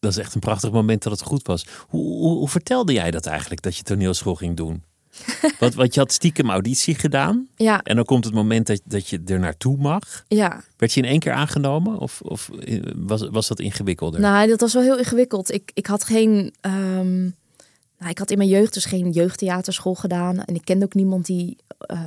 Dat 0.00 0.10
is 0.12 0.18
echt 0.18 0.34
een 0.34 0.40
prachtig 0.40 0.70
moment 0.70 1.02
dat 1.02 1.12
het 1.12 1.22
goed 1.22 1.46
was. 1.46 1.66
Hoe, 1.88 2.18
hoe, 2.18 2.38
hoe 2.38 2.48
vertelde 2.48 2.92
jij 2.92 3.10
dat 3.10 3.26
eigenlijk, 3.26 3.62
dat 3.62 3.76
je 3.76 3.82
toneelschool 3.82 4.34
ging 4.34 4.56
doen? 4.56 4.82
want, 5.60 5.74
want 5.74 5.94
je 5.94 6.00
had 6.00 6.12
stiekem 6.12 6.50
auditie 6.50 6.94
gedaan. 6.94 7.48
Ja. 7.56 7.82
En 7.82 7.96
dan 7.96 8.04
komt 8.04 8.24
het 8.24 8.34
moment 8.34 8.66
dat, 8.66 8.80
dat 8.84 9.08
je 9.08 9.20
er 9.26 9.38
naartoe 9.38 9.76
mag. 9.76 10.24
Ja. 10.28 10.64
Werd 10.76 10.92
je 10.92 11.00
in 11.00 11.08
één 11.08 11.18
keer 11.18 11.32
aangenomen? 11.32 11.98
Of, 11.98 12.20
of 12.20 12.50
was, 12.96 13.28
was 13.28 13.48
dat 13.48 13.60
ingewikkelder? 13.60 14.20
Nou, 14.20 14.48
dat 14.48 14.60
was 14.60 14.72
wel 14.72 14.82
heel 14.82 14.98
ingewikkeld. 14.98 15.52
Ik, 15.52 15.70
ik 15.74 15.86
had 15.86 16.04
geen... 16.04 16.54
Ehm, 16.60 17.22
nou, 17.98 18.10
ik 18.10 18.18
had 18.18 18.30
in 18.30 18.38
mijn 18.38 18.50
jeugd 18.50 18.74
dus 18.74 18.84
geen 18.84 19.10
jeugdtheaterschool 19.10 19.94
gedaan. 19.94 20.44
En 20.44 20.54
ik 20.54 20.64
kende 20.64 20.84
ook 20.84 20.94
niemand 20.94 21.26
die. 21.26 21.56
Uh, 21.90 22.00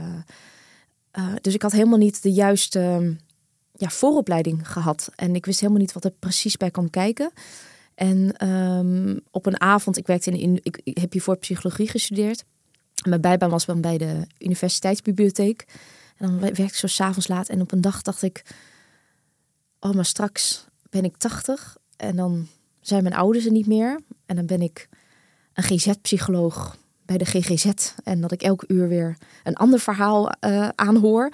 uh, 1.17 1.26
dus 1.41 1.54
ik 1.54 1.62
had 1.62 1.72
helemaal 1.72 1.98
niet 1.98 2.22
de 2.22 2.32
juiste 2.32 3.15
ja, 3.74 3.89
vooropleiding 3.89 4.72
gehad. 4.72 5.10
En 5.15 5.36
ik 5.36 5.46
wist 5.46 5.60
helemaal 5.60 5.82
niet 5.82 5.93
wat 5.93 6.06
er 6.06 6.12
precies 6.12 6.58
bij 6.58 6.72
kwam 6.72 6.89
kijken. 6.89 7.32
En 7.96 8.48
um, 8.50 9.20
op 9.32 9.46
een 9.46 9.62
avond, 9.62 9.98
ik 9.98 10.08
werkte 10.08 10.32
in, 10.32 10.39
in 10.39 10.60
ik, 10.63 10.82
ik, 10.84 10.98
heb 10.98 11.12
hiervoor 11.12 11.38
psychologie 11.38 11.88
gestudeerd. 11.88 12.46
Mijn 13.10 13.22
bijbaan 13.22 13.50
was 13.50 13.65
dan 13.65 13.82
bij 13.82 13.98
de 13.98 14.28
universiteitsbibliotheek. 14.39 15.65
En 16.17 16.28
dan 16.28 16.39
werkte 16.39 16.63
ik 16.63 16.76
zo 16.76 16.88
s'avonds 16.88 17.28
laat. 17.28 17.50
En 17.50 17.62
op 17.62 17.72
een 17.72 17.82
dag 17.82 18.02
dacht 18.02 18.22
ik, 18.22 18.43
oh, 19.80 19.91
maar 19.91 20.06
straks 20.06 20.65
ben 20.89 21.04
ik 21.04 21.17
80. 21.17 21.78
En 21.98 22.15
dan 22.15 22.48
zijn 22.82 23.04
mijn 23.04 23.15
ouders 23.15 23.46
er 23.46 23.52
niet 23.52 23.67
meer. 23.67 24.00
En 24.26 24.36
dan 24.36 24.46
ben 24.46 24.62
ik 24.62 24.89
een 25.54 25.63
GZ-psycholoog 25.63 26.78
bij 27.06 27.17
de 27.17 27.26
GGZ. 27.26 27.93
En 28.04 28.22
dat 28.22 28.32
ik 28.32 28.41
elke 28.41 28.65
uur 28.67 28.88
weer 28.88 29.17
een 29.43 29.56
ander 29.56 29.80
verhaal 29.80 30.32
uh, 30.41 30.70
aanhoor. 30.76 31.32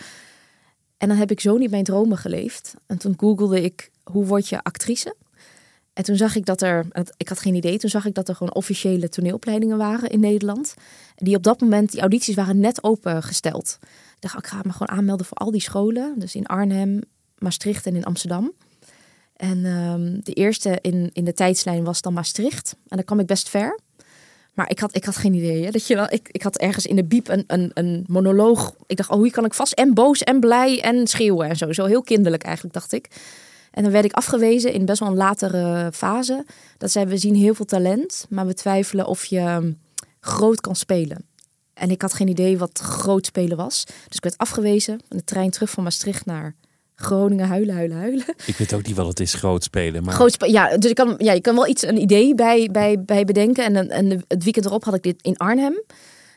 En 0.97 1.07
dan 1.07 1.17
heb 1.17 1.31
ik 1.31 1.39
zo 1.39 1.57
niet 1.57 1.71
mijn 1.71 1.83
dromen 1.83 2.17
geleefd. 2.17 2.73
En 2.86 2.97
toen 2.97 3.13
googelde 3.17 3.62
ik, 3.62 3.91
hoe 4.03 4.25
word 4.25 4.47
je 4.47 4.63
actrice? 4.63 5.15
En 5.93 6.03
toen 6.03 6.15
zag 6.15 6.36
ik 6.36 6.45
dat 6.45 6.62
er, 6.62 6.86
ik 7.17 7.29
had 7.29 7.39
geen 7.39 7.56
idee, 7.56 7.77
toen 7.77 7.89
zag 7.89 8.06
ik 8.06 8.13
dat 8.13 8.29
er 8.29 8.36
gewoon 8.36 8.53
officiële 8.53 9.10
toneelopleidingen 9.10 9.77
waren 9.77 10.10
in 10.10 10.19
Nederland. 10.19 10.73
Die 11.15 11.36
op 11.36 11.43
dat 11.43 11.62
moment, 11.62 11.91
die 11.91 11.99
audities 11.99 12.36
waren 12.36 12.60
net 12.60 12.84
opengesteld. 12.84 13.77
Ik 14.15 14.19
dacht, 14.19 14.38
ik 14.38 14.47
ga 14.47 14.62
me 14.63 14.71
gewoon 14.71 14.97
aanmelden 14.97 15.25
voor 15.25 15.38
al 15.38 15.51
die 15.51 15.62
scholen. 15.62 16.13
Dus 16.17 16.36
in 16.36 16.45
Arnhem, 16.45 17.01
Maastricht 17.38 17.86
en 17.86 17.95
in 17.95 18.06
Amsterdam. 18.06 18.51
En 19.36 19.65
um, 19.65 20.19
de 20.23 20.34
eerste 20.34 20.77
in, 20.82 21.10
in 21.13 21.25
de 21.25 21.34
tijdslijn 21.34 21.84
was 21.84 22.01
dan 22.01 22.13
Maastricht. 22.13 22.75
En 22.88 22.95
dan 22.97 23.06
kwam 23.06 23.19
ik 23.19 23.25
best 23.25 23.49
ver. 23.49 23.79
Maar 24.53 24.69
ik 24.69 24.79
had, 24.79 24.95
ik 24.95 25.06
had 25.06 25.15
geen 25.15 25.34
idee. 25.34 25.71
Dat 25.71 25.88
je 25.88 25.95
wel, 25.95 26.12
ik, 26.12 26.29
ik 26.32 26.41
had 26.41 26.58
ergens 26.58 26.86
in 26.86 26.95
de 26.95 27.03
biep 27.03 27.27
een, 27.27 27.43
een, 27.47 27.71
een 27.73 28.06
monoloog. 28.08 28.75
Ik 28.88 28.97
dacht, 28.97 29.10
oh, 29.10 29.21
hier 29.21 29.32
kan 29.32 29.45
ik 29.45 29.53
vast 29.53 29.73
en 29.73 29.93
boos 29.93 30.23
en 30.23 30.39
blij 30.39 30.82
en 30.82 31.08
schreeuwen 31.08 31.49
en 31.49 31.56
zo. 31.56 31.71
Zo 31.71 31.86
heel 31.86 32.03
kinderlijk 32.03 32.43
eigenlijk, 32.43 32.73
dacht 32.73 32.91
ik. 32.91 33.08
En 33.73 33.83
dan 33.83 33.91
werd 33.91 34.05
ik 34.05 34.13
afgewezen 34.13 34.73
in 34.73 34.86
best 34.86 34.99
wel 34.99 35.09
een 35.09 35.15
latere 35.15 35.91
fase. 35.93 36.45
Dat 36.77 36.91
zei, 36.91 37.05
we 37.05 37.17
zien 37.17 37.36
heel 37.36 37.53
veel 37.53 37.65
talent, 37.65 38.25
maar 38.29 38.45
we 38.45 38.53
twijfelen 38.53 39.05
of 39.05 39.25
je 39.25 39.38
ehm, 39.38 39.71
groot 40.19 40.62
kan 40.62 40.75
spelen. 40.75 41.25
En 41.73 41.89
ik 41.89 42.01
had 42.01 42.13
geen 42.13 42.27
idee 42.27 42.57
wat 42.57 42.79
groot 42.79 43.25
spelen 43.25 43.57
was. 43.57 43.86
Dus 43.86 44.15
ik 44.15 44.23
werd 44.23 44.38
afgewezen. 44.38 44.99
Van 45.07 45.17
de 45.17 45.23
trein 45.23 45.49
terug 45.49 45.69
van 45.69 45.83
Maastricht 45.83 46.25
naar 46.25 46.55
Groningen 46.95 47.47
huilen, 47.47 47.75
huilen, 47.75 47.97
huilen. 47.97 48.25
Ik 48.45 48.55
weet 48.55 48.73
ook 48.73 48.86
niet 48.86 48.95
wat 48.95 49.07
het 49.07 49.19
is, 49.19 49.33
groot 49.33 49.63
spelen. 49.63 50.03
Maar... 50.03 50.13
Groot 50.13 50.36
ja. 50.47 50.77
Dus 50.77 50.89
ik 50.89 50.95
kan, 50.95 51.15
ja, 51.17 51.33
je 51.33 51.41
kan 51.41 51.55
wel 51.55 51.67
iets, 51.67 51.83
een 51.83 52.01
idee 52.01 52.36
bij, 52.36 52.69
bij, 52.71 53.03
bij 53.03 53.25
bedenken. 53.25 53.63
En, 53.65 53.89
en 53.89 54.23
het 54.27 54.43
weekend 54.43 54.65
erop 54.65 54.83
had 54.83 54.93
ik 54.93 55.03
dit 55.03 55.21
in 55.21 55.38
Arnhem. 55.38 55.81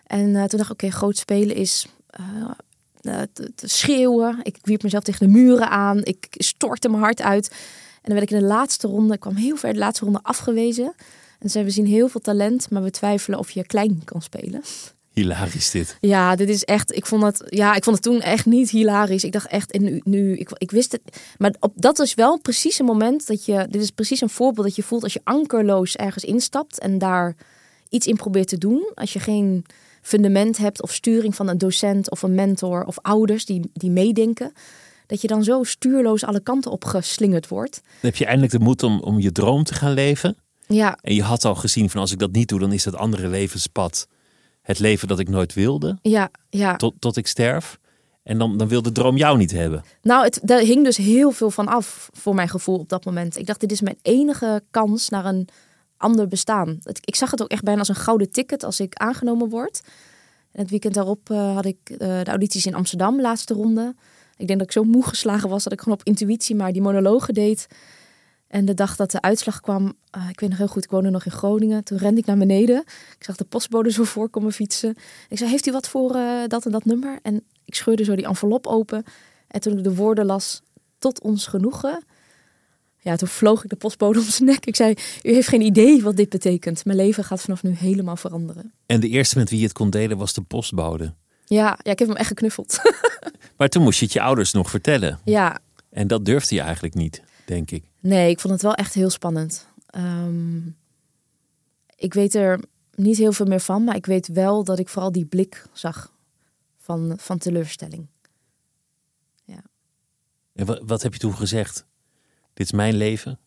En 0.07 0.29
uh, 0.29 0.45
toen 0.45 0.59
dacht 0.59 0.71
ik, 0.71 0.71
oké, 0.71 0.71
okay, 0.71 0.91
groot 0.91 1.17
spelen 1.17 1.57
is 1.57 1.87
uh, 2.21 2.51
te, 3.33 3.53
te, 3.55 3.69
schreeuwen. 3.69 4.39
Ik 4.43 4.57
wierp 4.63 4.83
mezelf 4.83 5.03
tegen 5.03 5.27
de 5.27 5.33
muren 5.33 5.71
aan. 5.71 6.05
Ik 6.05 6.27
stortte 6.31 6.89
mijn 6.89 7.03
hart 7.03 7.23
uit. 7.23 7.49
En 7.49 8.13
dan 8.13 8.15
werd 8.15 8.31
ik 8.31 8.37
in 8.37 8.43
de 8.43 8.55
laatste 8.55 8.87
ronde, 8.87 9.15
ik 9.15 9.21
kwam 9.21 9.37
heel 9.37 9.57
ver 9.57 9.73
de 9.73 9.79
laatste 9.79 10.05
ronde 10.05 10.21
afgewezen. 10.23 10.95
En 11.39 11.51
zei, 11.51 11.65
we 11.65 11.71
zien 11.71 11.87
heel 11.87 12.09
veel 12.09 12.21
talent, 12.21 12.71
maar 12.71 12.83
we 12.83 12.91
twijfelen 12.91 13.39
of 13.39 13.51
je 13.51 13.67
klein 13.67 14.03
kan 14.05 14.23
spelen. 14.23 14.63
Hilarisch 15.13 15.71
dit. 15.71 15.97
Ja, 16.01 16.37
dit 16.37 16.49
is 16.49 16.65
echt. 16.65 16.97
Ik 16.97 17.07
vond 17.07 17.23
het. 17.23 17.43
Ja, 17.49 17.75
ik 17.75 17.85
vond 17.85 17.97
het 17.97 18.05
toen 18.05 18.21
echt 18.21 18.47
niet 18.47 18.71
hilarisch. 18.71 19.25
Ik 19.25 19.33
dacht 19.33 19.47
echt. 19.47 19.71
En 19.71 19.83
nu, 19.83 20.01
nu 20.05 20.37
ik, 20.37 20.51
ik 20.59 20.71
wist 20.71 20.93
het. 20.93 21.01
Maar 21.39 21.55
op, 21.61 21.73
dat 21.75 21.99
is 21.99 22.15
wel 22.15 22.39
precies 22.39 22.79
een 22.79 22.85
moment 22.85 23.27
dat 23.27 23.45
je. 23.45 23.67
Dit 23.71 23.83
is 23.83 23.91
precies 23.91 24.21
een 24.21 24.29
voorbeeld 24.29 24.67
dat 24.67 24.77
je 24.77 24.83
voelt 24.83 25.03
als 25.03 25.13
je 25.13 25.21
ankerloos 25.25 25.97
ergens 25.97 26.25
instapt 26.25 26.79
en 26.79 26.99
daar 26.99 27.37
iets 27.89 28.07
in 28.07 28.17
probeert 28.17 28.49
te 28.49 28.59
doen. 28.59 28.93
Als 28.95 29.13
je 29.13 29.21
geen 29.21 29.65
fundament 30.07 30.57
hebt 30.57 30.83
of 30.83 30.93
sturing 30.93 31.35
van 31.35 31.49
een 31.49 31.59
docent 31.59 32.11
of 32.11 32.23
een 32.23 32.35
mentor 32.35 32.85
of 32.85 32.99
ouders 33.03 33.45
die, 33.45 33.71
die 33.73 33.91
meedenken. 33.91 34.53
Dat 35.07 35.21
je 35.21 35.29
dan 35.29 35.45
zo 35.45 35.63
stuurloos 35.63 36.25
alle 36.25 36.41
kanten 36.41 36.71
op 36.71 36.85
geslingerd 36.85 37.49
wordt. 37.49 37.81
Dan 37.83 38.11
heb 38.11 38.17
je 38.17 38.25
eindelijk 38.25 38.53
de 38.53 38.59
moed 38.59 38.83
om, 38.83 39.01
om 39.01 39.21
je 39.21 39.33
droom 39.33 39.65
te 39.65 39.75
gaan 39.75 39.93
leven. 39.93 40.37
Ja, 40.67 40.99
En 41.01 41.15
je 41.15 41.23
had 41.23 41.45
al 41.45 41.55
gezien 41.55 41.91
van 41.91 42.01
als 42.01 42.13
ik 42.13 42.19
dat 42.19 42.33
niet 42.33 42.49
doe, 42.49 42.59
dan 42.59 42.73
is 42.73 42.83
dat 42.83 42.97
andere 42.97 43.29
levenspad 43.29 44.09
het 44.63 44.79
leven 44.79 45.09
dat 45.09 45.19
ik 45.19 45.29
nooit 45.29 45.55
wilde, 45.55 45.99
ja, 46.03 46.31
ja. 46.51 46.77
tot, 46.77 46.95
tot 46.99 47.17
ik 47.17 47.27
sterf. 47.27 47.79
En 48.23 48.39
dan, 48.39 48.57
dan 48.57 48.69
wil 48.69 48.83
de 48.83 48.93
droom 48.93 49.17
jou 49.17 49.39
niet 49.39 49.51
hebben. 49.51 49.85
Nou, 50.03 50.25
het, 50.25 50.41
daar 50.43 50.61
hing 50.61 50.85
dus 50.85 50.97
heel 50.97 51.31
veel 51.31 51.51
van 51.51 51.67
af 51.67 52.09
voor 52.13 52.35
mijn 52.35 52.49
gevoel 52.49 52.79
op 52.79 52.89
dat 52.89 53.05
moment. 53.05 53.39
Ik 53.39 53.47
dacht, 53.47 53.61
dit 53.61 53.73
is 53.73 53.81
mijn 53.81 53.99
enige 54.03 54.63
kans 54.71 55.09
naar 55.09 55.25
een 55.25 55.49
ander 55.97 56.29
bestaan. 56.29 56.79
Ik 57.01 57.17
zag 57.17 57.31
het 57.31 57.43
ook 57.43 57.51
echt 57.51 57.63
bijna 57.63 57.79
als 57.79 57.89
een 57.89 57.95
gouden 57.95 58.31
ticket 58.31 58.65
als 58.65 58.81
ik 58.81 58.95
aangenomen 58.95 59.49
word. 59.49 59.81
En 60.53 60.63
het 60.63 60.71
weekend 60.71 60.95
daarop 60.95 61.31
eh, 61.31 61.55
had 61.55 61.65
ik 61.65 61.79
eh, 61.91 61.99
de 61.99 62.31
audities 62.31 62.67
in 62.67 62.75
Amsterdam, 62.75 63.21
laatste 63.21 63.55
ronde. 63.55 63.95
Ik 64.37 64.47
denk 64.47 64.59
dat 64.59 64.69
ik 64.69 64.75
zo 64.75 64.85
moe 64.85 65.07
geslagen 65.07 65.49
was 65.49 65.65
dat 65.65 65.73
ik 65.73 65.81
gewoon 65.81 65.99
op 65.99 66.07
intuïtie 66.07 66.57
maar 66.57 66.73
die 66.73 66.83
monologen 66.83 67.35
deed. 67.35 67.67
En 68.49 68.65
de 68.65 68.75
dag 68.75 68.97
dat 68.97 69.11
de 69.11 69.21
uitslag 69.21 69.61
kwam, 69.61 69.93
eh, 70.11 70.29
ik 70.29 70.41
weet 70.41 70.49
nog 70.49 70.59
heel 70.59 70.69
goed, 70.69 70.85
ik 70.85 70.91
woonde 70.91 71.11
nog 71.11 71.25
in 71.25 71.31
Groningen. 71.31 71.85
Toen 71.85 71.99
rende 71.99 72.21
ik 72.21 72.27
naar 72.27 72.39
beneden. 72.39 72.81
Ik 73.19 73.25
zag 73.25 73.37
de 73.37 73.45
postbode 73.45 73.91
zo 73.91 74.05
voorkomen 74.05 74.53
fietsen. 74.53 74.95
Ik 75.29 75.39
zei, 75.39 75.51
heeft 75.51 75.67
u 75.67 75.73
wat 75.73 75.89
voor 75.89 76.13
dat 76.47 76.65
en 76.65 76.73
dat 76.73 76.85
nummer? 76.85 77.19
En 77.23 77.43
ik 77.65 77.75
scheurde 77.75 78.05
zo 78.05 78.17
die 78.17 78.27
envelop 78.27 78.67
open. 78.67 79.05
En 79.49 79.61
toen 79.61 79.79
ik 79.79 79.85
de 79.85 79.95
woorden 79.95 80.27
las, 80.27 80.63
tot 80.99 81.21
ons 81.21 81.47
genoegen. 81.47 82.05
Ja, 83.07 83.17
toen 83.17 83.29
vloog 83.29 83.65
ik 83.65 83.71
de 83.71 83.77
postbode 83.77 84.19
om 84.19 84.25
zijn 84.25 84.49
nek. 84.49 84.67
Ik 84.67 84.77
zei, 84.77 84.95
u 85.23 85.33
heeft 85.33 85.49
geen 85.49 85.61
idee 85.61 86.03
wat 86.03 86.17
dit 86.17 86.29
betekent. 86.29 86.85
Mijn 86.85 86.99
leven 86.99 87.25
gaat 87.25 87.41
vanaf 87.41 87.63
nu 87.63 87.71
helemaal 87.71 88.17
veranderen. 88.17 88.73
En 88.87 89.01
de 89.01 89.09
eerste 89.09 89.39
met 89.39 89.51
wie 89.51 89.59
je 89.59 89.65
het 89.65 89.73
kon 89.73 89.91
delen 89.91 90.17
was 90.17 90.33
de 90.33 90.43
postbode. 90.43 91.15
Ja, 91.45 91.79
ja 91.83 91.93
ik 91.93 91.99
heb 91.99 92.09
hem 92.09 92.17
echt 92.17 92.29
geknuffeld. 92.29 92.79
Maar 93.57 93.69
toen 93.69 93.83
moest 93.83 93.99
je 93.99 94.05
het 94.05 94.15
je 94.15 94.21
ouders 94.21 94.53
nog 94.53 94.71
vertellen. 94.71 95.19
ja, 95.25 95.59
En 95.91 96.07
dat 96.07 96.25
durfde 96.25 96.55
je 96.55 96.61
eigenlijk 96.61 96.95
niet, 96.95 97.23
denk 97.45 97.71
ik. 97.71 97.85
Nee, 98.01 98.31
ik 98.31 98.41
vond 98.41 98.53
het 98.53 98.63
wel 98.63 98.75
echt 98.75 98.95
heel 98.95 99.11
spannend. 99.11 99.67
Ehm, 99.87 100.57
ik 101.97 102.15
weet 102.15 102.35
er 102.35 102.61
niet 102.95 103.17
heel 103.17 103.33
veel 103.33 103.47
meer 103.47 103.61
van, 103.61 103.85
maar 103.85 103.97
ik 103.97 104.07
weet 104.07 104.29
wel 104.29 104.65
dat 104.65 104.79
ik 104.79 104.89
vooral 104.89 105.13
die 105.13 105.25
blik 105.25 105.65
zag 105.73 106.13
van, 106.79 107.15
van 107.19 107.39
teleurstelling. 107.39 108.07
En 110.57 110.67
wat, 110.67 110.81
wat 110.85 111.03
heb 111.03 111.13
je 111.13 111.19
toen 111.19 111.37
gezegd? 111.37 111.87
Dit 112.57 112.67
is 112.67 112.73
mijn 112.73 112.95
leven. 112.97 113.39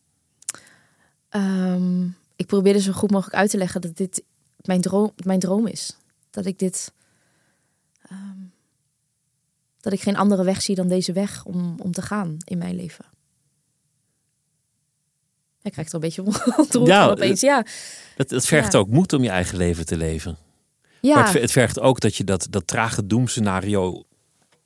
Ehm, 1.30 2.04
ik 2.36 2.46
probeerde 2.46 2.82
zo 2.82 2.92
goed 2.92 3.12
mogelijk 3.12 3.36
uit 3.36 3.50
te 3.50 3.58
leggen 3.58 3.82
dat 3.82 3.98
dit 3.98 4.24
mijn 4.56 4.82
droom, 4.82 5.12
mijn 5.24 5.40
droom 5.40 5.68
is. 5.68 5.98
Dat 6.30 6.46
ik 6.46 6.60
dit. 6.60 6.92
ehm, 8.10 8.38
dat 9.82 9.94
ik 9.94 10.02
geen 10.02 10.16
andere 10.18 10.44
weg 10.44 10.62
zie 10.62 10.76
dan 10.76 10.88
deze 10.88 11.12
weg 11.14 11.46
om, 11.46 11.76
om 11.80 11.92
te 11.92 12.02
gaan 12.02 12.38
in 12.44 12.58
mijn 12.58 12.76
leven. 12.76 13.06
Ik 15.62 15.72
krijg 15.72 15.88
er 15.88 15.94
een 15.94 16.00
beetje 16.00 16.24
ontroerd 16.58 16.88
Ja, 16.88 17.08
opeens. 17.10 17.42
Ja, 17.42 17.66
Dat, 18.16 18.30
dat 18.30 18.46
vergt 18.46 18.74
Ja. 18.74 18.80
ook 18.80 18.88
moed 18.90 19.14
om 19.14 19.24
je 19.24 19.30
eigen 19.30 19.58
leven 19.58 19.86
te 19.86 19.98
leven. 19.98 20.38
ja. 21.02 21.16
Maar 21.16 21.34
het 21.34 21.52
vergt 21.52 21.80
ook 21.80 22.00
dat 22.00 22.16
je 22.16 22.24
dat, 22.24 22.48
dat 22.50 22.68
trage 22.68 23.06
doemscenario 23.08 24.04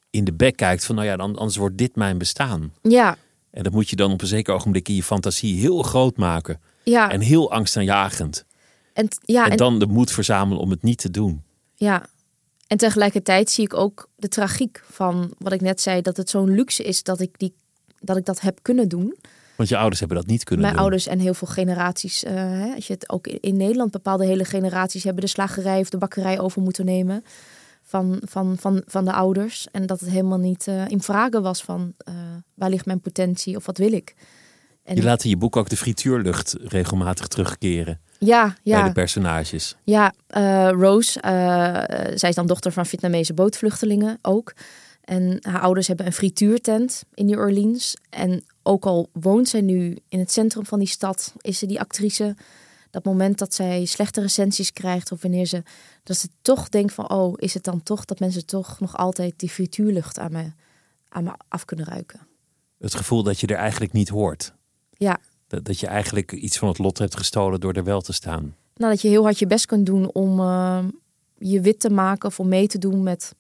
in 0.10 0.24
de 0.24 0.34
bek 0.34 0.56
kijkt. 0.56 0.86
Van 0.86 0.96
nou 0.96 1.08
ja, 1.08 1.16
dan, 1.18 1.36
anders 1.36 1.58
wordt 1.58 1.78
dit 1.78 1.96
mijn 1.96 2.18
bestaan. 2.18 2.74
ja, 2.82 3.18
En 3.54 3.64
dat 3.64 3.74
moet 3.74 3.90
je 3.90 3.96
dan 3.96 4.12
op 4.12 4.22
een 4.22 4.28
zeker 4.28 4.54
ogenblik 4.54 4.90
in 4.90 4.96
je 4.96 5.04
fantasie 5.04 5.60
heel 5.60 5.82
groot 5.82 6.18
maken. 6.18 6.62
ja. 6.84 7.12
En 7.12 7.20
heel 7.22 7.52
angstaanjagend. 7.52 8.46
En, 8.94 9.08
ja, 9.22 9.46
en 9.46 9.52
en, 9.52 9.58
dan 9.58 9.80
de 9.80 9.86
moed 9.86 10.12
verzamelen 10.12 10.62
om 10.62 10.70
het 10.70 10.84
niet 10.84 10.98
te 10.98 11.12
doen. 11.12 11.44
ja. 11.76 12.06
En 12.68 12.80
tegelijkertijd 12.80 13.50
zie 13.50 13.64
ik 13.64 13.74
ook 13.74 14.10
de 14.16 14.28
tragiek 14.28 14.84
van 14.90 15.34
wat 15.38 15.54
ik 15.54 15.62
net 15.62 15.82
zei, 15.82 16.02
dat 16.02 16.18
het 16.18 16.30
zo'n 16.30 16.56
luxe 16.56 16.84
is 16.84 17.04
dat 17.04 17.20
ik, 17.20 17.34
die, 17.38 17.54
dat 18.00 18.18
ik 18.18 18.26
dat 18.26 18.42
heb 18.42 18.60
kunnen 18.62 18.88
doen. 18.90 19.16
Want 19.56 19.70
je 19.70 19.78
ouders 19.78 20.00
hebben 20.00 20.18
dat 20.18 20.28
niet 20.28 20.44
kunnen 20.44 20.66
Mijn 20.66 20.76
doen. 20.76 20.84
ouders 20.84 21.08
en 21.08 21.20
heel 21.20 21.34
veel 21.34 21.48
generaties, 21.48 22.24
eh, 22.24 22.34
hè, 22.34 22.74
als 22.76 22.88
je 22.88 22.94
het 22.94 23.10
ook 23.10 23.28
in 23.28 23.58
Nederland, 23.58 23.92
bepaalde 23.92 24.26
hele 24.26 24.46
generaties 24.46 25.04
hebben 25.04 25.24
de 25.24 25.30
slagerij 25.30 25.80
of 25.80 25.90
de 25.90 25.98
bakkerij 25.98 26.40
over 26.40 26.62
moeten 26.62 26.86
nemen 26.86 27.24
van, 27.94 28.22
van, 28.26 28.58
van, 28.60 28.82
van 28.86 29.06
de 29.06 29.14
ouders. 29.14 29.68
En 29.72 29.86
dat 29.86 30.00
het 30.00 30.10
helemaal 30.10 30.38
niet 30.38 30.68
eh, 30.68 30.88
in 30.88 31.02
vragen 31.02 31.42
was 31.42 31.64
van 31.64 31.94
eh, 31.98 32.14
waar 32.54 32.70
ligt 32.70 32.86
mijn 32.86 33.00
potentie 33.00 33.56
of 33.56 33.66
wat 33.66 33.78
wil 33.78 33.92
ik. 33.92 34.16
En, 34.84 34.96
Je 34.96 35.04
laat 35.04 35.24
in 35.24 35.30
je 35.30 35.38
boek 35.38 35.56
ook 35.56 35.70
de 35.70 35.78
frituurlucht 35.78 36.56
regelmatig 36.60 37.28
terugkeren 37.28 38.00
ja, 38.20 38.46
bij 38.46 38.56
ja. 38.64 38.84
de 38.88 38.92
personages. 38.92 39.76
Ja, 39.84 40.14
eh, 40.28 40.70
Rose, 40.72 41.20
zij 42.16 42.30
is 42.30 42.36
dan 42.36 42.48
dochter 42.48 42.72
van 42.72 42.86
Vietnamese 42.86 43.34
bootvluchtelingen 43.34 44.20
ook. 44.22 44.54
En 45.04 45.38
haar 45.42 45.62
ouders 45.62 45.88
hebben 45.88 46.06
een 46.06 46.14
frituurtent 46.14 47.04
in 47.14 47.26
New 47.26 47.40
Orleans. 47.40 47.96
En 48.10 48.44
ook 48.64 48.86
al 48.86 49.10
woont 49.12 49.50
zij 49.50 49.62
nu 49.62 49.98
in 50.08 50.20
het 50.20 50.32
centrum 50.32 50.66
van 50.66 50.80
die 50.80 50.88
stad, 50.88 51.34
is 51.42 51.58
ze 51.58 51.66
die 51.66 51.80
actrice. 51.80 52.36
Dat 52.94 53.04
moment 53.04 53.38
dat 53.38 53.54
zij 53.54 53.86
slechte 53.86 54.22
recensies 54.22 54.74
krijgt 54.74 55.12
of 55.12 55.22
wanneer 55.22 55.46
ze... 55.46 55.64
Dat 56.04 56.18
ze 56.18 56.28
toch 56.42 56.70
denkt 56.70 56.94
van, 56.94 57.10
oh, 57.10 57.34
is 57.36 57.54
het 57.54 57.64
dan 57.64 57.84
toch 57.84 58.06
dat 58.06 58.20
mensen 58.20 58.46
toch 58.46 58.80
nog 58.80 58.98
altijd 58.98 59.34
die 59.40 59.50
frituurlucht 59.50 60.20
aan 60.20 60.32
me, 60.32 60.52
aan 61.10 61.24
me 61.24 61.32
af 61.48 61.66
kunnen 61.66 61.86
ruiken. 61.86 62.20
Het 62.78 62.96
gevoel 62.96 63.24
dat 63.24 63.40
je 63.40 63.48
er 63.48 63.56
eigenlijk 63.56 63.92
niet 63.94 64.10
hoort. 64.10 64.54
Ja, 64.90 65.20
Dat, 65.48 65.66
dat 65.66 65.80
je 65.80 65.88
eigenlijk 65.88 66.32
iets 66.32 66.58
van 66.58 66.68
het 66.68 66.78
lot 66.78 66.98
hebt 66.98 67.18
gestolen 67.18 67.60
door 67.60 67.74
er 67.74 67.84
wel 67.84 68.02
te 68.02 68.14
staan. 68.14 68.56
Nou, 68.76 68.92
dat 68.92 69.02
je 69.02 69.08
heel 69.08 69.24
hard 69.24 69.40
je 69.40 69.48
best 69.48 69.66
kunt 69.66 69.86
doen 69.86 70.12
om 70.12 70.40
eh, 70.40 70.86
je 71.38 71.62
wit 71.62 71.80
te 71.80 71.90
maken 71.90 72.30
of 72.30 72.40
om 72.40 72.48
mee 72.48 72.68
te 72.68 72.78
doen 72.78 73.04
met, 73.04 73.36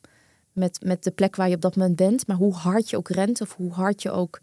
met, 0.51 0.79
met 0.83 1.03
de 1.03 1.11
plek 1.11 1.35
waar 1.35 1.49
je 1.49 1.55
op 1.55 1.61
dat 1.61 1.75
moment 1.75 1.95
bent. 1.95 2.27
Maar 2.27 2.37
hoe 2.37 2.53
hard 2.53 2.89
je 2.89 2.97
ook 2.97 3.09
rent 3.09 3.41
of 3.41 3.55
hoe 3.55 3.71
hard 3.71 4.01
je 4.01 4.11
ook 4.11 4.39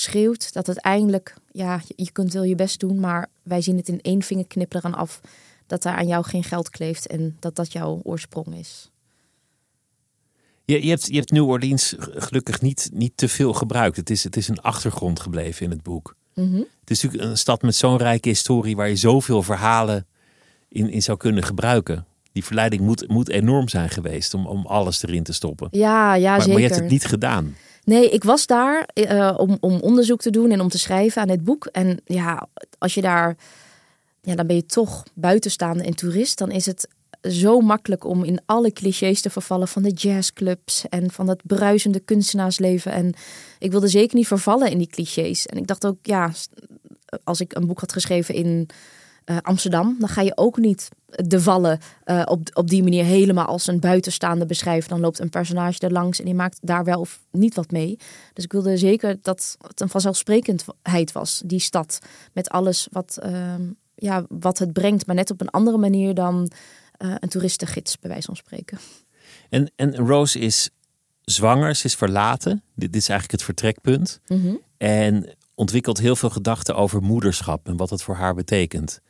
schreeuwt, 0.00 0.52
dat 0.52 0.66
uiteindelijk, 0.66 1.34
ja, 1.52 1.80
je, 1.96 2.12
kunt 2.12 2.32
wel 2.32 2.44
je 2.44 2.54
best 2.54 2.80
doen, 2.80 3.00
maar 3.00 3.26
wij 3.42 3.60
zien 3.60 3.76
het 3.76 3.88
in 3.88 4.00
één 4.00 4.22
vingerknip 4.22 4.74
eraan 4.74 4.94
af 4.94 5.20
dat 5.66 5.82
daar 5.82 5.96
aan 5.96 6.06
jou 6.06 6.24
geen 6.24 6.44
geld 6.44 6.70
kleeft 6.70 7.06
en 7.06 7.36
dat 7.38 7.56
dat 7.56 7.72
jouw 7.72 8.00
oorsprong 8.02 8.54
is. 8.54 8.90
Je, 10.64 10.82
je, 10.82 10.88
hebt, 10.88 11.06
je 11.06 11.16
hebt 11.16 11.30
New 11.30 11.48
Orleans 11.48 11.94
gelukkig 11.98 12.60
niet, 12.60 12.90
niet 12.92 13.12
te 13.14 13.28
veel 13.28 13.52
gebruikt. 13.52 13.96
Het 13.96 14.10
is, 14.10 14.24
het 14.24 14.36
is 14.36 14.48
een 14.48 14.60
achtergrond 14.60 15.20
gebleven 15.20 15.64
in 15.64 15.70
het 15.70 15.82
boek. 15.82 16.16
Mhm. 16.34 16.56
Het 16.56 16.90
is 16.90 17.02
natuurlijk 17.02 17.30
een 17.30 17.38
stad 17.38 17.62
met 17.62 17.74
zo'n 17.74 17.96
rijke 17.96 18.28
historie 18.28 18.76
waar 18.76 18.88
je 18.88 18.96
zoveel 18.96 19.42
verhalen 19.42 20.06
in, 20.68 20.90
in 20.90 21.02
zou 21.02 21.18
kunnen 21.18 21.42
gebruiken. 21.42 22.06
Die 22.38 22.46
verleiding 22.46 22.82
moet, 22.82 23.08
moet 23.08 23.28
enorm 23.28 23.68
zijn 23.68 23.88
geweest 23.88 24.34
om, 24.34 24.46
om 24.46 24.66
alles 24.66 25.02
erin 25.02 25.22
te 25.22 25.32
stoppen. 25.32 25.68
Ja, 25.70 26.14
ja, 26.14 26.30
maar, 26.30 26.40
zeker. 26.40 26.52
maar 26.52 26.62
je 26.62 26.68
hebt 26.68 26.80
het 26.80 26.90
niet 26.90 27.04
gedaan. 27.04 27.56
Nee, 27.84 28.10
ik 28.10 28.24
was 28.24 28.46
daar 28.46 28.88
eh, 28.94 29.34
om, 29.36 29.56
om 29.60 29.80
onderzoek 29.80 30.20
te 30.20 30.30
doen 30.30 30.50
en 30.50 30.60
om 30.60 30.68
te 30.68 30.78
schrijven 30.78 31.22
aan 31.22 31.28
het 31.28 31.44
boek. 31.44 31.66
En 31.66 32.00
ja, 32.04 32.48
als 32.78 32.94
je 32.94 33.00
daar, 33.00 33.36
ja, 34.22 34.34
dan 34.34 34.46
ben 34.46 34.56
je 34.56 34.66
toch 34.66 35.02
buitenstaande 35.14 35.84
en 35.84 35.94
toerist. 35.94 36.38
Dan 36.38 36.50
is 36.50 36.66
het 36.66 36.88
zo 37.22 37.60
makkelijk 37.60 38.04
om 38.04 38.24
in 38.24 38.40
alle 38.46 38.72
clichés 38.72 39.20
te 39.20 39.30
vervallen 39.30 39.68
van 39.68 39.82
de 39.82 39.92
jazzclubs 39.92 40.88
en 40.88 41.10
van 41.10 41.26
dat 41.26 41.40
bruisende 41.42 42.00
kunstenaarsleven. 42.00 42.92
En 42.92 43.14
ik 43.58 43.70
wilde 43.70 43.88
zeker 43.88 44.16
niet 44.16 44.26
vervallen 44.26 44.70
in 44.70 44.78
die 44.78 44.90
clichés. 44.90 45.46
En 45.46 45.56
ik 45.56 45.66
dacht 45.66 45.86
ook, 45.86 45.98
ja, 46.02 46.32
als 47.24 47.40
ik 47.40 47.54
een 47.54 47.66
boek 47.66 47.80
had 47.80 47.92
geschreven 47.92 48.34
in 48.34 48.68
eh, 49.28 49.36
Amsterdam, 49.42 49.96
dan 49.98 50.08
ga 50.08 50.20
je 50.20 50.36
ook 50.36 50.56
niet 50.56 50.88
de 51.06 51.40
vallen 51.40 51.78
eh, 52.04 52.22
op, 52.24 52.48
op 52.52 52.68
die 52.68 52.82
manier 52.82 53.04
helemaal 53.04 53.44
als 53.44 53.66
een 53.66 53.80
buitenstaande 53.80 54.46
beschrijven. 54.46 54.88
Dan 54.88 55.00
loopt 55.00 55.18
een 55.18 55.28
personage 55.28 55.80
er 55.80 55.92
langs 55.92 56.18
en 56.18 56.24
die 56.24 56.34
maakt 56.34 56.58
daar 56.62 56.84
wel 56.84 57.00
of 57.00 57.20
niet 57.30 57.54
wat 57.54 57.70
mee. 57.70 57.98
Dus 58.32 58.44
ik 58.44 58.52
wilde 58.52 58.76
zeker 58.76 59.18
dat 59.22 59.56
het 59.66 59.80
een 59.80 59.88
vanzelfsprekendheid 59.88 61.12
was, 61.12 61.42
die 61.44 61.60
stad. 61.60 61.98
Met 62.32 62.48
alles 62.48 62.88
wat, 62.90 63.18
ehm, 63.22 63.62
ja, 63.94 64.24
wat 64.28 64.58
het 64.58 64.72
brengt, 64.72 65.06
maar 65.06 65.16
net 65.16 65.30
op 65.30 65.40
een 65.40 65.50
andere 65.50 65.78
manier 65.78 66.14
dan 66.14 66.50
eh, 66.92 67.14
een 67.18 67.28
toeristengids, 67.28 67.98
bij 67.98 68.10
wijze 68.10 68.26
van 68.26 68.36
spreken. 68.36 68.78
En, 69.48 69.70
en 69.76 69.96
Rose 69.96 70.38
is 70.38 70.70
zwanger, 71.24 71.74
ze 71.74 71.84
is 71.84 71.94
verlaten. 71.94 72.62
Dit, 72.74 72.92
dit 72.92 73.02
is 73.02 73.08
eigenlijk 73.08 73.40
het 73.40 73.42
vertrekpunt. 73.42 74.20
Mhm. 74.26 74.54
En 74.76 75.36
ontwikkelt 75.54 75.98
heel 75.98 76.16
veel 76.16 76.30
gedachten 76.30 76.76
over 76.76 77.02
moederschap 77.02 77.66
en 77.66 77.76
wat 77.76 77.90
het 77.90 78.02
voor 78.02 78.14
haar 78.14 78.34
betekent. 78.34 79.00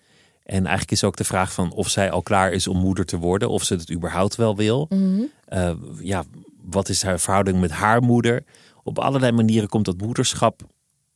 En 0.49 0.61
eigenlijk 0.67 0.91
is 0.91 1.05
ook 1.05 1.17
de 1.17 1.25
vraag 1.25 1.53
van 1.53 1.73
of 1.73 1.89
zij 1.89 2.11
al 2.11 2.23
klaar 2.23 2.53
is 2.53 2.67
om 2.67 2.79
moeder 2.79 3.05
te 3.05 3.17
worden, 3.17 3.49
of 3.49 3.63
ze 3.63 3.75
het 3.75 3.93
überhaupt 3.93 4.37
wel 4.37 4.57
wil. 4.57 4.87
Mhm. 4.89 5.23
Uh, 5.49 5.71
ja, 6.01 6.25
wat 6.63 6.89
is 6.89 7.03
haar 7.03 7.21
verhouding 7.21 7.61
met 7.61 7.71
haar 7.71 8.03
moeder? 8.03 8.45
Op 8.83 8.99
allerlei 8.99 9.33
manieren 9.33 9.69
komt 9.69 9.85
dat 9.85 10.01
moederschap 10.01 10.63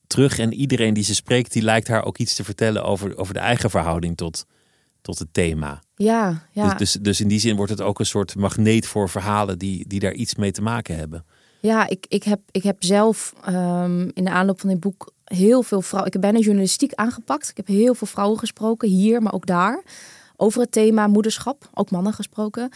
terug. 0.07 0.39
En 0.39 0.53
iedereen 0.53 0.95
die 0.95 1.05
ze 1.05 1.15
spreekt, 1.15 1.53
die 1.53 1.63
lijkt 1.63 1.89
haar 1.89 2.05
ook 2.05 2.19
iets 2.19 2.35
te 2.35 2.45
vertellen 2.45 2.85
over, 2.85 3.17
over 3.17 3.35
de 3.35 3.41
eigen 3.41 3.71
verhouding 3.71 4.17
tot, 4.17 4.47
tot 5.01 5.19
het 5.19 5.29
thema. 5.33 5.83
Ja, 5.97 6.47
ja. 6.51 6.69
Dus, 6.69 6.93
dus, 6.93 7.03
dus 7.03 7.21
in 7.21 7.29
die 7.29 7.41
zin 7.41 7.57
wordt 7.57 7.71
het 7.71 7.81
ook 7.81 7.99
een 7.99 8.07
soort 8.07 8.37
magneet 8.37 8.87
voor 8.87 9.09
verhalen 9.09 9.59
die, 9.59 9.89
die 9.89 10.01
daar 10.01 10.15
iets 10.15 10.35
mee 10.35 10.53
te 10.53 10.63
maken 10.63 10.97
hebben. 10.97 11.25
Ja, 11.61 11.89
ik, 11.89 12.07
ik, 12.09 12.23
heb, 12.23 12.41
ik 12.51 12.63
heb 12.63 12.85
zelf 12.85 13.33
um, 13.49 14.11
in 14.15 14.25
de 14.25 14.31
aanloop 14.31 14.61
van 14.61 14.69
dit 14.69 14.81
boek 14.81 15.13
heel 15.35 15.63
veel 15.63 15.81
vrouwen. 15.81 16.07
Ik 16.07 16.13
heb 16.13 16.23
bijna 16.23 16.39
journalistiek 16.45 16.95
aangepakt. 16.95 17.49
Ik 17.49 17.57
heb 17.57 17.67
heel 17.67 17.95
veel 17.95 18.07
vrouwen 18.07 18.39
gesproken, 18.39 18.89
hier, 18.89 19.23
maar 19.23 19.33
ook 19.33 19.47
daar. 19.47 19.83
Over 20.37 20.61
het 20.61 20.73
thema 20.73 21.07
moederschap. 21.07 21.71
Ook 21.75 21.91
mannen 21.91 22.13
gesproken. 22.13 22.71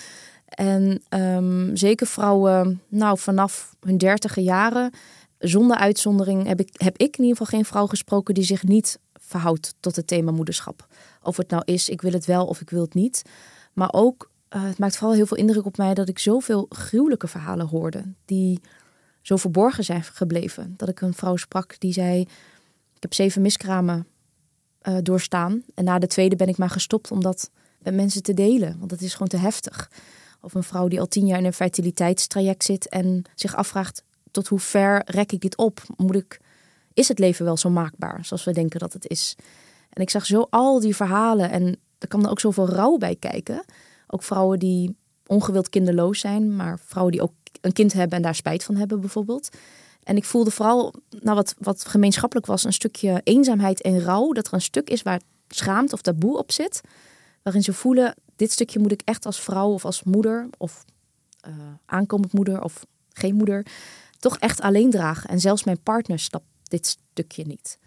En 0.46 1.02
um, 1.10 1.76
zeker 1.76 2.06
vrouwen, 2.06 2.82
nou 2.88 3.18
vanaf 3.18 3.76
hun 3.80 3.98
dertige 3.98 4.42
jaren, 4.42 4.90
zonder 5.38 5.76
uitzondering, 5.76 6.46
heb 6.46 6.60
ik, 6.60 6.68
heb 6.72 6.96
ik 6.96 7.16
in 7.16 7.24
ieder 7.24 7.36
geval 7.36 7.58
geen 7.58 7.64
vrouw 7.64 7.86
gesproken 7.86 8.34
die 8.34 8.44
zich 8.44 8.62
niet 8.62 8.98
verhoudt 9.12 9.74
tot 9.80 9.96
het 9.96 10.06
thema 10.06 10.30
moederschap. 10.30 10.86
Of 11.22 11.36
het 11.36 11.50
nou 11.50 11.62
is, 11.64 11.88
ik 11.88 12.02
wil 12.02 12.12
het 12.12 12.24
wel 12.24 12.46
of 12.46 12.60
ik 12.60 12.70
wil 12.70 12.80
het 12.80 12.94
niet. 12.94 13.22
Maar 13.72 13.92
ook, 13.92 14.30
uh, 14.50 14.64
het 14.64 14.78
maakt 14.78 14.96
vooral 14.96 15.16
heel 15.16 15.26
veel 15.26 15.36
indruk 15.36 15.64
op 15.64 15.76
mij 15.76 15.94
dat 15.94 16.08
ik 16.08 16.18
zoveel 16.18 16.66
gruwelijke 16.68 17.28
verhalen 17.28 17.66
hoorde. 17.66 18.02
Die 18.24 18.60
zo 19.26 19.36
verborgen 19.36 19.84
zijn 19.84 20.02
gebleven. 20.02 20.74
Dat 20.76 20.88
ik 20.88 21.00
een 21.00 21.14
vrouw 21.14 21.36
sprak 21.36 21.80
die 21.80 21.92
zei, 21.92 22.20
ik 22.94 23.02
heb 23.02 23.14
zeven 23.14 23.42
miskramen 23.42 24.06
uh, 24.82 24.96
doorstaan. 25.02 25.62
En 25.74 25.84
na 25.84 25.98
de 25.98 26.06
tweede 26.06 26.36
ben 26.36 26.48
ik 26.48 26.56
maar 26.56 26.70
gestopt 26.70 27.10
om 27.10 27.22
dat 27.22 27.50
met 27.78 27.94
mensen 27.94 28.22
te 28.22 28.34
delen. 28.34 28.76
Want 28.78 28.90
dat 28.90 29.00
is 29.00 29.12
gewoon 29.12 29.28
te 29.28 29.36
heftig. 29.36 29.90
Of 30.40 30.54
een 30.54 30.62
vrouw 30.62 30.88
die 30.88 31.00
al 31.00 31.08
tien 31.08 31.26
jaar 31.26 31.38
in 31.38 31.44
een 31.44 31.52
fertiliteitstraject 31.52 32.64
zit 32.64 32.88
en 32.88 33.22
zich 33.34 33.56
afvraagt 33.56 34.02
tot 34.30 34.48
hoe 34.48 34.58
ver 34.58 35.02
rek 35.04 35.32
ik 35.32 35.40
dit 35.40 35.56
op? 35.56 35.82
Moet 35.96 36.16
ik, 36.16 36.40
is 36.92 37.08
het 37.08 37.18
leven 37.18 37.44
wel 37.44 37.56
zo 37.56 37.70
maakbaar 37.70 38.24
zoals 38.24 38.44
we 38.44 38.52
denken 38.52 38.80
dat 38.80 38.92
het 38.92 39.08
is? 39.08 39.36
En 39.90 40.02
ik 40.02 40.10
zag 40.10 40.26
zo 40.26 40.46
al 40.50 40.80
die 40.80 40.96
verhalen 40.96 41.50
en 41.50 41.78
er 41.98 42.08
kwam 42.08 42.24
er 42.24 42.30
ook 42.30 42.40
zoveel 42.40 42.68
rouw 42.68 42.96
bij 42.96 43.16
kijken. 43.16 43.64
Ook 44.06 44.22
vrouwen 44.22 44.58
die 44.58 44.96
ongewild 45.26 45.68
kinderloos 45.68 46.20
zijn, 46.20 46.56
maar 46.56 46.78
vrouwen 46.78 47.12
die 47.12 47.22
ook 47.22 47.32
een 47.60 47.72
kind 47.72 47.92
hebben 47.92 48.16
en 48.16 48.22
daar 48.22 48.34
spijt 48.34 48.64
van 48.64 48.76
hebben 48.76 49.00
bijvoorbeeld. 49.00 49.48
En 50.02 50.16
ik 50.16 50.24
voelde 50.24 50.50
vooral, 50.50 50.94
nou 51.20 51.36
wat, 51.36 51.54
wat 51.58 51.84
gemeenschappelijk 51.84 52.46
was, 52.46 52.64
een 52.64 52.72
stukje 52.72 53.20
eenzaamheid 53.24 53.82
en 53.82 54.00
rouw. 54.00 54.32
Dat 54.32 54.46
er 54.46 54.54
een 54.54 54.60
stuk 54.60 54.90
is 54.90 55.02
waar 55.02 55.20
schaamte 55.48 55.94
of 55.94 56.00
taboe 56.00 56.38
op 56.38 56.52
zit. 56.52 56.80
Waarin 57.42 57.62
ze 57.62 57.72
voelen, 57.72 58.14
dit 58.36 58.52
stukje 58.52 58.78
moet 58.78 58.92
ik 58.92 59.02
echt 59.04 59.26
als 59.26 59.40
vrouw 59.40 59.72
of 59.72 59.84
als 59.84 60.02
moeder 60.02 60.48
of 60.58 60.84
uh, 61.48 61.54
aankomend 61.86 62.32
moeder 62.32 62.62
of 62.62 62.86
geen 63.12 63.34
moeder 63.34 63.66
toch 64.18 64.38
echt 64.38 64.60
alleen 64.60 64.90
dragen. 64.90 65.30
En 65.30 65.40
zelfs 65.40 65.64
mijn 65.64 65.82
partner 65.82 66.18
snapt 66.18 66.46
dit 66.62 66.86
stukje 66.86 67.44
niet. 67.46 67.78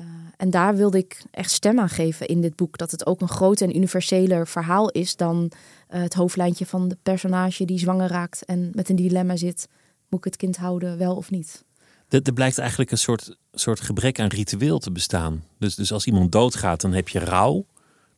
Uh, 0.00 0.06
en 0.36 0.50
daar 0.50 0.76
wilde 0.76 0.98
ik 0.98 1.22
echt 1.30 1.50
stem 1.50 1.80
aan 1.80 1.88
geven 1.88 2.26
in 2.26 2.40
dit 2.40 2.56
boek. 2.56 2.78
Dat 2.78 2.90
het 2.90 3.06
ook 3.06 3.20
een 3.20 3.28
groot 3.28 3.60
en 3.60 3.76
universeler 3.76 4.46
verhaal 4.46 4.90
is 4.90 5.16
dan 5.16 5.50
uh, 5.90 6.00
het 6.02 6.14
hoofdlijntje 6.14 6.66
van 6.66 6.88
de 6.88 6.96
personage 7.02 7.64
die 7.64 7.78
zwanger 7.78 8.08
raakt 8.08 8.44
en 8.44 8.70
met 8.72 8.88
een 8.88 8.96
dilemma 8.96 9.36
zit. 9.36 9.68
Moet 10.08 10.18
ik 10.18 10.24
het 10.24 10.36
kind 10.36 10.56
houden, 10.56 10.98
wel 10.98 11.16
of 11.16 11.30
niet? 11.30 11.64
Er 12.08 12.32
blijkt 12.32 12.58
eigenlijk 12.58 12.90
een 12.90 12.98
soort, 12.98 13.36
soort 13.52 13.80
gebrek 13.80 14.20
aan 14.20 14.26
ritueel 14.26 14.78
te 14.78 14.92
bestaan. 14.92 15.44
Dus, 15.58 15.74
dus 15.74 15.92
als 15.92 16.06
iemand 16.06 16.32
doodgaat, 16.32 16.80
dan 16.80 16.92
heb 16.92 17.08
je 17.08 17.18
rouw. 17.18 17.66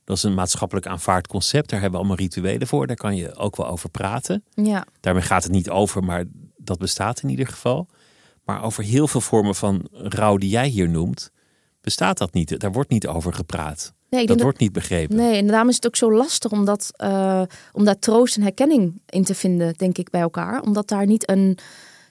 Dat 0.03 0.17
is 0.17 0.23
een 0.23 0.33
maatschappelijk 0.33 0.87
aanvaard 0.87 1.27
concept. 1.27 1.69
Daar 1.69 1.81
hebben 1.81 1.99
we 1.99 2.05
allemaal 2.05 2.25
rituelen 2.25 2.67
voor. 2.67 2.87
Daar 2.87 2.95
kan 2.95 3.15
je 3.15 3.35
ook 3.35 3.55
wel 3.55 3.67
over 3.67 3.89
praten. 3.89 4.43
Ja. 4.53 4.85
Daarmee 4.99 5.23
gaat 5.23 5.43
het 5.43 5.51
niet 5.51 5.69
over, 5.69 6.03
maar 6.03 6.23
dat 6.57 6.77
bestaat 6.77 7.23
in 7.23 7.29
ieder 7.29 7.47
geval. 7.47 7.87
Maar 8.45 8.63
over 8.63 8.83
heel 8.83 9.07
veel 9.07 9.21
vormen 9.21 9.55
van 9.55 9.87
rouw 9.91 10.37
die 10.37 10.49
jij 10.49 10.67
hier 10.67 10.89
noemt, 10.89 11.31
bestaat 11.83 12.17
dat 12.17 12.33
niet. 12.33 12.59
Daar 12.59 12.71
wordt 12.71 12.89
niet 12.89 13.07
over 13.07 13.33
gepraat. 13.33 13.93
Nee, 14.09 14.25
dat, 14.25 14.41
wordt 14.41 14.59
niet 14.59 14.71
begrepen. 14.71 15.15
Nee, 15.15 15.37
en 15.37 15.47
daarom 15.47 15.69
is 15.69 15.75
het 15.75 15.85
ook 15.85 15.95
zo 15.95 16.13
lastig 16.13 16.51
om, 16.51 16.65
dat, 16.65 16.91
uh, 17.03 17.41
om 17.71 17.83
daar 17.83 17.99
troost 17.99 18.35
en 18.35 18.41
herkenning 18.41 19.01
in 19.05 19.23
te 19.23 19.35
vinden, 19.35 19.73
denk 19.73 19.97
ik, 19.97 20.09
bij 20.09 20.21
elkaar. 20.21 20.61
Omdat 20.61 20.87
daar 20.87 21.05
niet 21.05 21.29
een 21.29 21.57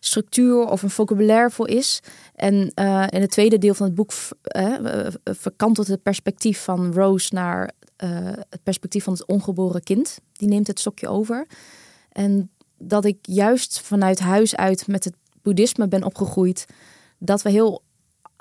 structuur 0.00 0.64
of 0.64 0.82
een 0.82 0.90
vocabulaire 0.90 1.50
voor 1.50 1.68
is. 1.68 2.00
En 2.34 2.54
uh, 2.54 3.04
in 3.08 3.20
het 3.20 3.30
tweede 3.30 3.58
deel 3.58 3.74
van 3.74 3.86
het 3.86 3.94
boek 3.94 4.12
uh, 4.56 5.06
verkantelt 5.24 5.86
het 5.86 6.02
perspectief 6.02 6.62
van 6.62 6.92
Rose 6.92 7.34
naar 7.34 7.70
het 8.48 8.62
perspectief 8.62 9.04
van 9.04 9.12
het 9.12 9.26
ongeboren 9.26 9.82
kind. 9.82 10.18
Die 10.32 10.48
neemt 10.48 10.66
het 10.66 10.80
stokje 10.80 11.08
over. 11.08 11.46
En 12.08 12.50
dat 12.78 13.04
ik 13.04 13.18
juist 13.22 13.80
vanuit 13.80 14.20
huis 14.20 14.56
uit 14.56 14.86
met 14.86 15.04
het 15.04 15.14
boeddhisme 15.42 15.88
ben 15.88 16.04
opgegroeid. 16.04 16.64
Dat 17.18 17.42
we 17.42 17.50
heel 17.50 17.82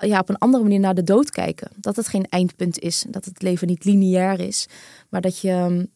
ja, 0.07 0.19
op 0.19 0.29
een 0.29 0.37
andere 0.37 0.63
manier 0.63 0.79
naar 0.79 0.95
de 0.95 1.03
dood 1.03 1.29
kijken. 1.29 1.71
Dat 1.75 1.95
het 1.95 2.07
geen 2.07 2.25
eindpunt 2.29 2.79
is. 2.79 3.05
Dat 3.09 3.25
het 3.25 3.41
leven 3.41 3.67
niet 3.67 3.85
lineair 3.85 4.39
is. 4.39 4.67
Maar 5.09 5.21
dat 5.21 5.39
je 5.39 5.65
mm, 5.69 5.87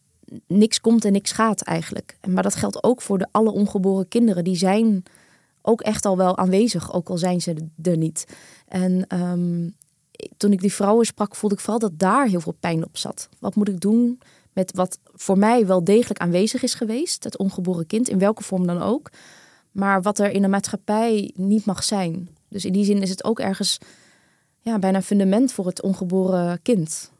niks 0.47 0.81
komt 0.81 1.05
en 1.05 1.11
niks 1.11 1.31
gaat 1.31 1.61
eigenlijk. 1.61 2.17
Maar 2.27 2.43
dat 2.43 2.55
geldt 2.55 2.83
ook 2.83 3.01
voor 3.01 3.17
de 3.17 3.27
alle 3.31 3.51
ongeboren 3.51 4.07
kinderen. 4.07 4.43
Die 4.43 4.57
zijn 4.57 5.03
ook 5.61 5.81
echt 5.81 6.05
al 6.05 6.17
wel 6.17 6.37
aanwezig, 6.37 6.93
ook 6.93 7.09
al 7.09 7.17
zijn 7.17 7.41
ze 7.41 7.69
er 7.81 7.97
niet. 7.97 8.25
En 8.67 9.05
um, 9.21 9.75
toen 10.37 10.51
ik 10.51 10.61
die 10.61 10.73
vrouwen 10.73 11.05
sprak, 11.05 11.35
voelde 11.35 11.55
ik 11.55 11.61
vooral 11.61 11.79
dat 11.79 11.99
daar 11.99 12.27
heel 12.27 12.39
veel 12.39 12.55
pijn 12.59 12.85
op 12.85 12.97
zat. 12.97 13.29
Wat 13.39 13.55
moet 13.55 13.67
ik 13.67 13.79
doen 13.79 14.19
met 14.53 14.71
wat 14.75 14.99
voor 15.13 15.37
mij 15.37 15.65
wel 15.65 15.83
degelijk 15.83 16.19
aanwezig 16.19 16.63
is 16.63 16.73
geweest, 16.73 17.23
het 17.23 17.37
ongeboren 17.37 17.87
kind, 17.87 18.09
in 18.09 18.19
welke 18.19 18.43
vorm 18.43 18.67
dan 18.67 18.81
ook, 18.81 19.09
maar 19.71 20.01
wat 20.01 20.19
er 20.19 20.31
in 20.31 20.41
de 20.41 20.47
maatschappij 20.47 21.31
niet 21.35 21.65
mag 21.65 21.83
zijn. 21.83 22.29
Dus 22.55 22.65
in 22.65 22.73
die 22.73 22.85
zin 22.85 23.01
is 23.01 23.09
het 23.09 23.23
ook 23.23 23.39
ergens 23.39 23.77
ja, 24.59 24.79
bijna 24.79 24.97
een 24.97 25.03
fundament 25.03 25.51
voor 25.51 25.65
het 25.65 25.81
ongeboren 25.81 26.61
kind. 26.61 27.11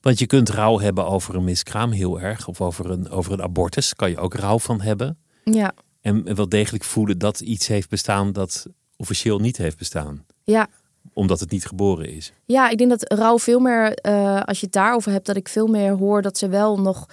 Want 0.00 0.18
je 0.18 0.26
kunt 0.26 0.48
rouw 0.48 0.78
hebben 0.78 1.06
over 1.06 1.34
een 1.34 1.44
miskraam 1.44 1.90
heel 1.90 2.20
erg, 2.20 2.48
of 2.48 2.60
over 2.60 2.90
een, 2.90 3.10
over 3.10 3.32
een 3.32 3.42
abortus, 3.42 3.94
kan 3.94 4.10
je 4.10 4.18
ook 4.18 4.34
rouw 4.34 4.58
van 4.58 4.80
hebben. 4.80 5.18
Ja. 5.44 5.74
En 6.00 6.34
wel 6.34 6.48
degelijk 6.48 6.84
voelen 6.84 7.18
dat 7.18 7.40
iets 7.40 7.66
heeft 7.66 7.88
bestaan 7.88 8.32
dat 8.32 8.66
officieel 8.96 9.38
niet 9.38 9.56
heeft 9.56 9.78
bestaan. 9.78 10.24
Ja, 10.44 10.68
omdat 11.12 11.40
het 11.40 11.50
niet 11.50 11.66
geboren 11.66 12.12
is. 12.12 12.32
Ja, 12.44 12.68
ik 12.68 12.78
denk 12.78 12.90
dat 12.90 13.12
rouw 13.12 13.38
veel 13.38 13.60
meer, 13.60 13.98
uh, 14.06 14.42
als 14.42 14.60
je 14.60 14.64
het 14.64 14.74
daarover 14.74 15.12
hebt, 15.12 15.26
dat 15.26 15.36
ik 15.36 15.48
veel 15.48 15.66
meer 15.66 15.92
hoor 15.92 16.22
dat 16.22 16.38
ze 16.38 16.48
wel 16.48 16.80
nog, 16.80 17.06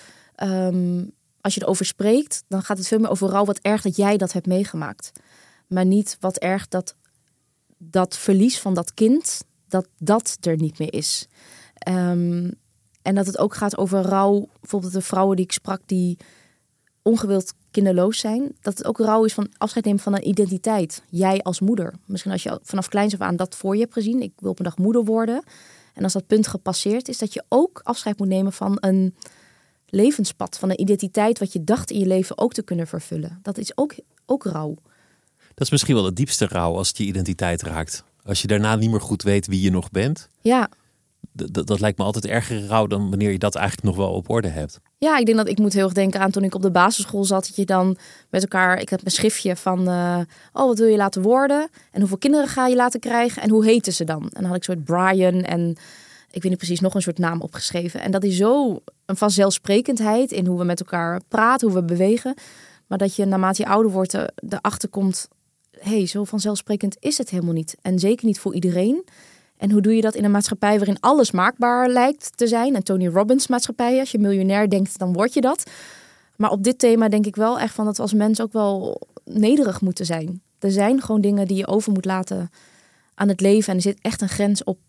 um, 0.43 1.11
als 1.41 1.55
je 1.55 1.61
erover 1.61 1.85
spreekt, 1.85 2.43
dan 2.47 2.61
gaat 2.61 2.77
het 2.77 2.87
veel 2.87 2.99
meer 2.99 3.09
over 3.09 3.29
rouw 3.29 3.45
wat 3.45 3.59
erg 3.61 3.81
dat 3.81 3.95
jij 3.95 4.17
dat 4.17 4.33
hebt 4.33 4.47
meegemaakt. 4.47 5.11
Maar 5.67 5.85
niet 5.85 6.17
wat 6.19 6.37
erg 6.37 6.67
dat 6.67 6.95
dat 7.77 8.17
verlies 8.17 8.59
van 8.59 8.73
dat 8.73 8.93
kind, 8.93 9.43
dat 9.67 9.87
dat 9.97 10.37
er 10.41 10.55
niet 10.55 10.79
meer 10.79 10.93
is. 10.93 11.27
Um, 11.89 12.51
en 13.01 13.15
dat 13.15 13.25
het 13.25 13.37
ook 13.37 13.55
gaat 13.55 13.77
over 13.77 14.01
rouw, 14.01 14.47
bijvoorbeeld 14.59 14.93
de 14.93 15.01
vrouwen 15.01 15.35
die 15.35 15.45
ik 15.45 15.51
sprak 15.51 15.81
die 15.85 16.17
ongewild 17.01 17.53
kinderloos 17.71 18.19
zijn, 18.19 18.55
dat 18.61 18.77
het 18.77 18.87
ook 18.87 18.97
rouw 18.97 19.23
is 19.25 19.33
van 19.33 19.49
afscheid 19.57 19.85
nemen 19.85 19.99
van 19.99 20.13
een 20.15 20.27
identiteit. 20.27 21.03
Jij 21.09 21.41
als 21.41 21.59
moeder. 21.59 21.93
Misschien 22.05 22.31
als 22.31 22.43
je 22.43 22.59
vanaf 22.63 22.87
kleins 22.87 23.13
af 23.13 23.19
aan 23.19 23.35
dat 23.35 23.55
voor 23.55 23.75
je 23.75 23.81
hebt 23.81 23.93
gezien. 23.93 24.21
Ik 24.21 24.31
wil 24.37 24.51
op 24.51 24.59
een 24.59 24.65
dag 24.65 24.77
moeder 24.77 25.03
worden. 25.03 25.43
En 25.93 26.03
als 26.03 26.13
dat 26.13 26.27
punt 26.27 26.47
gepasseerd 26.47 27.07
is, 27.07 27.17
dat 27.17 27.33
je 27.33 27.43
ook 27.47 27.81
afscheid 27.83 28.17
moet 28.17 28.27
nemen 28.27 28.53
van 28.53 28.77
een 28.79 29.15
levenspad. 29.85 30.57
Van 30.57 30.69
een 30.69 30.81
identiteit 30.81 31.39
wat 31.39 31.53
je 31.53 31.63
dacht 31.63 31.91
in 31.91 31.99
je 31.99 32.07
leven 32.07 32.37
ook 32.37 32.53
te 32.53 32.63
kunnen 32.63 32.87
vervullen. 32.87 33.39
Dat 33.41 33.57
is 33.57 33.77
ook, 33.77 33.93
ook 34.25 34.43
rouw. 34.43 34.75
Dat 35.55 35.65
is 35.65 35.69
misschien 35.69 35.95
wel 35.95 36.05
het 36.05 36.15
diepste 36.15 36.47
rouw 36.47 36.75
als 36.75 36.87
het 36.87 36.97
je 36.97 37.03
identiteit 37.03 37.61
raakt. 37.61 38.03
Als 38.23 38.41
je 38.41 38.47
daarna 38.47 38.75
niet 38.75 38.91
meer 38.91 39.01
goed 39.01 39.23
weet 39.23 39.47
wie 39.47 39.61
je 39.61 39.71
nog 39.71 39.91
bent. 39.91 40.29
Ja 40.41 40.69
dat, 41.35 41.67
dat 41.67 41.79
lijkt 41.79 41.97
me 41.97 42.03
altijd 42.03 42.25
erger 42.25 42.65
rouw 42.65 42.87
dan 42.87 43.09
wanneer 43.09 43.31
je 43.31 43.39
dat 43.39 43.55
eigenlijk 43.55 43.87
nog 43.87 43.95
wel 43.95 44.13
op 44.13 44.29
orde 44.29 44.47
hebt. 44.47 44.79
Ja, 44.97 45.17
ik 45.17 45.25
denk 45.25 45.37
dat 45.37 45.49
ik 45.49 45.57
moet 45.57 45.73
heel 45.73 45.83
erg 45.83 45.93
denken 45.93 46.19
aan 46.19 46.31
toen 46.31 46.43
ik 46.43 46.55
op 46.55 46.61
de 46.61 46.71
basisschool 46.71 47.23
zat. 47.23 47.45
Dat 47.45 47.55
je 47.55 47.65
dan 47.65 47.97
met 48.29 48.41
elkaar, 48.41 48.79
ik 48.79 48.89
heb 48.89 49.05
een 49.05 49.11
schriftje 49.11 49.55
van, 49.55 49.89
uh, 49.89 50.19
oh 50.53 50.67
wat 50.67 50.77
wil 50.77 50.87
je 50.87 50.97
laten 50.97 51.21
worden? 51.21 51.69
En 51.91 51.99
hoeveel 51.99 52.17
kinderen 52.17 52.47
ga 52.47 52.67
je 52.67 52.75
laten 52.75 52.99
krijgen? 52.99 53.41
En 53.41 53.49
hoe 53.49 53.65
heten 53.65 53.93
ze 53.93 54.03
dan? 54.03 54.21
En 54.21 54.41
dan 54.41 54.45
had 54.45 54.55
ik 54.55 54.67
een 54.67 54.73
soort 54.73 54.83
Brian 54.83 55.41
en 55.41 55.69
ik 56.31 56.41
weet 56.41 56.51
niet 56.51 56.57
precies 56.57 56.79
nog 56.79 56.95
een 56.95 57.01
soort 57.01 57.17
naam 57.17 57.41
opgeschreven. 57.41 58.01
En 58.01 58.11
dat 58.11 58.23
is 58.23 58.37
zo 58.37 58.81
een 59.05 59.17
vanzelfsprekendheid 59.17 60.31
in 60.31 60.45
hoe 60.45 60.57
we 60.57 60.65
met 60.65 60.79
elkaar 60.79 61.21
praten, 61.27 61.67
hoe 61.67 61.77
we 61.77 61.85
bewegen. 61.85 62.33
Maar 62.87 62.97
dat 62.97 63.15
je 63.15 63.25
naarmate 63.25 63.61
je 63.61 63.67
ouder 63.67 63.91
wordt 63.91 64.17
erachter 64.49 64.89
komt, 64.89 65.27
hey, 65.79 66.05
zo 66.05 66.23
vanzelfsprekend 66.23 66.97
is 66.99 67.17
het 67.17 67.29
helemaal 67.29 67.53
niet. 67.53 67.75
En 67.81 67.99
zeker 67.99 68.25
niet 68.25 68.39
voor 68.39 68.53
iedereen. 68.53 69.05
En 69.57 69.71
hoe 69.71 69.81
doe 69.81 69.95
je 69.95 70.01
dat 70.01 70.15
in 70.15 70.23
een 70.23 70.31
maatschappij 70.31 70.77
waarin 70.77 70.99
alles 70.99 71.31
maakbaar 71.31 71.89
lijkt 71.89 72.37
te 72.37 72.47
zijn? 72.47 72.75
En 72.75 72.83
Tony 72.83 73.07
Robbins 73.07 73.47
maatschappij, 73.47 73.99
als 73.99 74.11
je 74.11 74.19
miljonair 74.19 74.69
denkt, 74.69 74.99
dan 74.99 75.13
word 75.13 75.33
je 75.33 75.41
dat. 75.41 75.69
Maar 76.35 76.51
op 76.51 76.63
dit 76.63 76.79
thema 76.79 77.09
denk 77.09 77.25
ik 77.25 77.35
wel 77.35 77.59
echt 77.59 77.73
van 77.73 77.85
dat 77.85 77.95
we 77.95 78.01
als 78.01 78.13
mens 78.13 78.41
ook 78.41 78.53
wel 78.53 79.01
nederig 79.23 79.81
moeten 79.81 80.05
zijn. 80.05 80.41
Er 80.59 80.71
zijn 80.71 81.01
gewoon 81.01 81.21
dingen 81.21 81.47
die 81.47 81.57
je 81.57 81.67
over 81.67 81.91
moet 81.91 82.05
laten 82.05 82.49
aan 83.15 83.27
het 83.27 83.41
leven. 83.41 83.69
En 83.69 83.75
er 83.75 83.81
zit 83.81 83.97
echt 84.01 84.21
een 84.21 84.29
grens 84.29 84.63
op 84.63 84.79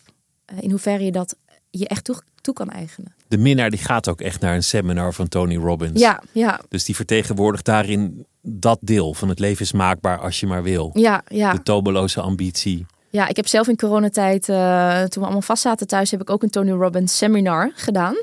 eh, 0.44 0.56
in 0.60 0.70
hoeverre 0.70 1.04
je 1.04 1.12
dat 1.12 1.36
je 1.70 1.88
echt 1.88 2.04
toe, 2.04 2.16
toe 2.40 2.54
kan 2.54 2.70
eigenen. 2.70 3.14
De 3.28 3.38
minnaar 3.38 3.70
die 3.70 3.78
gaat 3.78 4.08
ook 4.08 4.20
echt 4.20 4.40
naar 4.40 4.54
een 4.54 4.62
seminar 4.62 5.14
van 5.14 5.28
Tony 5.28 5.56
Robbins. 5.56 6.00
Ja, 6.00 6.22
ja. 6.32 6.60
Dus 6.68 6.84
die 6.84 6.94
vertegenwoordigt 6.94 7.64
daarin 7.64 8.26
dat 8.48 8.78
deel 8.80 9.14
van 9.14 9.28
het 9.28 9.38
leven 9.38 9.64
is 9.64 9.72
maakbaar 9.72 10.18
als 10.18 10.40
je 10.40 10.46
maar 10.46 10.62
wil. 10.62 10.90
Ja, 10.94 11.22
ja. 11.28 11.52
De 11.52 11.62
tobeloze 11.62 12.20
ambitie. 12.20 12.86
Ja, 13.10 13.28
ik 13.28 13.36
heb 13.36 13.46
zelf 13.46 13.68
in 13.68 13.76
coronatijd, 13.76 14.48
uh, 14.48 14.98
toen 14.98 15.08
we 15.08 15.20
allemaal 15.20 15.42
vast 15.42 15.62
zaten 15.62 15.86
thuis, 15.86 16.10
heb 16.10 16.20
ik 16.20 16.30
ook 16.30 16.42
een 16.42 16.50
Tony 16.50 16.70
Robbins 16.70 17.16
seminar 17.16 17.72
gedaan. 17.74 18.16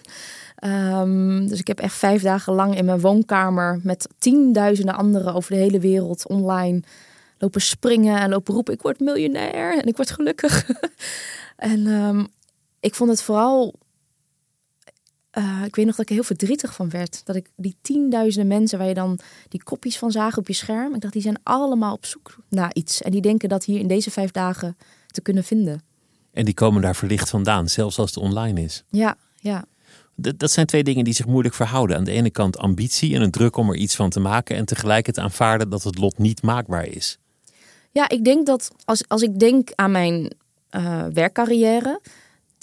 Um, 0.65 1.47
dus 1.47 1.59
ik 1.59 1.67
heb 1.67 1.79
echt 1.79 1.95
vijf 1.95 2.21
dagen 2.21 2.53
lang 2.53 2.75
in 2.77 2.85
mijn 2.85 2.99
woonkamer 2.99 3.79
met 3.83 4.07
tienduizenden 4.17 4.95
anderen 4.95 5.33
over 5.33 5.51
de 5.51 5.57
hele 5.57 5.79
wereld 5.79 6.27
online 6.27 6.83
lopen 7.37 7.61
springen 7.61 8.19
en 8.19 8.29
lopen 8.29 8.53
roepen: 8.53 8.73
ik 8.73 8.81
word 8.81 8.99
miljonair 8.99 9.77
en 9.77 9.85
ik 9.85 9.95
word 9.95 10.11
gelukkig. 10.11 10.69
en 11.55 11.87
um, 11.87 12.27
ik 12.79 12.95
vond 12.95 13.09
het 13.09 13.21
vooral 13.21 13.73
uh, 15.37 15.61
ik 15.65 15.75
weet 15.75 15.85
nog 15.85 15.95
dat 15.95 16.03
ik 16.03 16.09
er 16.09 16.15
heel 16.15 16.23
verdrietig 16.23 16.73
van 16.73 16.89
werd. 16.89 17.25
Dat 17.25 17.35
ik 17.35 17.49
die 17.55 17.75
tienduizenden 17.81 18.47
mensen 18.47 18.77
waar 18.77 18.87
je 18.87 18.93
dan 18.93 19.19
die 19.49 19.63
kopjes 19.63 19.97
van 19.97 20.11
zagen 20.11 20.37
op 20.37 20.47
je 20.47 20.53
scherm. 20.53 20.95
Ik 20.95 21.01
dacht, 21.01 21.13
die 21.13 21.21
zijn 21.21 21.39
allemaal 21.43 21.93
op 21.93 22.05
zoek 22.05 22.37
naar 22.49 22.73
iets. 22.73 23.01
En 23.01 23.11
die 23.11 23.21
denken 23.21 23.49
dat 23.49 23.65
hier 23.65 23.79
in 23.79 23.87
deze 23.87 24.11
vijf 24.11 24.31
dagen 24.31 24.77
te 25.07 25.21
kunnen 25.21 25.43
vinden. 25.43 25.81
En 26.33 26.45
die 26.45 26.53
komen 26.53 26.81
daar 26.81 26.95
verlicht 26.95 27.29
vandaan, 27.29 27.69
zelfs 27.69 27.99
als 27.99 28.15
het 28.15 28.23
online 28.23 28.61
is. 28.61 28.83
Ja, 28.89 29.15
ja. 29.35 29.65
D- 30.21 30.39
dat 30.39 30.51
zijn 30.51 30.65
twee 30.65 30.83
dingen 30.83 31.03
die 31.03 31.13
zich 31.13 31.25
moeilijk 31.25 31.55
verhouden. 31.55 31.97
Aan 31.97 32.03
de 32.03 32.11
ene 32.11 32.29
kant 32.29 32.57
ambitie 32.57 33.15
en 33.15 33.21
een 33.21 33.31
druk 33.31 33.57
om 33.57 33.69
er 33.69 33.75
iets 33.75 33.95
van 33.95 34.09
te 34.09 34.19
maken. 34.19 34.55
En 34.55 34.65
tegelijk 34.65 35.05
het 35.05 35.19
aanvaarden 35.19 35.69
dat 35.69 35.83
het 35.83 35.97
lot 35.97 36.17
niet 36.17 36.41
maakbaar 36.41 36.87
is. 36.87 37.17
Ja, 37.91 38.09
ik 38.09 38.23
denk 38.25 38.45
dat 38.45 38.71
als, 38.85 39.07
als 39.07 39.21
ik 39.21 39.39
denk 39.39 39.71
aan 39.75 39.91
mijn 39.91 40.33
eh, 40.69 41.05
werkcarrière, 41.13 41.99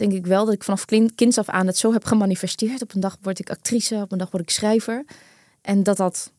denk 0.00 0.12
ik 0.12 0.26
wel 0.26 0.44
dat 0.44 0.54
ik 0.54 0.64
vanaf 0.64 0.84
kinds 1.14 1.38
af 1.38 1.48
aan 1.48 1.66
het 1.66 1.78
zo 1.78 1.92
heb 1.92 2.04
gemanifesteerd. 2.04 2.82
Op 2.82 2.94
een 2.94 3.00
dag 3.00 3.16
word 3.22 3.38
ik 3.38 3.50
actrice, 3.50 3.94
op 3.94 4.12
een 4.12 4.18
dag 4.18 4.30
word 4.30 4.42
ik 4.42 4.50
schrijver. 4.50 5.04
En 5.60 5.82
dat, 5.82 5.96
dat, 5.96 6.30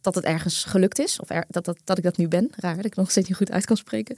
dat 0.00 0.14
het 0.14 0.24
ergens 0.24 0.64
gelukt 0.64 0.98
is. 0.98 1.20
Of 1.20 1.30
er, 1.30 1.44
dat, 1.48 1.64
dat, 1.64 1.78
dat 1.84 1.98
ik 1.98 2.04
dat 2.04 2.16
nu 2.16 2.28
ben. 2.28 2.50
Raar 2.56 2.76
dat 2.76 2.84
ik 2.84 2.96
nog 2.96 3.10
steeds 3.10 3.28
niet 3.28 3.36
goed 3.36 3.50
uit 3.50 3.64
kan 3.64 3.76
spreken. 3.76 4.16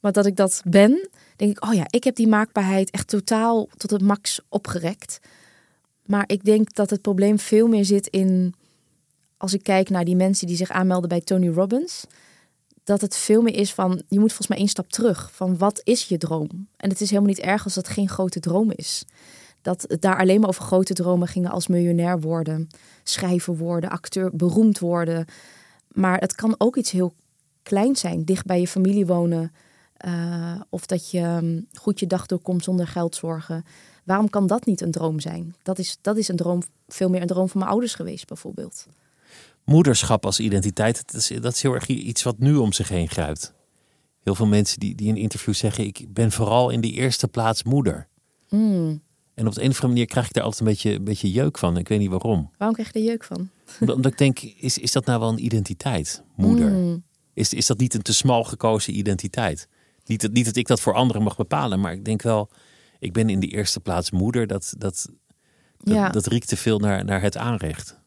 Maar 0.00 0.12
dat 0.12 0.26
ik 0.26 0.36
dat 0.36 0.62
ben, 0.64 1.08
denk 1.36 1.50
ik, 1.50 1.64
oh 1.64 1.74
ja, 1.74 1.84
ik 1.88 2.04
heb 2.04 2.16
die 2.16 2.28
maakbaarheid 2.28 2.90
echt 2.90 3.08
totaal 3.08 3.68
tot 3.76 3.90
het 3.90 4.02
max 4.02 4.40
opgerekt. 4.48 5.18
Maar 6.04 6.24
ik 6.26 6.44
denk 6.44 6.74
dat 6.74 6.90
het 6.90 7.02
probleem 7.02 7.38
veel 7.38 7.66
meer 7.66 7.84
zit 7.84 8.06
in, 8.06 8.54
als 9.36 9.54
ik 9.54 9.62
kijk 9.62 9.88
naar 9.88 10.04
die 10.04 10.16
mensen 10.16 10.46
die 10.46 10.56
zich 10.56 10.70
aanmelden 10.70 11.08
bij 11.08 11.20
Tony 11.20 11.48
Robbins 11.48 12.04
dat 12.86 13.00
het 13.00 13.16
veel 13.16 13.42
meer 13.42 13.54
is 13.54 13.74
van, 13.74 14.02
je 14.08 14.18
moet 14.18 14.28
volgens 14.28 14.48
mij 14.48 14.58
één 14.58 14.68
stap 14.68 14.88
terug. 14.88 15.30
Van 15.32 15.58
wat 15.58 15.80
is 15.84 16.04
je 16.04 16.18
droom? 16.18 16.68
En 16.76 16.88
het 16.90 17.00
is 17.00 17.10
helemaal 17.10 17.30
niet 17.30 17.40
erg 17.40 17.64
als 17.64 17.74
dat 17.74 17.88
geen 17.88 18.08
grote 18.08 18.40
droom 18.40 18.70
is. 18.70 19.04
Dat 19.62 19.84
het 19.88 20.02
daar 20.02 20.18
alleen 20.18 20.40
maar 20.40 20.48
over 20.48 20.62
grote 20.64 20.94
dromen 20.94 21.28
gingen 21.28 21.50
als 21.50 21.66
miljonair 21.66 22.20
worden, 22.20 22.68
schrijver 23.02 23.56
worden, 23.56 23.90
acteur, 23.90 24.30
beroemd 24.36 24.78
worden. 24.78 25.24
Maar 25.88 26.18
het 26.18 26.34
kan 26.34 26.54
ook 26.58 26.76
iets 26.76 26.90
heel 26.90 27.14
kleins 27.62 28.00
zijn, 28.00 28.24
dicht 28.24 28.46
bij 28.46 28.60
je 28.60 28.68
familie 28.68 29.06
wonen. 29.06 29.52
eh, 29.96 30.60
of 30.68 30.86
dat 30.86 31.10
je 31.10 31.38
mm, 31.40 31.66
goed 31.72 32.00
je 32.00 32.06
dag 32.06 32.26
doorkomt 32.26 32.64
zonder 32.64 32.86
geldzorgen. 32.86 33.64
Waarom 34.04 34.30
kan 34.30 34.46
dat 34.46 34.66
niet 34.66 34.80
een 34.80 34.90
droom 34.90 35.20
zijn? 35.20 35.54
Dat 35.62 35.78
is, 35.78 35.98
dat 36.00 36.16
is 36.16 36.28
een 36.28 36.36
droom, 36.36 36.62
veel 36.88 37.08
meer 37.08 37.20
een 37.20 37.26
droom 37.26 37.48
van 37.48 37.60
mijn 37.60 37.70
ouders 37.72 37.94
geweest, 37.94 38.26
bijvoorbeeld. 38.26 38.86
Moederschap 39.66 40.24
als 40.24 40.40
identiteit, 40.40 41.06
dat 41.06 41.20
is, 41.20 41.32
dat 41.40 41.54
is 41.54 41.62
heel 41.62 41.74
erg 41.74 41.86
iets 41.86 42.22
wat 42.22 42.38
nu 42.38 42.54
om 42.54 42.72
zich 42.72 42.88
heen 42.88 43.08
grijpt. 43.08 43.54
Heel 44.22 44.34
veel 44.34 44.46
mensen 44.46 44.80
die, 44.80 44.94
die 44.94 45.08
in 45.08 45.16
interviews 45.16 45.58
zeggen: 45.58 45.86
Ik 45.86 46.06
ben 46.08 46.32
vooral 46.32 46.70
in 46.70 46.80
de 46.80 46.90
eerste 46.90 47.28
plaats 47.28 47.62
moeder. 47.62 48.08
Mm. 48.48 49.02
En 49.34 49.46
op 49.46 49.54
de 49.54 49.62
een 49.62 49.68
of 49.68 49.74
andere 49.74 49.86
manier 49.86 50.06
krijg 50.06 50.26
ik 50.26 50.32
daar 50.32 50.42
altijd 50.42 50.60
een 50.60 50.68
beetje, 50.68 50.92
een 50.92 51.04
beetje 51.04 51.30
jeuk 51.30 51.58
van. 51.58 51.76
Ik 51.76 51.88
weet 51.88 51.98
niet 51.98 52.10
waarom. 52.10 52.50
Waarom 52.58 52.76
krijg 52.76 52.92
je 52.92 52.98
er 52.98 53.04
jeuk 53.04 53.24
van? 53.24 53.48
Omdat, 53.80 53.96
omdat 53.96 54.12
ik 54.12 54.18
denk: 54.18 54.40
is, 54.40 54.78
is 54.78 54.92
dat 54.92 55.04
nou 55.04 55.20
wel 55.20 55.28
een 55.28 55.44
identiteit, 55.44 56.22
moeder? 56.36 56.70
Mm. 56.70 57.04
Is, 57.34 57.52
is 57.52 57.66
dat 57.66 57.78
niet 57.78 57.94
een 57.94 58.02
te 58.02 58.14
smal 58.14 58.44
gekozen 58.44 58.96
identiteit? 58.96 59.68
Niet 60.04 60.20
dat, 60.20 60.32
niet 60.32 60.44
dat 60.44 60.56
ik 60.56 60.66
dat 60.66 60.80
voor 60.80 60.94
anderen 60.94 61.22
mag 61.22 61.36
bepalen, 61.36 61.80
maar 61.80 61.92
ik 61.92 62.04
denk 62.04 62.22
wel: 62.22 62.50
ik 62.98 63.12
ben 63.12 63.28
in 63.28 63.40
de 63.40 63.46
eerste 63.46 63.80
plaats 63.80 64.10
moeder. 64.10 64.46
Dat, 64.46 64.74
dat, 64.78 65.08
dat, 65.78 65.94
Ja. 65.94 66.08
dat 66.08 66.26
riekt 66.26 66.48
te 66.48 66.56
veel 66.56 66.78
naar, 66.78 67.04
naar 67.04 67.22
het 67.22 67.36
aanrecht. 67.36 67.98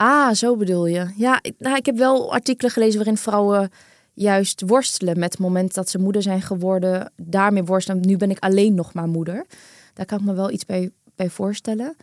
Ah, 0.00 0.32
zo 0.34 0.56
bedoel 0.56 0.86
je. 0.86 1.12
Ja, 1.16 1.38
ik, 1.42 1.54
nou, 1.58 1.76
ik 1.76 1.86
heb 1.86 1.96
wel 1.96 2.32
artikelen 2.32 2.70
gelezen 2.70 2.96
waarin 2.96 3.16
vrouwen 3.16 3.70
juist 4.14 4.62
worstelen 4.66 5.18
met 5.18 5.32
het 5.32 5.40
moment 5.40 5.74
dat 5.74 5.88
ze 5.90 5.98
moeder 5.98 6.22
zijn 6.22 6.42
geworden. 6.42 7.12
Daarmee 7.16 7.64
worstelen. 7.64 8.00
Nu 8.06 8.16
ben 8.16 8.30
ik 8.30 8.38
alleen 8.38 8.74
nog 8.74 8.92
maar 8.94 9.08
moeder. 9.08 9.46
Daar 9.94 10.06
kan 10.06 10.18
ik 10.18 10.24
me 10.24 10.34
wel 10.34 10.50
iets 10.50 10.64
bij, 10.64 10.90
bij 11.14 11.30
voorstellen. 11.30 11.96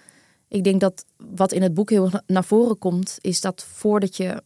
Ik 0.47 0.63
denk 0.63 0.79
dat 0.79 1.05
wat 1.17 1.51
in 1.51 1.61
het 1.61 1.73
boek 1.73 1.89
heel 1.89 2.09
naar 2.27 2.43
voren 2.43 2.77
komt, 2.77 3.17
is 3.21 3.41
dat 3.41 3.63
voordat 3.63 4.17
je 4.17 4.43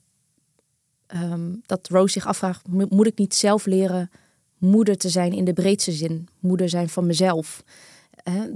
ehm, 1.07 1.55
dat 1.65 1.87
Rose 1.87 2.13
zich 2.13 2.27
afvraagt, 2.27 2.67
mo- 2.67 2.87
moet 2.89 3.07
ik 3.07 3.17
niet 3.17 3.35
zelf 3.35 3.65
leren 3.65 4.09
moeder 4.57 4.97
te 4.97 5.09
zijn 5.09 5.33
in 5.33 5.45
de 5.45 5.53
breedste 5.53 5.91
zin, 5.91 6.27
moeder 6.39 6.69
zijn 6.69 6.89
van 6.89 7.05
mezelf. 7.05 7.63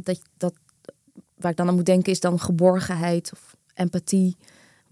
Dat, 0.03 0.21
dat, 0.37 0.53
waar 1.35 1.51
ik 1.51 1.57
dan 1.57 1.67
aan 1.67 1.75
moet 1.75 1.85
denken 1.85 2.11
is 2.11 2.19
dan 2.19 2.39
geborgenheid 2.39 3.31
of 3.33 3.55
empathie, 3.73 4.37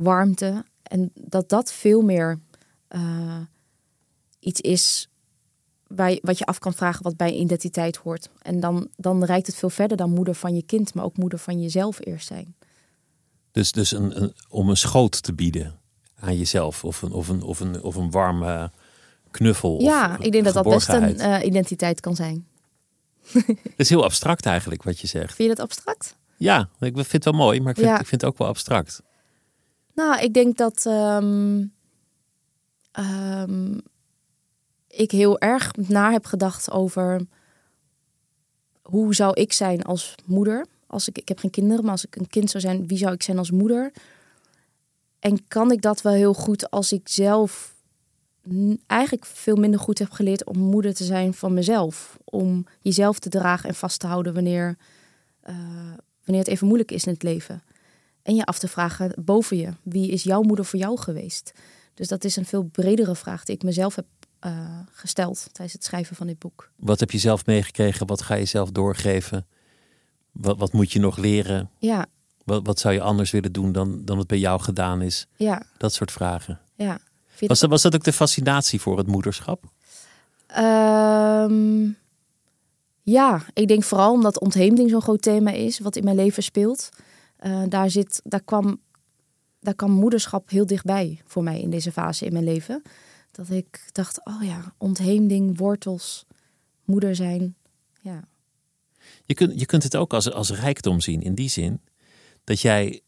warmte. 0.01 0.65
En 0.83 1.11
dat 1.13 1.49
dat 1.49 1.71
veel 1.71 2.01
meer 2.01 2.39
eh, 2.87 3.39
iets 4.39 4.61
is 4.61 5.09
je, 5.95 6.19
wat 6.21 6.37
je 6.37 6.45
af 6.45 6.59
kan 6.59 6.73
vragen 6.73 7.03
wat 7.03 7.17
bij 7.17 7.31
identiteit 7.31 7.95
hoort. 7.97 8.29
En 8.41 8.59
dan, 8.59 8.87
dan 8.95 9.23
reikt 9.23 9.47
het 9.47 9.55
veel 9.55 9.69
verder 9.69 9.97
dan 9.97 10.09
moeder 10.13 10.35
van 10.35 10.55
je 10.55 10.63
kind, 10.63 10.93
maar 10.93 11.03
ook 11.03 11.17
moeder 11.17 11.39
van 11.39 11.61
jezelf 11.61 12.05
eerst 12.05 12.27
zijn. 12.27 12.55
Dus, 13.51 13.71
dus 13.71 13.91
een, 13.91 14.21
een, 14.21 14.33
om 14.49 14.69
een 14.69 14.77
schoot 14.77 15.23
te 15.23 15.33
bieden 15.33 15.79
aan 16.19 16.37
jezelf. 16.37 16.83
Of 16.83 17.01
een, 17.01 17.11
of 17.11 17.27
een, 17.27 17.41
of 17.41 17.59
een, 17.59 17.81
of 17.81 17.95
een 17.95 18.11
warme 18.11 18.71
knuffel. 19.31 19.75
of 19.75 19.81
ja, 19.81 20.19
ik 20.19 20.31
denk 20.31 20.43
dat 20.43 20.53
dat 20.53 20.63
best 20.63 20.89
een 20.89 21.19
eh, 21.19 21.45
identiteit 21.45 21.99
kan 21.99 22.15
zijn. 22.15 22.47
Het 23.45 23.73
is 23.75 23.89
heel 23.89 24.03
abstract 24.03 24.45
eigenlijk 24.45 24.83
wat 24.83 24.99
je 24.99 25.07
zegt. 25.07 25.35
Vind 25.35 25.49
je 25.49 25.55
dat 25.55 25.65
abstract? 25.65 26.15
Ja, 26.37 26.69
ik 26.79 26.93
vind 26.93 27.11
het 27.11 27.23
wel 27.23 27.33
mooi, 27.33 27.59
maar 27.61 27.69
ik 27.69 27.75
vind, 27.75 27.87
Ja. 27.87 27.99
ik 27.99 28.07
vind 28.07 28.21
het 28.21 28.29
ook 28.31 28.37
wel 28.37 28.47
abstract. 28.47 29.01
Nou, 29.93 30.21
ik 30.21 30.33
denk 30.33 30.57
dat 30.57 30.85
ehm, 30.85 31.65
ehm, 32.91 33.77
ik 34.87 35.11
heel 35.11 35.39
erg 35.39 35.75
na 35.75 36.11
heb 36.11 36.25
gedacht 36.25 36.71
over 36.71 37.25
hoe 38.81 39.15
zou 39.15 39.33
ik 39.33 39.53
zijn 39.53 39.83
als 39.83 40.15
moeder. 40.25 40.65
Als 40.87 41.07
ik, 41.07 41.17
ik 41.17 41.27
heb 41.27 41.39
geen 41.39 41.51
kinderen, 41.51 41.83
maar 41.83 41.91
als 41.91 42.05
ik 42.05 42.15
een 42.15 42.27
kind 42.27 42.49
zou 42.49 42.63
zijn, 42.63 42.87
wie 42.87 42.97
zou 42.97 43.13
ik 43.13 43.23
zijn 43.23 43.37
als 43.37 43.51
moeder? 43.51 43.91
En 45.19 45.47
kan 45.47 45.71
ik 45.71 45.81
dat 45.81 46.01
wel 46.01 46.13
heel 46.13 46.33
goed 46.33 46.69
als 46.69 46.91
ik 46.91 47.09
zelf 47.09 47.75
eigenlijk 48.87 49.25
veel 49.25 49.55
minder 49.55 49.79
goed 49.79 49.99
heb 49.99 50.11
geleerd 50.11 50.45
om 50.45 50.57
moeder 50.57 50.93
te 50.93 51.03
zijn 51.03 51.33
van 51.33 51.53
mezelf. 51.53 52.17
Om 52.23 52.65
jezelf 52.81 53.19
te 53.19 53.29
dragen 53.29 53.69
en 53.69 53.75
vast 53.75 53.99
te 53.99 54.07
houden 54.07 54.33
wanneer, 54.33 54.77
eh, 55.41 55.55
wanneer 56.23 56.43
het 56.43 56.47
even 56.47 56.67
moeilijk 56.67 56.91
is 56.91 57.05
in 57.05 57.13
het 57.13 57.23
leven. 57.23 57.63
En 58.23 58.35
je 58.35 58.45
af 58.45 58.59
te 58.59 58.67
vragen 58.67 59.13
boven 59.19 59.57
je, 59.57 59.69
wie 59.83 60.11
is 60.11 60.23
jouw 60.23 60.41
moeder 60.41 60.65
voor 60.65 60.79
jou 60.79 60.99
geweest? 60.99 61.53
Dus 61.93 62.07
dat 62.07 62.23
is 62.23 62.35
een 62.35 62.45
veel 62.45 62.63
bredere 62.63 63.15
vraag 63.15 63.43
die 63.43 63.55
ik 63.55 63.63
mezelf 63.63 63.95
heb 63.95 64.05
eh, 64.39 64.79
gesteld 64.91 65.47
tijdens 65.51 65.73
het 65.73 65.83
schrijven 65.83 66.15
van 66.15 66.27
dit 66.27 66.39
boek. 66.39 66.69
Wat 66.75 66.99
heb 66.99 67.11
je 67.11 67.17
zelf 67.17 67.45
meegekregen? 67.45 68.07
Wat 68.07 68.21
ga 68.21 68.35
je 68.35 68.45
zelf 68.45 68.71
doorgeven? 68.71 69.45
Wat, 70.31 70.57
wat 70.57 70.73
moet 70.73 70.91
je 70.91 70.99
nog 70.99 71.17
leren? 71.17 71.69
Ja, 71.77 72.05
Wat, 72.43 72.65
wat 72.65 72.79
zou 72.79 72.93
je 72.93 73.01
anders 73.01 73.31
willen 73.31 73.51
doen 73.51 73.71
dan, 73.71 74.05
dan 74.05 74.17
het 74.17 74.27
bij 74.27 74.39
jou 74.39 74.61
gedaan 74.61 75.01
is? 75.01 75.27
ja, 75.35 75.63
Dat 75.77 75.93
soort 75.93 76.11
vragen. 76.11 76.59
ja. 76.75 76.99
Was 77.47 77.59
dat, 77.59 77.69
was 77.69 77.81
dat 77.81 77.95
ook 77.95 78.03
de 78.03 78.13
fascinatie 78.13 78.81
voor 78.81 78.97
het 78.97 79.07
moederschap? 79.07 79.63
Ehm, 80.47 81.89
ja, 83.01 83.41
ik 83.53 83.67
denk 83.67 83.83
vooral 83.83 84.11
omdat 84.11 84.39
ontheemding 84.39 84.89
zo'n 84.89 85.01
groot 85.01 85.21
thema 85.21 85.51
is, 85.51 85.79
wat 85.79 85.95
in 85.95 86.03
mijn 86.03 86.15
leven 86.15 86.43
speelt. 86.43 86.89
Eh, 87.41 87.63
daar, 87.69 87.89
zit, 87.89 88.21
daar, 88.23 88.43
kwam, 88.43 88.81
daar 89.59 89.75
kwam 89.75 89.91
moederschap 89.91 90.49
heel 90.49 90.65
dichtbij 90.65 91.21
voor 91.25 91.43
mij 91.43 91.61
in 91.61 91.69
deze 91.69 91.91
fase 91.91 92.25
in 92.25 92.33
mijn 92.33 92.43
leven. 92.43 92.81
Dat 93.31 93.49
ik 93.49 93.89
dacht, 93.91 94.25
oh 94.25 94.43
ja, 94.43 94.73
ontheemding, 94.77 95.57
wortels, 95.57 96.25
moeder 96.85 97.15
zijn. 97.15 97.55
Ja, 98.01 98.23
Je 99.25 99.33
kunt, 99.33 99.59
je 99.59 99.65
kunt 99.65 99.83
het 99.83 99.95
ook 99.95 100.13
als, 100.13 100.31
als 100.31 100.51
rijkdom 100.51 100.99
zien. 100.99 101.21
In 101.21 101.35
die 101.35 101.49
zin 101.49 101.81
dat 102.43 102.61
jij 102.61 103.01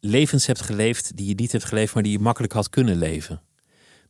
levens 0.00 0.46
hebt 0.46 0.60
geleefd 0.60 1.16
die 1.16 1.26
je 1.26 1.34
niet 1.34 1.52
hebt 1.52 1.64
geleefd, 1.64 1.94
maar 1.94 2.02
die 2.02 2.12
je 2.12 2.18
makkelijk 2.18 2.52
had 2.52 2.68
kunnen 2.68 2.96
leven. 2.96 3.42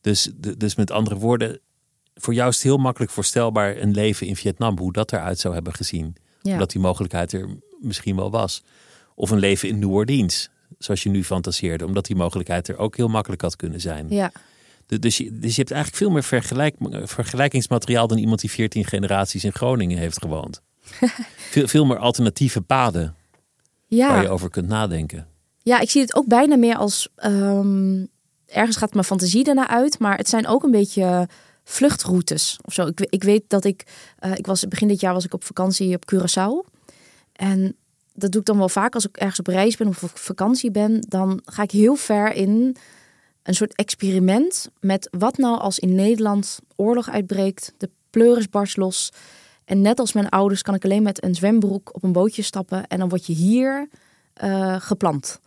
Dus, 0.01 0.31
dus 0.57 0.75
met 0.75 0.91
andere 0.91 1.17
woorden, 1.17 1.61
voor 2.15 2.35
jou 2.35 2.49
is 2.49 2.55
het 2.55 2.65
heel 2.65 2.77
makkelijk 2.77 3.13
voorstelbaar 3.13 3.77
een 3.77 3.91
leven 3.91 4.27
in 4.27 4.37
Vietnam, 4.37 4.79
hoe 4.79 4.93
dat 4.93 5.13
eruit 5.13 5.39
zou 5.39 5.55
hebben 5.55 5.75
gezien. 5.75 6.17
ja. 6.43 6.53
Omdat 6.53 6.71
die 6.71 6.81
mogelijkheid 6.81 7.33
er 7.33 7.49
misschien 7.81 8.17
wel 8.17 8.31
was. 8.31 8.63
Of 9.21 9.31
een 9.31 9.39
leven 9.39 9.69
in 9.69 9.79
New 9.79 9.93
Orleans, 9.93 10.51
zoals 10.79 11.03
je 11.03 11.09
nu 11.09 11.25
fantaseerde, 11.25 11.87
omdat 11.87 12.05
die 12.07 12.17
mogelijkheid 12.17 12.69
er 12.69 12.79
ook 12.79 12.97
heel 12.97 13.09
makkelijk 13.09 13.43
had 13.43 13.57
kunnen 13.57 13.81
zijn. 13.81 14.07
ja. 14.09 14.33
Du- 14.87 14.99
Dus 14.99 15.17
je, 15.17 15.39
dus 15.39 15.51
je 15.55 15.59
hebt 15.61 15.71
eigenlijk 15.71 16.03
veel 16.03 16.11
meer 16.13 16.23
vergelijk, 16.25 16.77
vergelijkingsmateriaal 17.05 18.07
dan 18.07 18.19
iemand 18.19 18.41
die 18.41 18.51
14 18.51 18.85
generaties 18.85 19.45
in 19.45 19.53
Groningen 19.53 19.99
heeft 19.99 20.19
gewoond. 20.23 20.63
veel, 21.55 21.69
veel 21.69 21.85
meer 21.87 21.99
alternatieve 21.99 22.61
paden 22.61 23.15
ja. 23.87 24.09
waar 24.09 24.23
je 24.23 24.29
over 24.29 24.51
kunt 24.51 24.69
nadenken. 24.69 25.27
Ja, 25.63 25.81
ik 25.81 25.91
zie 25.91 26.01
het 26.01 26.15
ook 26.15 26.27
bijna 26.27 26.57
meer 26.57 26.77
als. 26.77 27.09
ehm, 27.17 28.05
ergens 28.47 28.77
gaat 28.77 28.93
mijn 28.93 29.05
fantasie 29.05 29.45
ernaar 29.45 29.69
uit, 29.69 29.99
maar 29.99 30.17
het 30.17 30.29
zijn 30.29 30.47
ook 30.47 30.63
een 30.63 30.71
beetje 30.71 31.29
vluchtroutes 31.65 32.59
of 32.65 32.73
zo. 32.75 32.87
Ik, 32.87 33.01
ik 33.01 33.23
weet 33.25 33.43
dat 33.49 33.65
ik. 33.65 33.85
eh, 34.19 34.33
ik 34.35 34.47
was, 34.47 34.69
begin 34.69 34.89
dit 34.89 35.01
jaar 35.01 35.13
was 35.15 35.25
ik 35.25 35.35
op 35.35 35.45
vakantie 35.45 35.95
op 35.97 36.13
Curaçao. 36.15 36.71
En 37.33 37.77
dat 38.15 38.33
doe 38.33 38.41
ik 38.41 38.47
dan 38.47 38.59
wel 38.59 38.69
vaak 38.69 38.95
als 38.95 39.09
ik 39.09 39.17
ergens 39.17 39.39
op 39.39 39.47
reis 39.47 39.77
ben 39.77 39.89
of 39.89 40.03
op 40.03 40.19
vakantie 40.19 40.71
ben. 40.71 41.01
Dan 41.09 41.41
ga 41.45 41.63
ik 41.63 41.71
heel 41.71 41.95
ver 41.95 42.33
in 42.33 42.77
een 43.43 43.55
soort 43.55 43.75
experiment 43.75 44.71
met 44.81 45.09
wat 45.19 45.37
nou 45.37 45.59
als 45.59 45.79
in 45.79 45.95
Nederland 45.95 46.59
oorlog 46.77 47.11
uitbreekt, 47.11 47.75
de 47.77 47.91
pleuris 48.11 48.49
barst 48.49 48.77
los. 48.77 49.13
En 49.65 49.81
net 49.81 49.99
als 49.99 50.13
mijn 50.13 50.29
ouders 50.29 50.63
kan 50.63 50.75
ik 50.75 50.85
alleen 50.85 51.03
met 51.03 51.25
een 51.25 51.35
zwembroek 51.35 51.95
op 51.95 52.03
een 52.03 52.13
bootje 52.13 52.43
stappen 52.43 52.87
en 52.87 52.99
dan 52.99 53.09
word 53.09 53.27
je 53.27 53.33
hier 53.33 53.89
eh, 54.33 54.77
geplant. 54.79 55.41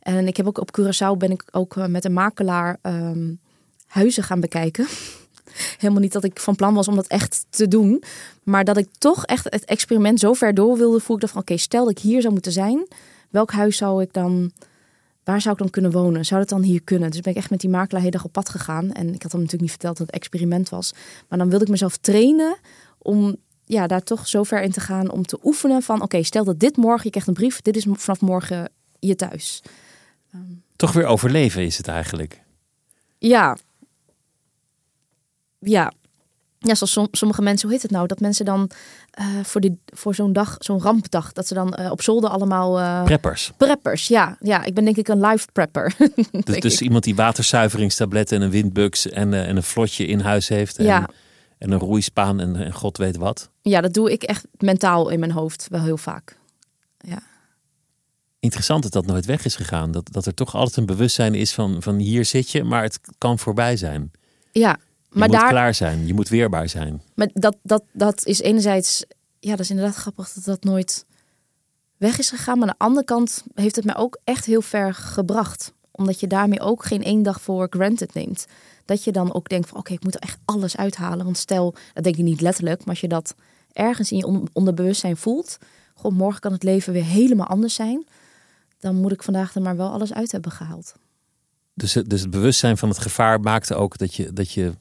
En 0.00 0.26
ik 0.26 0.36
heb 0.36 0.46
ook 0.46 0.58
op 0.58 0.78
Curaçao 0.80 1.16
ben 1.18 1.30
ik 1.30 1.44
ook 1.50 1.76
eh, 1.76 1.86
met 1.86 2.04
een 2.04 2.12
makelaar 2.12 2.78
ehm, 2.82 3.34
huizen 3.86 4.22
gaan 4.22 4.40
bekijken. 4.40 4.86
Helemaal 5.78 6.02
niet 6.02 6.12
dat 6.12 6.24
ik 6.24 6.40
van 6.40 6.54
plan 6.54 6.74
was 6.74 6.88
om 6.88 6.94
dat 6.94 7.06
echt 7.06 7.46
te 7.50 7.68
doen. 7.68 8.02
Maar 8.42 8.64
dat 8.64 8.76
ik 8.76 8.88
toch 8.98 9.24
echt 9.24 9.44
het 9.44 9.64
experiment 9.64 10.20
zo 10.20 10.32
ver 10.32 10.54
door 10.54 10.76
wilde 10.76 11.00
voeren. 11.00 11.28
van 11.28 11.40
oké, 11.40 11.56
stel 11.56 11.84
dat 11.84 11.90
ik 11.90 11.98
hier 11.98 12.20
zou 12.20 12.32
moeten 12.32 12.52
zijn. 12.52 12.86
Welk 13.30 13.52
huis 13.52 13.76
zou 13.76 14.02
ik 14.02 14.12
dan... 14.12 14.52
Waar 15.24 15.40
zou 15.40 15.54
ik 15.54 15.60
dan 15.60 15.70
kunnen 15.70 15.90
wonen? 15.90 16.24
Zou 16.24 16.40
dat 16.40 16.48
dan 16.48 16.62
hier 16.62 16.82
kunnen? 16.82 17.10
Dus 17.10 17.20
ben 17.20 17.32
ik 17.32 17.38
echt 17.38 17.50
met 17.50 17.60
die 17.60 17.70
makelaar 17.70 18.02
heel 18.02 18.10
dag 18.10 18.24
op 18.24 18.32
pad 18.32 18.48
gegaan. 18.48 18.92
En 18.92 19.14
ik 19.14 19.22
had 19.22 19.32
hem 19.32 19.40
natuurlijk 19.40 19.60
niet 19.60 19.70
verteld 19.70 19.96
dat 19.96 20.06
het 20.06 20.16
experiment 20.16 20.68
was. 20.68 20.94
Maar 21.28 21.38
dan 21.38 21.48
wilde 21.48 21.64
ik 21.64 21.70
mezelf 21.70 21.96
trainen 21.96 22.56
om 22.98 23.36
ja, 23.64 23.86
daar 23.86 24.02
toch 24.02 24.28
zo 24.28 24.42
ver 24.42 24.62
in 24.62 24.72
te 24.72 24.80
gaan 24.80 25.10
om 25.10 25.26
te 25.26 25.38
oefenen 25.42 25.82
van... 25.82 26.02
oké, 26.02 26.22
stel 26.22 26.44
dat 26.44 26.60
dit 26.60 26.76
morgen, 26.76 27.04
je 27.04 27.10
krijgt 27.10 27.28
een 27.28 27.34
brief, 27.34 27.62
dit 27.62 27.76
is 27.76 27.86
vanaf 27.90 28.20
morgen 28.20 28.68
je 28.98 29.16
thuis. 29.16 29.62
Toch 30.76 30.92
weer 30.92 31.06
overleven 31.06 31.62
is 31.62 31.76
het 31.76 31.88
eigenlijk. 31.88 32.42
Ja. 33.18 33.56
Ja. 35.68 35.92
Ja, 36.58 36.74
zoals 36.74 37.08
sommige 37.18 37.42
mensen, 37.42 37.68
hoe 37.68 37.76
heet 37.76 37.82
het 37.82 37.92
nou? 37.92 38.06
Dat 38.06 38.20
mensen 38.20 38.44
dan 38.44 38.70
uh, 39.20 39.26
voor, 39.42 39.60
die, 39.60 39.78
voor 39.86 40.14
zo'n 40.14 40.32
dag, 40.32 40.56
zo'n 40.58 40.80
rampdag, 40.80 41.32
dat 41.32 41.46
ze 41.46 41.54
dan 41.54 41.78
uh, 41.80 41.90
op 41.90 42.02
zolder 42.02 42.30
allemaal... 42.30 42.80
Uh, 42.80 43.04
preppers. 43.04 43.52
Preppers, 43.56 44.08
ja. 44.08 44.36
Ja, 44.40 44.64
ik 44.64 44.74
ben 44.74 44.84
denk 44.84 44.96
ik 44.96 45.08
een 45.08 45.20
live 45.20 45.46
prepper. 45.52 45.94
dus, 46.44 46.60
dus 46.60 46.80
iemand 46.80 47.04
die 47.04 47.14
waterzuiveringstabletten 47.14 48.36
en 48.36 48.42
een 48.42 48.50
windbugs 48.50 49.08
en, 49.08 49.34
en 49.34 49.56
een 49.56 49.62
vlotje 49.62 50.06
in 50.06 50.20
huis 50.20 50.48
heeft. 50.48 50.78
En... 50.78 50.84
Ja 50.84 51.08
en 51.58 51.70
een 51.70 51.78
roeispaan 51.78 52.40
en, 52.40 52.56
en 52.56 52.72
god 52.72 52.96
weet 52.96 53.16
wat. 53.16 53.50
Ja, 53.62 53.80
dat 53.80 53.94
doe 53.94 54.12
ik 54.12 54.22
echt 54.22 54.46
mentaal 54.58 55.08
in 55.08 55.18
mijn 55.18 55.32
hoofd 55.32 55.66
wel 55.70 55.82
heel 55.82 55.96
vaak. 55.96 56.38
Ja. 56.98 57.22
Interessant 58.40 58.82
dat 58.82 58.92
dat 58.92 59.06
nooit 59.06 59.26
weg 59.26 59.44
is 59.44 59.56
gegaan. 59.56 59.90
Dat, 59.90 60.12
dat 60.12 60.26
er 60.26 60.34
toch 60.34 60.54
altijd 60.54 60.76
een 60.76 60.86
bewustzijn 60.86 61.34
is 61.34 61.52
van, 61.52 61.82
van 61.82 61.96
hier 61.96 62.24
zit 62.24 62.50
je, 62.50 62.64
maar 62.64 62.82
het 62.82 63.00
kan 63.18 63.38
voorbij 63.38 63.76
zijn. 63.76 64.10
Ja, 64.52 64.78
maar 65.18 65.28
moet 65.28 65.38
daar... 65.38 65.48
klaar 65.48 65.74
zijn, 65.74 66.06
je 66.06 66.14
moet 66.14 66.28
weerbaar 66.28 66.68
zijn. 66.68 67.02
Maar 67.14 67.28
dat, 67.32 67.56
dat, 67.62 67.82
dat 67.92 68.26
is 68.26 68.40
enerzijds, 68.40 69.04
ja, 69.38 69.50
dat 69.50 69.60
is 69.60 69.70
inderdaad 69.70 69.94
grappig 69.94 70.32
dat 70.32 70.44
dat 70.44 70.64
nooit 70.64 71.04
weg 71.96 72.18
is 72.18 72.30
gegaan. 72.30 72.58
Maar 72.58 72.68
aan 72.68 72.74
de 72.78 72.84
andere 72.84 73.04
kant 73.04 73.44
heeft 73.54 73.76
het 73.76 73.84
mij 73.84 73.96
ook 73.96 74.18
echt 74.24 74.44
heel 74.44 74.62
ver 74.62 74.94
gebracht. 74.94 75.72
Omdat 75.90 76.20
je 76.20 76.26
daarmee 76.26 76.60
ook 76.60 76.84
geen 76.84 77.02
één 77.02 77.22
dag 77.22 77.40
voor 77.40 77.66
granted 77.70 78.14
neemt 78.14 78.46
dat 78.84 79.04
je 79.04 79.12
dan 79.12 79.34
ook 79.34 79.48
denkt 79.48 79.68
van 79.68 79.78
oké, 79.78 79.92
ik 79.92 80.04
moet 80.04 80.14
er 80.14 80.20
echt 80.20 80.38
alles 80.44 80.76
uithalen. 80.76 81.24
Want 81.24 81.38
stel, 81.38 81.74
dat 81.94 82.04
denk 82.04 82.16
ik 82.16 82.24
niet 82.24 82.40
letterlijk, 82.40 82.78
maar 82.78 82.88
als 82.88 83.00
je 83.00 83.08
dat 83.08 83.34
ergens 83.72 84.10
in 84.12 84.16
je 84.16 84.46
onderbewustzijn 84.52 85.16
voelt, 85.16 85.58
god, 85.94 86.12
morgen 86.12 86.40
kan 86.40 86.52
het 86.52 86.62
leven 86.62 86.92
weer 86.92 87.04
helemaal 87.04 87.46
anders 87.46 87.74
zijn, 87.74 88.06
dan 88.78 88.96
moet 88.96 89.12
ik 89.12 89.22
vandaag 89.22 89.54
er 89.54 89.62
maar 89.62 89.76
wel 89.76 89.90
alles 89.90 90.12
uit 90.12 90.32
hebben 90.32 90.50
gehaald. 90.50 90.94
Dus, 91.74 91.92
dus 91.92 92.20
het 92.20 92.30
bewustzijn 92.30 92.76
van 92.76 92.88
het 92.88 92.98
gevaar 92.98 93.40
maakte 93.40 93.74
ook 93.74 93.98
dat 93.98 94.14
je, 94.14 94.32
dat 94.32 94.52
je 94.52 94.72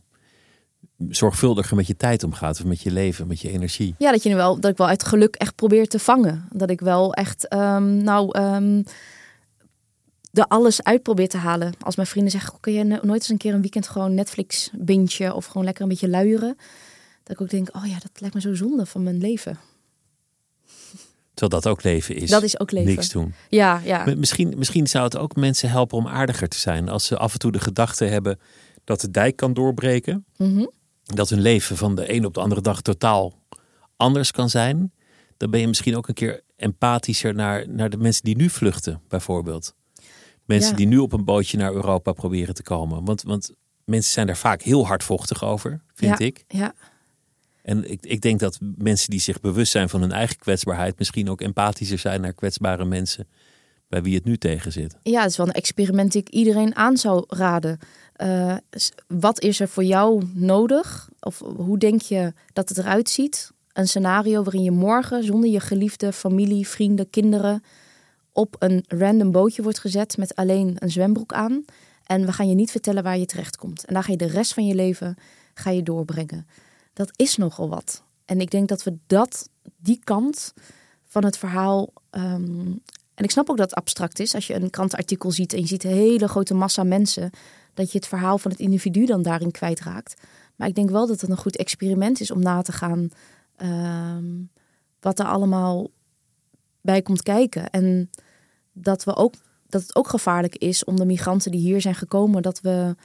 zorgvuldiger 1.09 1.75
met 1.75 1.87
je 1.87 1.97
tijd 1.97 2.23
omgaat, 2.23 2.59
of 2.59 2.65
met 2.65 2.81
je 2.81 2.91
leven, 2.91 3.27
met 3.27 3.41
je 3.41 3.49
energie. 3.51 3.95
Ja, 3.97 4.11
dat 4.11 4.23
je 4.23 4.29
nu 4.29 4.35
wel, 4.35 4.59
dat 4.59 4.71
ik 4.71 4.77
wel 4.77 4.87
uit 4.87 5.03
geluk 5.03 5.35
echt 5.35 5.55
probeer 5.55 5.87
te 5.87 5.99
vangen. 5.99 6.47
Dat 6.51 6.69
ik 6.69 6.79
wel 6.79 7.13
echt, 7.13 7.53
um, 7.53 8.03
nou, 8.03 8.39
um, 8.39 8.83
er 10.33 10.47
alles 10.47 10.83
uit 10.83 11.03
probeer 11.03 11.29
te 11.29 11.37
halen. 11.37 11.73
Als 11.79 11.95
mijn 11.95 12.07
vrienden 12.07 12.31
zeggen, 12.31 12.59
kun 12.59 12.73
je 12.73 12.83
nooit 12.83 13.09
eens 13.09 13.29
een 13.29 13.37
keer 13.37 13.53
een 13.53 13.61
weekend 13.61 13.87
gewoon 13.87 14.13
Netflix 14.13 14.69
bintje 14.73 15.33
of 15.33 15.45
gewoon 15.45 15.63
lekker 15.63 15.83
een 15.83 15.89
beetje 15.89 16.09
luieren. 16.09 16.57
Dat 17.23 17.35
ik 17.35 17.41
ook 17.41 17.49
denk, 17.49 17.75
oh 17.75 17.85
ja, 17.85 17.93
dat 17.93 18.11
lijkt 18.15 18.35
me 18.35 18.41
zo 18.41 18.53
zonde 18.53 18.85
van 18.85 19.03
mijn 19.03 19.17
leven. 19.17 19.59
Terwijl 21.33 21.61
dat 21.61 21.71
ook 21.71 21.83
leven 21.83 22.15
is. 22.15 22.29
Dat 22.29 22.43
is 22.43 22.59
ook 22.59 22.71
leven. 22.71 22.93
Niks 22.93 23.09
doen. 23.09 23.33
Ja, 23.49 23.81
ja. 23.83 24.13
Misschien, 24.17 24.53
misschien 24.57 24.87
zou 24.87 25.03
het 25.03 25.17
ook 25.17 25.35
mensen 25.35 25.69
helpen 25.69 25.97
om 25.97 26.07
aardiger 26.07 26.47
te 26.47 26.59
zijn. 26.59 26.89
Als 26.89 27.05
ze 27.05 27.17
af 27.17 27.33
en 27.33 27.39
toe 27.39 27.51
de 27.51 27.59
gedachte 27.59 28.05
hebben 28.05 28.39
dat 28.83 29.01
de 29.01 29.11
dijk 29.11 29.35
kan 29.35 29.53
doorbreken. 29.53 30.25
Mhm. 30.37 30.65
Dat 31.05 31.29
hun 31.29 31.41
leven 31.41 31.77
van 31.77 31.95
de 31.95 32.13
een 32.13 32.25
op 32.25 32.33
de 32.33 32.39
andere 32.39 32.61
dag 32.61 32.81
totaal 32.81 33.33
anders 33.97 34.31
kan 34.31 34.49
zijn. 34.49 34.93
Dan 35.37 35.51
ben 35.51 35.59
je 35.59 35.67
misschien 35.67 35.97
ook 35.97 36.07
een 36.07 36.13
keer 36.13 36.41
empathischer 36.55 37.33
naar, 37.33 37.69
naar 37.69 37.89
de 37.89 37.97
mensen 37.97 38.23
die 38.23 38.35
nu 38.35 38.49
vluchten, 38.49 39.01
bijvoorbeeld. 39.07 39.75
Mensen 40.45 40.75
die 40.75 40.87
nu 40.87 40.97
op 40.97 41.13
een 41.13 41.25
bootje 41.25 41.57
naar 41.57 41.73
Europa 41.73 42.11
proberen 42.11 42.53
te 42.53 42.63
komen. 42.63 43.05
Want, 43.05 43.21
want 43.21 43.51
mensen 43.85 44.11
zijn 44.11 44.27
daar 44.27 44.37
vaak 44.37 44.61
heel 44.61 44.87
hardvochtig 44.87 45.43
over, 45.43 45.81
vind 45.93 46.19
ik. 46.19 46.43
Ja. 46.47 46.73
En 47.61 47.91
ik, 47.91 48.05
ik 48.05 48.21
denk 48.21 48.39
dat 48.39 48.57
mensen 48.77 49.09
die 49.09 49.19
zich 49.19 49.39
bewust 49.39 49.71
zijn 49.71 49.89
van 49.89 50.01
hun 50.01 50.11
eigen 50.11 50.37
kwetsbaarheid, 50.37 50.97
misschien 50.97 51.29
ook 51.29 51.41
empathischer 51.41 51.99
zijn 51.99 52.21
naar 52.21 52.33
kwetsbare 52.33 52.85
mensen 52.85 53.27
bij 53.87 54.01
wie 54.01 54.15
het 54.15 54.23
nu 54.23 54.37
tegen 54.37 54.71
zit. 54.71 54.97
Ja, 55.03 55.21
het 55.21 55.29
is 55.29 55.37
wel 55.37 55.47
een 55.47 55.53
experiment 55.53 56.11
die 56.11 56.21
ik 56.21 56.29
iedereen 56.29 56.75
aan 56.75 56.97
zou 56.97 57.23
raden. 57.27 57.79
Uh, 58.21 58.55
wat 59.07 59.41
is 59.41 59.59
er 59.59 59.67
voor 59.67 59.83
jou 59.83 60.23
nodig? 60.33 61.09
Of 61.19 61.39
hoe 61.39 61.77
denk 61.77 62.01
je 62.01 62.33
dat 62.53 62.69
het 62.69 62.77
eruit 62.77 63.09
ziet? 63.09 63.51
Een 63.73 63.87
scenario 63.87 64.43
waarin 64.43 64.63
je 64.63 64.71
morgen 64.71 65.23
zonder 65.23 65.49
je 65.49 65.59
geliefde 65.59 66.13
familie, 66.13 66.67
vrienden, 66.67 67.09
kinderen 67.09 67.63
op 68.31 68.55
een 68.59 68.83
random 68.87 69.31
bootje 69.31 69.61
wordt 69.61 69.79
gezet 69.79 70.17
met 70.17 70.35
alleen 70.35 70.75
een 70.79 70.91
zwembroek 70.91 71.33
aan. 71.33 71.65
En 72.03 72.25
we 72.25 72.31
gaan 72.33 72.49
je 72.49 72.55
niet 72.55 72.71
vertellen 72.71 73.03
waar 73.03 73.17
je 73.17 73.25
terecht 73.25 73.57
komt. 73.57 73.85
En 73.85 73.93
daar 73.93 74.03
ga 74.03 74.11
je 74.11 74.17
de 74.17 74.27
rest 74.27 74.53
van 74.53 74.65
je 74.65 74.75
leven 74.75 75.15
ga 75.53 75.69
je 75.69 75.83
doorbrengen. 75.83 76.47
Dat 76.93 77.11
is 77.15 77.37
nogal 77.37 77.69
wat. 77.69 78.03
En 78.25 78.41
ik 78.41 78.51
denk 78.51 78.67
dat 78.67 78.83
we 78.83 78.97
dat, 79.07 79.49
die 79.77 79.99
kant 80.03 80.53
van 81.05 81.25
het 81.25 81.37
verhaal. 81.37 81.93
Ehm, 82.09 82.71
en 83.13 83.23
ik 83.23 83.31
snap 83.31 83.49
ook 83.49 83.57
dat 83.57 83.69
het 83.69 83.79
abstract 83.79 84.19
is. 84.19 84.35
Als 84.35 84.47
je 84.47 84.55
een 84.55 84.69
krantartikel 84.69 85.31
ziet 85.31 85.53
en 85.53 85.59
je 85.59 85.67
ziet 85.67 85.83
een 85.83 85.91
hele 85.91 86.27
grote 86.27 86.53
massa 86.53 86.83
mensen. 86.83 87.29
Dat 87.75 87.91
je 87.91 87.97
het 87.97 88.07
verhaal 88.07 88.37
van 88.37 88.51
het 88.51 88.59
individu 88.59 89.05
dan 89.05 89.21
daarin 89.21 89.51
kwijtraakt. 89.51 90.21
Maar 90.55 90.67
ik 90.67 90.75
denk 90.75 90.89
wel 90.89 91.07
dat 91.07 91.21
het 91.21 91.29
een 91.29 91.37
goed 91.37 91.57
experiment 91.57 92.19
is 92.19 92.31
om 92.31 92.39
na 92.39 92.61
te 92.61 92.71
gaan. 92.71 93.09
Ehm, 93.55 94.25
wat 94.99 95.19
er 95.19 95.25
allemaal 95.25 95.89
bij 96.81 97.01
komt 97.01 97.23
kijken. 97.23 97.69
En 97.69 98.09
dat, 98.73 99.03
we 99.03 99.15
ook, 99.15 99.33
dat 99.67 99.81
het 99.81 99.95
ook 99.95 100.07
gevaarlijk 100.07 100.55
is 100.55 100.83
om 100.83 100.95
de 100.95 101.05
migranten 101.05 101.51
die 101.51 101.59
hier 101.59 101.81
zijn 101.81 101.95
gekomen, 101.95 102.41
dat 102.41 102.61
we 102.61 102.95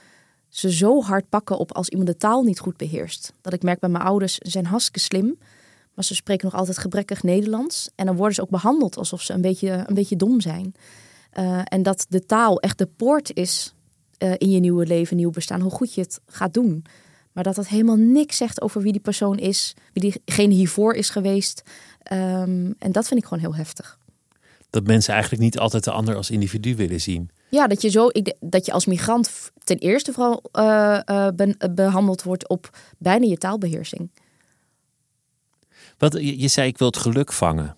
ze 0.49 0.71
zo 0.71 1.01
hard 1.01 1.29
pakken 1.29 1.57
op 1.57 1.71
als 1.71 1.89
iemand 1.89 2.09
de 2.09 2.17
taal 2.17 2.43
niet 2.43 2.59
goed 2.59 2.77
beheerst. 2.77 3.33
Dat 3.41 3.53
ik 3.53 3.63
merk 3.63 3.79
bij 3.79 3.89
mijn 3.89 4.03
ouders, 4.03 4.35
ze 4.35 4.49
zijn 4.49 4.65
hartstikke 4.65 4.99
slim, 4.99 5.37
maar 5.93 6.03
ze 6.03 6.15
spreken 6.15 6.45
nog 6.45 6.59
altijd 6.59 6.77
gebrekkig 6.77 7.23
Nederlands. 7.23 7.89
En 7.95 8.05
dan 8.05 8.15
worden 8.15 8.35
ze 8.35 8.41
ook 8.41 8.49
behandeld 8.49 8.97
alsof 8.97 9.21
ze 9.21 9.33
een 9.33 9.41
beetje, 9.41 9.83
een 9.87 9.95
beetje 9.95 10.15
dom 10.15 10.41
zijn. 10.41 10.73
Uh, 11.39 11.61
en 11.63 11.83
dat 11.83 12.05
de 12.09 12.25
taal 12.25 12.59
echt 12.59 12.77
de 12.77 12.85
poort 12.85 13.35
is 13.35 13.73
uh, 14.23 14.33
in 14.37 14.49
je 14.49 14.59
nieuwe 14.59 14.85
leven, 14.85 15.17
nieuw 15.17 15.29
bestaan, 15.29 15.61
hoe 15.61 15.71
goed 15.71 15.93
je 15.93 16.01
het 16.01 16.19
gaat 16.25 16.53
doen. 16.53 16.85
Maar 17.31 17.43
dat 17.43 17.55
dat 17.55 17.67
helemaal 17.67 17.95
niks 17.95 18.37
zegt 18.37 18.61
over 18.61 18.81
wie 18.81 18.91
die 18.91 19.01
persoon 19.01 19.37
is, 19.37 19.73
wie 19.93 20.11
diegene 20.25 20.53
hiervoor 20.53 20.93
is 20.93 21.09
geweest. 21.09 21.61
Um, 22.11 22.75
en 22.77 22.91
dat 22.91 23.07
vind 23.07 23.19
ik 23.19 23.25
gewoon 23.25 23.43
heel 23.43 23.55
heftig 23.55 23.99
dat 24.71 24.87
mensen 24.87 25.13
eigenlijk 25.13 25.43
niet 25.43 25.59
altijd 25.59 25.83
de 25.83 25.91
ander 25.91 26.15
als 26.15 26.29
individu 26.29 26.75
willen 26.75 27.01
zien. 27.01 27.29
Ja, 27.49 27.67
dat 27.67 27.81
je 27.81 27.89
zo 27.89 28.07
ik, 28.11 28.35
dat 28.39 28.65
je 28.65 28.71
als 28.71 28.85
migrant 28.85 29.51
ten 29.63 29.77
eerste 29.77 30.13
vooral 30.13 30.43
uh, 30.53 30.99
uh, 31.05 31.27
behandeld 31.71 32.23
wordt 32.23 32.49
op 32.49 32.69
bijna 32.97 33.25
je 33.25 33.37
taalbeheersing. 33.37 34.09
Wat 35.97 36.13
je, 36.13 36.39
je, 36.39 36.47
zei, 36.47 36.67
ik 36.67 36.77
wil 36.77 36.87
het 36.87 36.97
geluk 36.97 37.33
vangen. 37.33 37.75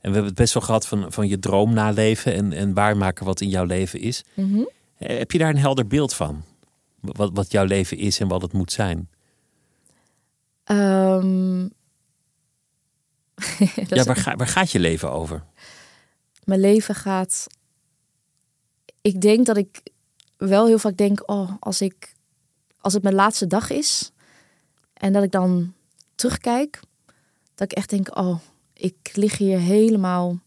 En 0.00 0.08
we 0.08 0.14
hebben 0.16 0.24
het 0.24 0.34
best 0.34 0.54
wel 0.54 0.62
gehad 0.62 0.86
van, 0.86 1.12
van 1.12 1.28
je 1.28 1.38
droom 1.38 1.74
naleven 1.74 2.34
en, 2.34 2.52
en 2.52 2.74
waarmaken 2.74 3.24
wat 3.24 3.40
in 3.40 3.48
jouw 3.48 3.64
leven 3.64 4.00
is. 4.00 4.24
Mm 4.34 4.68
Heb 5.02 5.30
je 5.30 5.38
daar 5.38 5.50
een 5.50 5.56
helder 5.56 5.86
beeld 5.86 6.14
van? 6.14 6.44
Wat, 7.00 7.30
wat 7.34 7.52
jouw 7.52 7.64
leven 7.64 7.98
is 7.98 8.20
en 8.20 8.28
wat 8.28 8.42
het 8.42 8.52
moet 8.52 8.72
zijn? 8.72 9.08
Um... 10.66 11.70
ja, 13.88 14.04
waar, 14.04 14.16
ga, 14.16 14.36
waar 14.36 14.46
gaat 14.46 14.70
je 14.70 14.80
leven 14.80 15.10
over? 15.10 15.44
mijn 16.44 16.60
leven 16.60 16.94
gaat. 16.94 17.46
Ik 19.00 19.20
denk 19.20 19.46
dat 19.46 19.56
ik 19.56 19.82
wel 20.36 20.66
heel 20.66 20.78
vaak 20.78 20.96
denk: 20.96 21.30
oh, 21.30 21.52
als 21.58 21.80
ik 21.80 22.12
als 22.78 22.92
het 22.92 23.02
mijn 23.02 23.14
laatste 23.14 23.46
dag 23.46 23.70
is 23.70 24.12
en 24.94 25.12
dat 25.12 25.22
ik 25.22 25.30
dan 25.30 25.74
terugkijk, 26.14 26.80
dat 27.54 27.72
ik 27.72 27.76
echt 27.76 27.90
denk: 27.90 28.16
oh, 28.18 28.38
ik 28.72 29.10
lig 29.12 29.38
hier 29.38 29.58
helemaal 29.58 30.40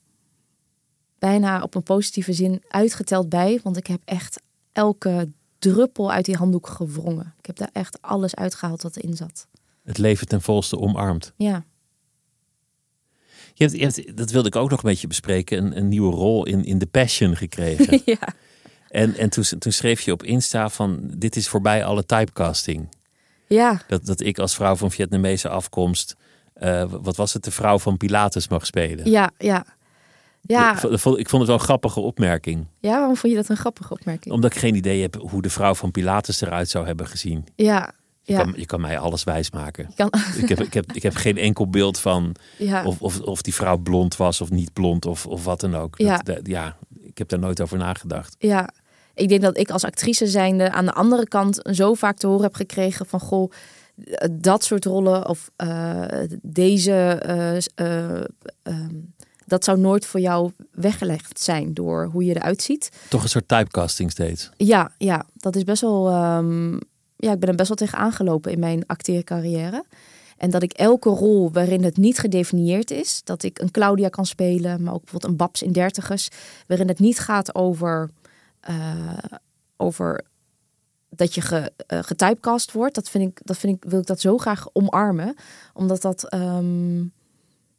bijna 1.20 1.62
op 1.62 1.76
een 1.76 1.84
positieve 1.84 2.34
zin 2.34 2.64
uitgeteld 2.68 3.30
bij, 3.30 3.60
want 3.64 3.78
ik 3.78 3.88
heb 3.88 4.02
echt 4.06 4.42
elke 4.76 5.30
druppel 5.60 6.12
uit 6.12 6.26
die 6.26 6.36
handdoek 6.36 6.68
gewrongen. 6.68 7.34
Ik 7.40 7.46
heb 7.46 7.56
daar 7.56 7.70
echt 7.74 8.02
alles 8.02 8.36
uitgehaald 8.36 8.82
wat 8.82 8.96
erin 8.96 9.16
zat. 9.16 9.48
Het 9.84 9.98
leven 9.98 10.28
ten 10.28 10.42
volste 10.42 10.80
omarmd. 10.80 11.34
Ja. 11.38 11.66
Je 13.54 13.66
hebt, 13.66 14.18
dat 14.18 14.32
wilde 14.32 14.48
ik 14.48 14.56
ook 14.56 14.70
nog 14.70 14.84
een 14.84 14.90
beetje 14.90 15.08
bespreken, 15.08 15.58
een, 15.58 15.78
een 15.78 15.88
nieuwe 15.88 16.16
rol 16.16 16.46
in, 16.46 16.64
in 16.64 16.80
The 16.80 16.86
Passion 16.86 17.36
gekregen. 17.36 18.02
ja. 18.20 18.34
En, 18.90 19.16
en 19.16 19.30
toen, 19.30 19.44
toen 19.60 19.72
schreef 19.72 20.02
je 20.02 20.12
op 20.12 20.24
Insta 20.24 20.70
van, 20.70 21.00
dit 21.18 21.36
is 21.36 21.48
voorbij 21.48 21.86
alle 21.86 22.06
typecasting. 22.06 22.90
Ja. 23.48 23.82
Dat, 23.88 24.06
dat 24.06 24.22
ik 24.22 24.40
als 24.40 24.56
vrouw 24.56 24.76
van 24.76 24.92
Vietnamese 24.92 25.50
afkomst, 25.50 26.16
uh, 26.58 26.94
wat 27.02 27.16
was 27.16 27.34
het, 27.34 27.44
de 27.44 27.52
vrouw 27.52 27.80
van 27.80 27.98
Pilatus 27.98 28.48
mag 28.48 28.66
spelen. 28.66 29.10
Ja, 29.10 29.32
ja. 29.38 29.66
Ja. 30.48 30.72
Ik 30.84 31.00
vond, 31.00 31.18
ik 31.20 31.30
vond 31.30 31.42
het 31.42 31.52
wel 31.52 31.60
een 31.60 31.66
grappige 31.66 32.00
opmerking. 32.00 32.66
Ja, 32.80 32.92
waarom 32.92 33.16
vond 33.16 33.34
je 33.34 33.40
dat 33.40 33.50
een 33.50 33.58
grappige 33.58 33.94
opmerking? 33.94 34.34
Omdat 34.36 34.54
ik 34.54 34.60
geen 34.60 34.76
idee 34.76 35.02
heb 35.02 35.16
hoe 35.16 35.42
de 35.42 35.50
vrouw 35.50 35.74
van 35.76 35.92
Pilatus 35.92 36.42
eruit 36.42 36.70
zou 36.70 36.86
hebben 36.86 37.08
gezien. 37.08 37.46
Ja. 37.56 37.94
Je, 38.22 38.34
Ja. 38.34 38.42
kan, 38.44 38.54
je 38.58 38.66
kan 38.66 38.82
mij 38.82 39.00
alles 39.00 39.24
wijsmaken. 39.24 39.90
Kan, 39.96 40.10
ik, 40.42 40.50
heb, 40.50 40.62
ik, 40.62 40.74
heb, 40.74 40.92
ik 40.92 41.04
heb 41.04 41.16
geen 41.16 41.38
enkel 41.38 41.70
beeld 41.70 42.00
van 42.00 42.36
ja. 42.58 42.86
of, 42.86 43.02
of, 43.02 43.20
of 43.22 43.42
die 43.42 43.54
vrouw 43.54 43.78
blond 43.78 44.16
was 44.16 44.42
of 44.42 44.50
niet 44.50 44.74
blond 44.74 45.06
of, 45.06 45.26
of 45.26 45.44
wat 45.44 45.60
dan 45.60 45.76
ook. 45.76 45.98
Ja. 45.98 46.18
dat- 46.18 46.40
ja, 46.48 46.78
ik 47.04 47.18
heb 47.18 47.30
daar 47.30 47.40
nooit 47.40 47.62
over 47.62 47.78
nagedacht. 47.78 48.36
Ja, 48.40 48.70
ik 49.14 49.30
denk 49.30 49.42
dat 49.42 49.58
ik 49.58 49.70
als 49.70 49.84
actrice 49.84 50.28
zijnde 50.28 50.72
aan 50.72 50.86
de 50.86 50.94
andere 50.94 51.28
kant 51.28 51.60
zo 51.72 51.94
vaak 51.94 52.18
te 52.18 52.28
horen 52.28 52.44
heb 52.44 52.56
gekregen 52.56 53.06
van 53.06 53.20
goh, 53.20 53.52
dat 54.32 54.64
soort 54.64 54.86
rollen 54.86 55.28
of 55.30 55.50
eh, 55.56 56.02
deze, 56.42 56.92
eh, 56.92 57.56
eh, 57.76 58.24
ehm, 58.64 58.90
dat 59.46 59.64
zou 59.64 59.80
nooit 59.80 60.06
voor 60.06 60.20
jou 60.20 60.52
weggelegd 60.72 61.40
zijn 61.40 61.74
door 61.74 62.10
hoe 62.12 62.26
je 62.26 62.36
eruit 62.36 62.62
ziet. 62.62 62.90
Toch 63.10 63.24
een 63.24 63.30
soort 63.30 63.48
typecasting 63.48 64.12
steeds. 64.12 64.50
Ja, 64.58 64.92
ja, 64.98 65.26
dat 65.34 65.56
is 65.56 65.64
best 65.64 65.82
wel. 65.82 66.08
ehm, 66.10 66.74
ja, 67.16 67.32
ik 67.32 67.40
ben 67.40 67.50
er 67.50 67.56
best 67.56 67.68
wel 67.68 67.78
tegen 67.78 67.98
aangelopen 67.98 68.52
in 68.52 68.60
mijn 68.60 68.84
acteercarrière. 68.86 69.86
En 70.38 70.50
dat 70.50 70.64
ik 70.64 70.74
elke 70.74 71.10
rol 71.10 71.52
waarin 71.52 71.84
het 71.84 71.98
niet 71.98 72.20
gedefinieerd 72.20 72.92
is, 72.92 73.22
dat 73.24 73.44
ik 73.44 73.60
een 73.60 73.72
Claudia 73.72 74.10
kan 74.10 74.26
spelen, 74.26 74.84
maar 74.84 74.94
ook 74.94 75.02
bijvoorbeeld 75.02 75.32
een 75.32 75.38
Babs 75.38 75.62
in 75.62 75.72
dertigers, 75.72 76.30
waarin 76.68 76.88
het 76.88 77.00
niet 77.00 77.20
gaat 77.20 77.56
over, 77.56 78.10
eh, 78.60 79.18
over 79.78 80.24
dat 81.10 81.34
je 81.34 81.42
ge, 81.42 81.72
eh, 81.88 82.00
getypecast 82.02 82.72
wordt. 82.72 82.96
Dat 82.96 83.10
vind 83.10 83.30
ik, 83.30 83.40
dat 83.44 83.58
vind 83.58 83.76
ik, 83.76 83.90
wil 83.90 84.00
ik 84.00 84.06
dat 84.06 84.20
zo 84.20 84.38
graag 84.38 84.68
omarmen, 84.74 85.36
omdat 85.74 86.02
dat 86.02 86.30
ehm, 86.30 87.04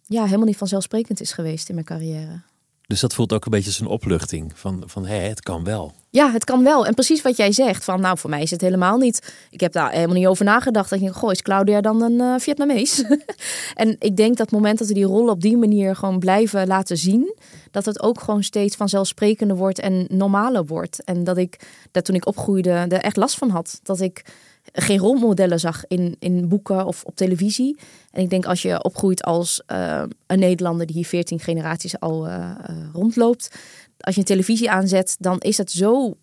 ja, 0.07 0.25
helemaal 0.25 0.47
niet 0.47 0.57
vanzelfsprekend 0.57 1.21
is 1.21 1.33
geweest 1.33 1.69
in 1.69 1.75
mijn 1.75 1.87
carrière. 1.87 2.41
Dus 2.87 3.01
dat 3.01 3.15
voelt 3.15 3.33
ook 3.33 3.45
een 3.45 3.51
beetje 3.51 3.67
als 3.67 3.81
een 3.81 3.87
opluchting. 3.87 4.53
Van, 4.55 4.83
van 4.87 5.07
hé, 5.07 5.17
het 5.17 5.41
kan 5.41 5.65
wel. 5.65 5.93
Ja, 6.11 6.33
het 6.33 6.45
kan 6.45 6.63
wel. 6.63 6.87
En 6.87 6.95
precies 6.95 7.23
wat 7.23 7.37
jij 7.37 7.53
zegt. 7.53 7.85
Van, 7.85 8.01
nou, 8.01 8.19
voor 8.19 8.31
mij 8.31 8.43
is 8.43 8.51
het 8.51 8.61
helemaal 8.61 8.99
niet. 8.99 9.33
Ik 9.51 9.61
heb 9.61 9.73
daar 9.73 9.91
helemaal 9.91 10.17
niet 10.17 10.27
over 10.27 10.45
nagedacht. 10.45 10.93
Ik 10.93 11.01
denk, 11.01 11.15
goh, 11.15 11.31
is 11.31 11.43
Claudia 11.43 11.81
dan 11.81 12.03
een 12.03 12.21
eh, 12.21 12.35
Vietnamees? 12.39 13.05
en 13.75 13.97
ik 13.99 14.17
denk 14.17 14.37
dat 14.37 14.51
het 14.51 14.51
moment 14.51 14.79
dat 14.79 14.89
we 14.89 14.95
die 14.95 15.05
rollen 15.05 15.33
op 15.33 15.41
die 15.41 15.57
manier 15.57 15.97
gewoon 15.97 16.19
blijven 16.19 16.67
laten 16.67 16.97
zien, 16.97 17.35
dat 17.71 17.85
het 17.85 18.03
ook 18.03 18.21
gewoon 18.21 18.43
steeds 18.43 18.77
vanzelfsprekender 18.77 19.57
wordt 19.57 19.79
en 19.79 20.07
normaler 20.09 20.67
wordt. 20.67 21.05
En 21.05 21.25
dat 21.25 21.37
ik, 21.37 21.61
dat 21.91 22.05
toen 22.05 22.17
ik 22.17 22.27
opgroeide, 22.27 22.71
er 22.71 22.93
echt 22.93 23.17
last 23.17 23.39
van 23.39 23.51
had. 23.51 23.81
Dat 23.83 24.01
ik 24.01 24.25
geen 24.73 24.99
rolmodellen 24.99 25.61
zag 25.61 25.87
in, 25.87 26.17
in 26.19 26.49
boeken 26.49 26.87
of 26.87 27.05
op 27.05 27.17
televisie. 27.17 27.79
En 28.11 28.23
ik 28.23 28.31
denk 28.31 28.47
als 28.47 28.63
je 28.63 28.85
opgroeit 28.85 29.23
als 29.23 29.63
eh, 29.67 30.03
een 30.27 30.39
Nederlander 30.39 30.87
die 30.87 30.97
hier 30.97 31.07
14 31.07 31.41
generaties 31.41 32.01
al 32.01 32.27
eh, 32.27 32.51
eh, 32.51 32.77
rondloopt. 32.93 33.57
Als 34.01 34.15
je 34.15 34.21
een 34.21 34.27
televisie 34.27 34.71
aanzet, 34.71 35.17
dan 35.19 35.39
is 35.39 35.59
het 35.59 35.71
zo 35.71 36.17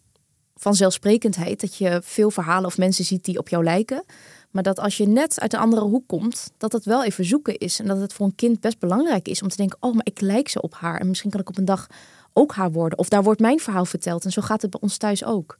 vanzelfsprekendheid 0.55 1.61
dat 1.61 1.75
je 1.75 2.01
veel 2.03 2.31
verhalen 2.31 2.65
of 2.65 2.77
mensen 2.77 3.05
ziet 3.05 3.25
die 3.25 3.37
op 3.37 3.49
jou 3.49 3.63
lijken. 3.63 4.03
Maar 4.51 4.63
dat 4.63 4.79
als 4.79 4.97
je 4.97 5.07
net 5.07 5.39
uit 5.39 5.53
een 5.53 5.59
andere 5.59 5.81
hoek 5.81 6.07
komt, 6.07 6.51
dat 6.57 6.71
het 6.71 6.85
wel 6.85 7.03
even 7.03 7.25
zoeken 7.25 7.57
is. 7.57 7.79
En 7.79 7.87
dat 7.87 7.99
het 7.99 8.13
voor 8.13 8.25
een 8.25 8.35
kind 8.35 8.59
best 8.59 8.79
belangrijk 8.79 9.27
is 9.27 9.41
om 9.41 9.47
te 9.47 9.55
denken: 9.55 9.77
oh, 9.79 9.93
maar 9.93 10.05
ik 10.05 10.21
lijk 10.21 10.49
ze 10.49 10.61
op 10.61 10.73
haar. 10.73 10.99
En 10.99 11.07
misschien 11.07 11.31
kan 11.31 11.39
ik 11.39 11.49
op 11.49 11.57
een 11.57 11.65
dag 11.65 11.87
ook 12.33 12.53
haar 12.53 12.71
worden. 12.71 12.97
Of 12.97 13.09
daar 13.09 13.23
wordt 13.23 13.39
mijn 13.39 13.59
verhaal 13.59 13.85
verteld. 13.85 14.25
En 14.25 14.31
zo 14.31 14.41
gaat 14.41 14.61
het 14.61 14.71
bij 14.71 14.81
ons 14.81 14.97
thuis 14.97 15.23
ook. 15.23 15.59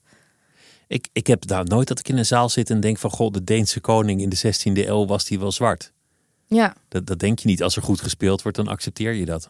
Ik, 0.87 1.07
ik 1.11 1.27
heb 1.27 1.45
nou 1.45 1.65
nooit 1.65 1.87
dat 1.87 1.99
ik 1.99 2.09
in 2.09 2.17
een 2.17 2.25
zaal 2.25 2.49
zit 2.49 2.69
en 2.69 2.79
denk 2.79 2.97
van... 2.97 3.09
goh, 3.09 3.31
de 3.31 3.43
Deense 3.43 3.79
koning 3.79 4.21
in 4.21 4.29
de 4.29 4.37
16e 4.37 4.87
eeuw 4.87 5.05
was 5.05 5.25
die 5.25 5.39
wel 5.39 5.51
zwart. 5.51 5.91
Ja. 6.47 6.75
Dat, 6.87 7.05
dat 7.05 7.19
denk 7.19 7.39
je 7.39 7.47
niet. 7.47 7.63
Als 7.63 7.75
er 7.75 7.81
goed 7.81 8.01
gespeeld 8.01 8.41
wordt, 8.41 8.57
dan 8.57 8.67
accepteer 8.67 9.13
je 9.13 9.25
dat. 9.25 9.49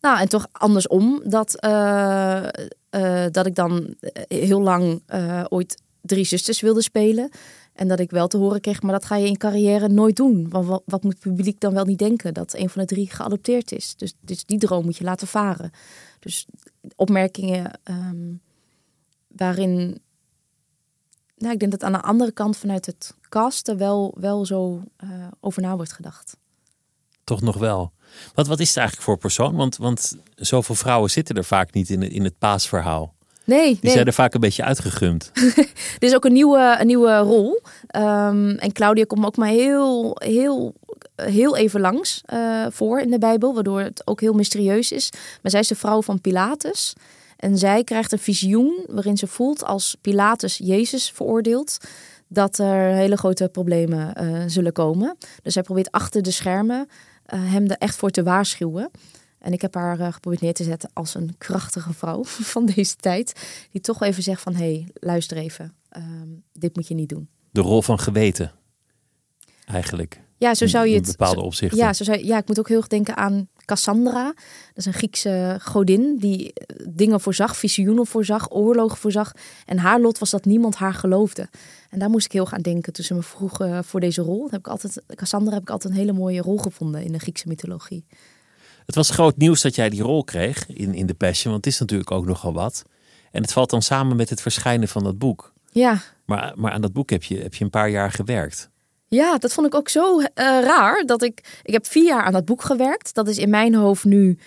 Nou, 0.00 0.20
en 0.20 0.28
toch 0.28 0.46
andersom, 0.52 1.22
dat, 1.24 1.60
eh, 1.60 2.46
eh, 2.90 3.30
dat 3.30 3.46
ik 3.46 3.54
dan 3.54 3.94
eh, 4.00 4.22
heel 4.28 4.60
lang 4.60 5.02
ooit 5.48 5.82
drie 6.00 6.24
zusters 6.24 6.60
wilde 6.60 6.82
spelen. 6.82 7.30
En 7.72 7.88
dat 7.88 8.00
ik 8.00 8.10
wel 8.10 8.28
te 8.28 8.36
horen 8.36 8.60
kreeg, 8.60 8.82
maar 8.82 8.92
dat 8.92 9.04
ga 9.04 9.16
je 9.16 9.26
in 9.26 9.36
carrière 9.36 9.88
nooit 9.88 10.16
doen. 10.16 10.48
Want 10.48 10.66
wat, 10.66 10.82
wat 10.84 11.02
moet 11.02 11.12
het 11.12 11.22
publiek 11.22 11.60
dan 11.60 11.74
wel 11.74 11.84
niet 11.84 11.98
denken? 11.98 12.34
Dat 12.34 12.54
een 12.54 12.68
van 12.68 12.80
de 12.80 12.86
drie 12.86 13.10
geadopteerd 13.10 13.72
is. 13.72 13.94
Dus, 13.96 14.14
dus 14.20 14.44
die 14.44 14.58
droom 14.58 14.84
moet 14.84 14.96
je 14.96 15.04
laten 15.04 15.26
varen. 15.26 15.70
Dus 16.18 16.46
opmerkingen 16.96 17.80
ehm, 17.82 18.32
waarin... 19.28 20.00
Nou, 21.40 21.52
ik 21.52 21.58
denk 21.58 21.70
dat 21.72 21.82
aan 21.82 21.92
de 21.92 22.00
andere 22.00 22.32
kant 22.32 22.56
vanuit 22.56 22.86
het 22.86 23.14
casten 23.28 23.76
wel, 23.76 24.14
wel 24.20 24.46
zo 24.46 24.82
eh, 24.96 25.08
over 25.40 25.62
na 25.62 25.76
wordt 25.76 25.92
gedacht. 25.92 26.36
Toch 27.24 27.40
nog 27.40 27.56
wel. 27.56 27.92
Wat, 28.34 28.46
wat 28.46 28.60
is 28.60 28.68
het 28.68 28.76
eigenlijk 28.76 29.06
voor 29.06 29.18
persoon? 29.18 29.56
Want, 29.56 29.76
want 29.76 30.16
zoveel 30.34 30.74
vrouwen 30.74 31.10
zitten 31.10 31.36
er 31.36 31.44
vaak 31.44 31.72
niet 31.74 31.90
in, 31.90 32.02
in 32.02 32.24
het 32.24 32.38
paasverhaal. 32.38 33.14
Nee, 33.44 33.66
Die 33.66 33.78
nee. 33.82 33.92
zijn 33.92 34.06
er 34.06 34.12
vaak 34.12 34.34
een 34.34 34.40
beetje 34.40 34.64
uitgegumd. 34.64 35.30
Dit 35.34 36.02
is 36.10 36.14
ook 36.14 36.24
een 36.24 36.32
nieuwe, 36.32 36.76
een 36.78 36.86
nieuwe 36.86 37.18
rol. 37.18 37.60
Ehm, 37.86 38.50
en 38.50 38.72
Claudia 38.72 39.04
komt 39.04 39.26
ook 39.26 39.36
maar 39.36 39.48
heel, 39.48 40.16
heel, 40.24 40.74
heel 41.16 41.56
even 41.56 41.80
langs 41.80 42.20
eh, 42.24 42.66
voor 42.70 43.00
in 43.00 43.10
de 43.10 43.18
Bijbel, 43.18 43.54
waardoor 43.54 43.80
het 43.80 44.02
ook 44.04 44.20
heel 44.20 44.32
mysterieus 44.32 44.92
is. 44.92 45.10
Maar 45.42 45.50
zij 45.50 45.60
is 45.60 45.68
de 45.68 45.74
vrouw 45.74 46.02
van 46.02 46.20
Pilatus. 46.20 46.94
En 47.40 47.58
zij 47.58 47.84
krijgt 47.84 48.12
een 48.12 48.18
visioen 48.18 48.84
waarin 48.86 49.16
ze 49.16 49.26
voelt 49.26 49.64
als 49.64 49.96
Pilatus 50.00 50.58
Jezus 50.58 51.10
veroordeelt. 51.10 51.76
Dat 52.28 52.58
er 52.58 52.94
hele 52.94 53.16
grote 53.16 53.48
problemen 53.48 54.14
eh, 54.14 54.42
zullen 54.46 54.72
komen. 54.72 55.16
Dus 55.42 55.52
zij 55.52 55.62
probeert 55.62 55.90
achter 55.90 56.22
de 56.22 56.30
schermen 56.30 56.88
eh, 57.24 57.40
hem 57.52 57.66
er 57.66 57.76
echt 57.78 57.96
voor 57.96 58.10
te 58.10 58.22
waarschuwen. 58.22 58.90
En 59.38 59.52
ik 59.52 59.60
heb 59.62 59.74
haar 59.74 60.00
eh, 60.00 60.12
geprobeerd 60.12 60.42
neer 60.42 60.54
te 60.54 60.64
zetten 60.64 60.90
als 60.92 61.14
een 61.14 61.34
krachtige 61.38 61.92
vrouw 61.92 62.24
van 62.54 62.66
deze 62.66 62.96
tijd. 62.96 63.32
Die 63.70 63.80
toch 63.80 64.02
even 64.02 64.22
zegt 64.22 64.42
van, 64.42 64.54
hé, 64.54 64.58
hey, 64.72 64.88
luister 64.94 65.36
even. 65.36 65.74
ehm, 65.88 66.28
dit 66.52 66.76
moet 66.76 66.88
je 66.88 66.94
niet 66.94 67.08
doen. 67.08 67.28
De 67.50 67.60
rol 67.60 67.82
van 67.82 67.98
geweten. 67.98 68.52
Eigenlijk. 69.64 70.20
Ja, 70.36 70.54
zo 70.54 70.66
zou 70.66 70.86
je 70.86 70.94
In 70.94 71.02
het... 71.02 71.10
bepaalde 71.10 71.40
zo- 71.40 71.46
opzichten. 71.46 71.78
Ja, 71.78 71.92
zo 71.92 72.04
zou, 72.04 72.24
ja, 72.24 72.38
ik 72.38 72.46
moet 72.48 72.58
ook 72.58 72.68
heel 72.68 72.76
erg 72.76 72.86
denken 72.86 73.16
aan 73.16 73.48
Cassandra. 73.70 74.24
Dat 74.24 74.76
is 74.76 74.86
een 74.86 74.92
Griekse 74.92 75.58
godin 75.62 76.16
die 76.18 76.52
eh, 76.52 76.86
dingen 76.88 77.20
voorzag, 77.20 77.56
visioenen 77.56 78.06
voorzag, 78.06 78.52
oorlogen 78.52 78.98
voorzag. 78.98 79.32
En 79.66 79.78
haar 79.78 80.00
lot 80.00 80.18
was 80.18 80.30
dat 80.30 80.44
niemand 80.44 80.74
haar 80.76 80.94
geloofde. 80.94 81.48
En 81.90 81.98
daar 81.98 82.10
moest 82.10 82.24
ik 82.24 82.32
heel 82.32 82.44
erg 82.44 82.52
aan 82.52 82.62
denken 82.62 82.92
toen 82.92 83.04
ze 83.04 83.14
me 83.14 83.22
vroeg 83.22 83.60
eh, 83.60 83.78
voor 83.82 84.00
deze 84.00 84.22
rol. 84.22 84.48
Heb 84.50 84.60
ik 84.60 84.68
altijd, 84.68 85.02
Cassandra 85.14 85.52
heb 85.52 85.62
ik 85.62 85.70
altijd 85.70 85.92
een 85.92 85.98
hele 85.98 86.12
mooie 86.12 86.40
rol 86.40 86.58
gevonden 86.58 87.02
in 87.02 87.12
de 87.12 87.18
Griekse 87.18 87.48
mythologie. 87.48 88.04
Het 88.86 88.94
was 88.94 89.10
groot 89.10 89.36
nieuws 89.36 89.60
dat 89.60 89.74
jij 89.74 89.88
die 89.88 90.02
rol 90.02 90.24
kreeg 90.24 90.66
in, 90.66 90.94
in 90.94 91.06
The 91.06 91.14
Passion. 91.14 91.52
Want 91.52 91.64
het 91.64 91.74
is 91.74 91.80
natuurlijk 91.80 92.10
ook 92.10 92.26
nogal 92.26 92.52
wat. 92.52 92.82
En 93.32 93.42
het 93.42 93.52
valt 93.52 93.70
dan 93.70 93.82
samen 93.82 94.16
met 94.16 94.30
het 94.30 94.40
verschijnen 94.40 94.88
van 94.88 95.04
dat 95.04 95.18
boek. 95.18 95.52
Ja, 95.72 96.02
Maar, 96.24 96.52
maar 96.56 96.72
aan 96.72 96.80
dat 96.80 96.92
boek 96.92 97.10
heb 97.10 97.22
je, 97.22 97.38
heb 97.38 97.54
je 97.54 97.64
een 97.64 97.70
paar 97.70 97.90
jaar 97.90 98.12
gewerkt. 98.12 98.69
Ja, 99.16 99.38
dat 99.38 99.52
vond 99.52 99.66
ik 99.66 99.74
ook 99.74 99.88
zo 99.88 100.20
eh, 100.20 100.30
raar. 100.34 101.04
Dat 101.04 101.22
ik, 101.22 101.60
ik 101.62 101.72
heb 101.72 101.86
vier 101.86 102.04
jaar 102.04 102.22
aan 102.22 102.32
dat 102.32 102.44
boek 102.44 102.62
gewerkt. 102.62 103.14
Dat 103.14 103.28
is 103.28 103.38
in 103.38 103.50
mijn 103.50 103.74
hoofd 103.74 104.04
nu 104.04 104.38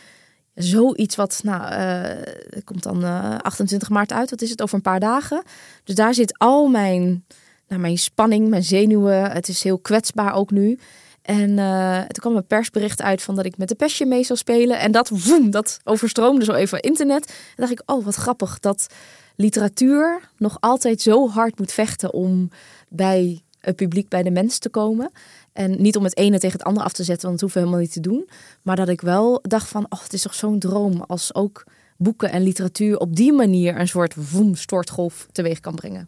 zoiets 0.56 1.16
wat, 1.16 1.40
nou, 1.44 1.72
eh, 1.72 2.64
komt 2.64 2.84
dan 2.84 3.04
eh, 3.04 3.38
28 3.38 3.90
maart 3.90 4.12
uit. 4.12 4.30
Wat 4.30 4.42
is 4.42 4.50
het 4.50 4.62
over 4.62 4.76
een 4.76 4.82
paar 4.82 5.00
dagen? 5.00 5.44
Dus 5.84 5.96
daar 5.96 6.14
zit 6.14 6.38
al 6.38 6.68
mijn, 6.68 7.26
nou, 7.68 7.82
mijn 7.82 7.98
spanning, 7.98 8.50
mijn 8.50 8.64
zenuwen. 8.64 9.32
Het 9.32 9.48
is 9.48 9.64
heel 9.64 9.80
kwetsbaar 9.80 10.34
ook 10.34 10.52
nu. 10.52 10.80
En 11.22 11.60
eh, 11.60 11.98
toen 11.98 12.22
kwam 12.22 12.36
een 12.36 12.48
persbericht 12.48 13.02
uit 13.02 13.22
van 13.22 13.36
dat 13.36 13.46
ik 13.46 13.58
met 13.58 13.68
de 13.68 13.76
Passion 13.76 14.10
mee 14.10 14.24
zou 14.24 14.40
spelen. 14.40 14.80
En 14.80 14.92
dat, 14.92 15.10
woem, 15.10 15.52
dat 15.52 15.80
overstroomde 15.84 16.46
zo 16.46 16.54
even 16.54 16.80
internet. 16.80 17.28
En 17.28 17.56
dacht 17.56 17.72
ik, 17.72 17.82
oh 17.86 18.06
wat 18.06 18.16
grappig 18.16 18.60
dat 18.60 18.88
literatuur 19.36 20.30
nog 20.38 20.58
altijd 20.60 21.02
zo 21.02 21.30
hard 21.30 21.60
moet 21.60 21.72
vechten 21.72 22.14
om 22.14 22.50
bij 22.90 23.44
het 23.66 23.76
publiek, 23.76 24.10
bij 24.10 24.24
de 24.24 24.32
mens 24.32 24.58
te 24.58 24.70
komen. 24.70 25.12
En 25.54 25.82
niet 25.82 25.96
om 25.98 26.04
het 26.04 26.18
ene 26.18 26.40
tegen 26.40 26.58
het 26.58 26.68
andere 26.68 26.86
af 26.86 26.94
te 26.94 27.04
zetten, 27.04 27.28
want 27.28 27.40
dat 27.40 27.42
hoeven 27.42 27.60
we 27.62 27.68
helemaal 27.68 27.86
niet 27.88 28.04
te 28.04 28.10
doen. 28.10 28.30
Maar 28.62 28.76
dat 28.76 28.90
ik 28.90 29.02
wel 29.02 29.40
dacht 29.42 29.68
van, 29.70 29.86
oh, 29.90 30.02
het 30.04 30.14
is 30.14 30.22
toch 30.22 30.34
zo'n 30.34 30.60
droom 30.60 31.02
als 31.08 31.36
ook 31.36 31.64
boeken 31.98 32.32
en 32.32 32.42
literatuur 32.44 32.98
op 32.98 33.16
die 33.16 33.34
manier 33.34 33.80
een 33.80 33.88
soort 33.88 34.32
woem, 34.32 34.56
stortgolf 34.56 35.28
teweeg 35.32 35.60
kan 35.60 35.76
brengen. 35.76 36.08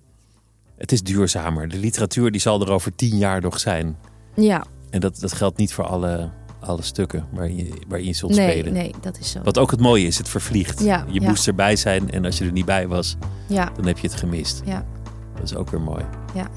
Het 0.77 0.91
is 0.91 1.03
duurzamer. 1.03 1.67
De 1.67 1.77
literatuur 1.77 2.31
die 2.31 2.41
zal 2.41 2.61
er 2.61 2.71
over 2.71 2.95
tien 2.95 3.17
jaar 3.17 3.41
nog 3.41 3.59
zijn. 3.59 3.97
Ja, 4.35 4.65
En 4.89 4.99
dat, 4.99 5.19
dat 5.19 5.33
geldt 5.33 5.57
niet 5.57 5.73
voor 5.73 5.83
alle, 5.85 6.29
alle 6.59 6.81
stukken 6.81 7.27
waarin 7.31 7.55
je, 7.55 7.69
waarin 7.87 8.07
je 8.07 8.13
zult 8.13 8.35
nee, 8.35 8.49
spelen. 8.51 8.73
nee, 8.73 8.93
dat 9.01 9.19
is 9.19 9.31
zo. 9.31 9.41
Wat 9.43 9.57
ook 9.57 9.71
het 9.71 9.79
mooie 9.79 10.05
is, 10.07 10.17
het 10.17 10.29
vervliegt. 10.29 10.83
Ja, 10.83 11.05
je 11.09 11.21
ja. 11.21 11.27
moest 11.29 11.47
erbij 11.47 11.75
zijn 11.75 12.11
en 12.11 12.25
als 12.25 12.37
je 12.37 12.45
er 12.45 12.51
niet 12.51 12.65
bij 12.65 12.87
was, 12.87 13.15
Ja, 13.47 13.71
dan 13.75 13.85
heb 13.85 13.97
je 13.97 14.07
het 14.07 14.15
gemist. 14.17 14.61
ja, 14.65 14.85
Dat 15.33 15.43
is 15.43 15.55
ook 15.55 15.69
weer 15.69 15.81
mooi. 15.81 16.05
ja. 16.33 16.49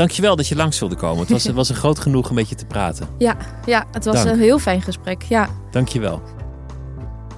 Dankjewel 0.00 0.36
dat 0.36 0.48
je 0.48 0.56
langs 0.56 0.78
wilde 0.78 0.94
komen. 0.94 1.18
Het 1.18 1.30
was, 1.30 1.44
het 1.50 1.54
was 1.54 1.68
een 1.68 1.74
groot 1.74 1.98
genoeg 1.98 2.28
om 2.28 2.34
met 2.34 2.48
je 2.48 2.54
te 2.54 2.64
praten. 2.64 3.08
Ja, 3.18 3.36
ja, 3.66 3.86
het 3.92 4.04
was 4.04 4.14
Dank. 4.14 4.28
een 4.28 4.38
heel 4.38 4.58
fijn 4.58 4.82
gesprek. 4.82 5.22
Ja. 5.22 5.48
Dankjewel. 5.70 6.22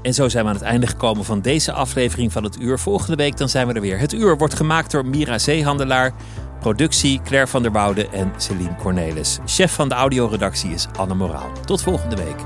En 0.02 0.14
zo 0.14 0.28
zijn 0.28 0.44
we 0.44 0.50
aan 0.50 0.56
het 0.56 0.64
einde 0.64 0.86
gekomen 0.86 1.24
van 1.24 1.40
deze 1.40 1.72
aflevering 1.72 2.32
van 2.32 2.44
het 2.44 2.60
Uur. 2.60 2.78
Volgende 2.78 3.16
week 3.16 3.36
dan 3.36 3.48
zijn 3.48 3.66
we 3.66 3.72
er 3.72 3.80
weer. 3.80 3.98
Het 3.98 4.12
Uur 4.12 4.36
wordt 4.36 4.54
gemaakt 4.54 4.90
door 4.90 5.06
Mira 5.06 5.38
Zeehandelaar. 5.38 6.12
Productie 6.60 7.20
Claire 7.24 7.48
van 7.48 7.62
der 7.62 7.72
Woude 7.72 8.08
en 8.08 8.32
Celine 8.36 8.76
Cornelis. 8.76 9.38
Chef 9.46 9.72
van 9.72 9.88
de 9.88 9.94
audioredactie 9.94 10.70
is 10.70 10.86
Anne 10.96 11.14
Moraal. 11.14 11.50
Tot 11.64 11.82
volgende 11.82 12.16
week. 12.16 12.36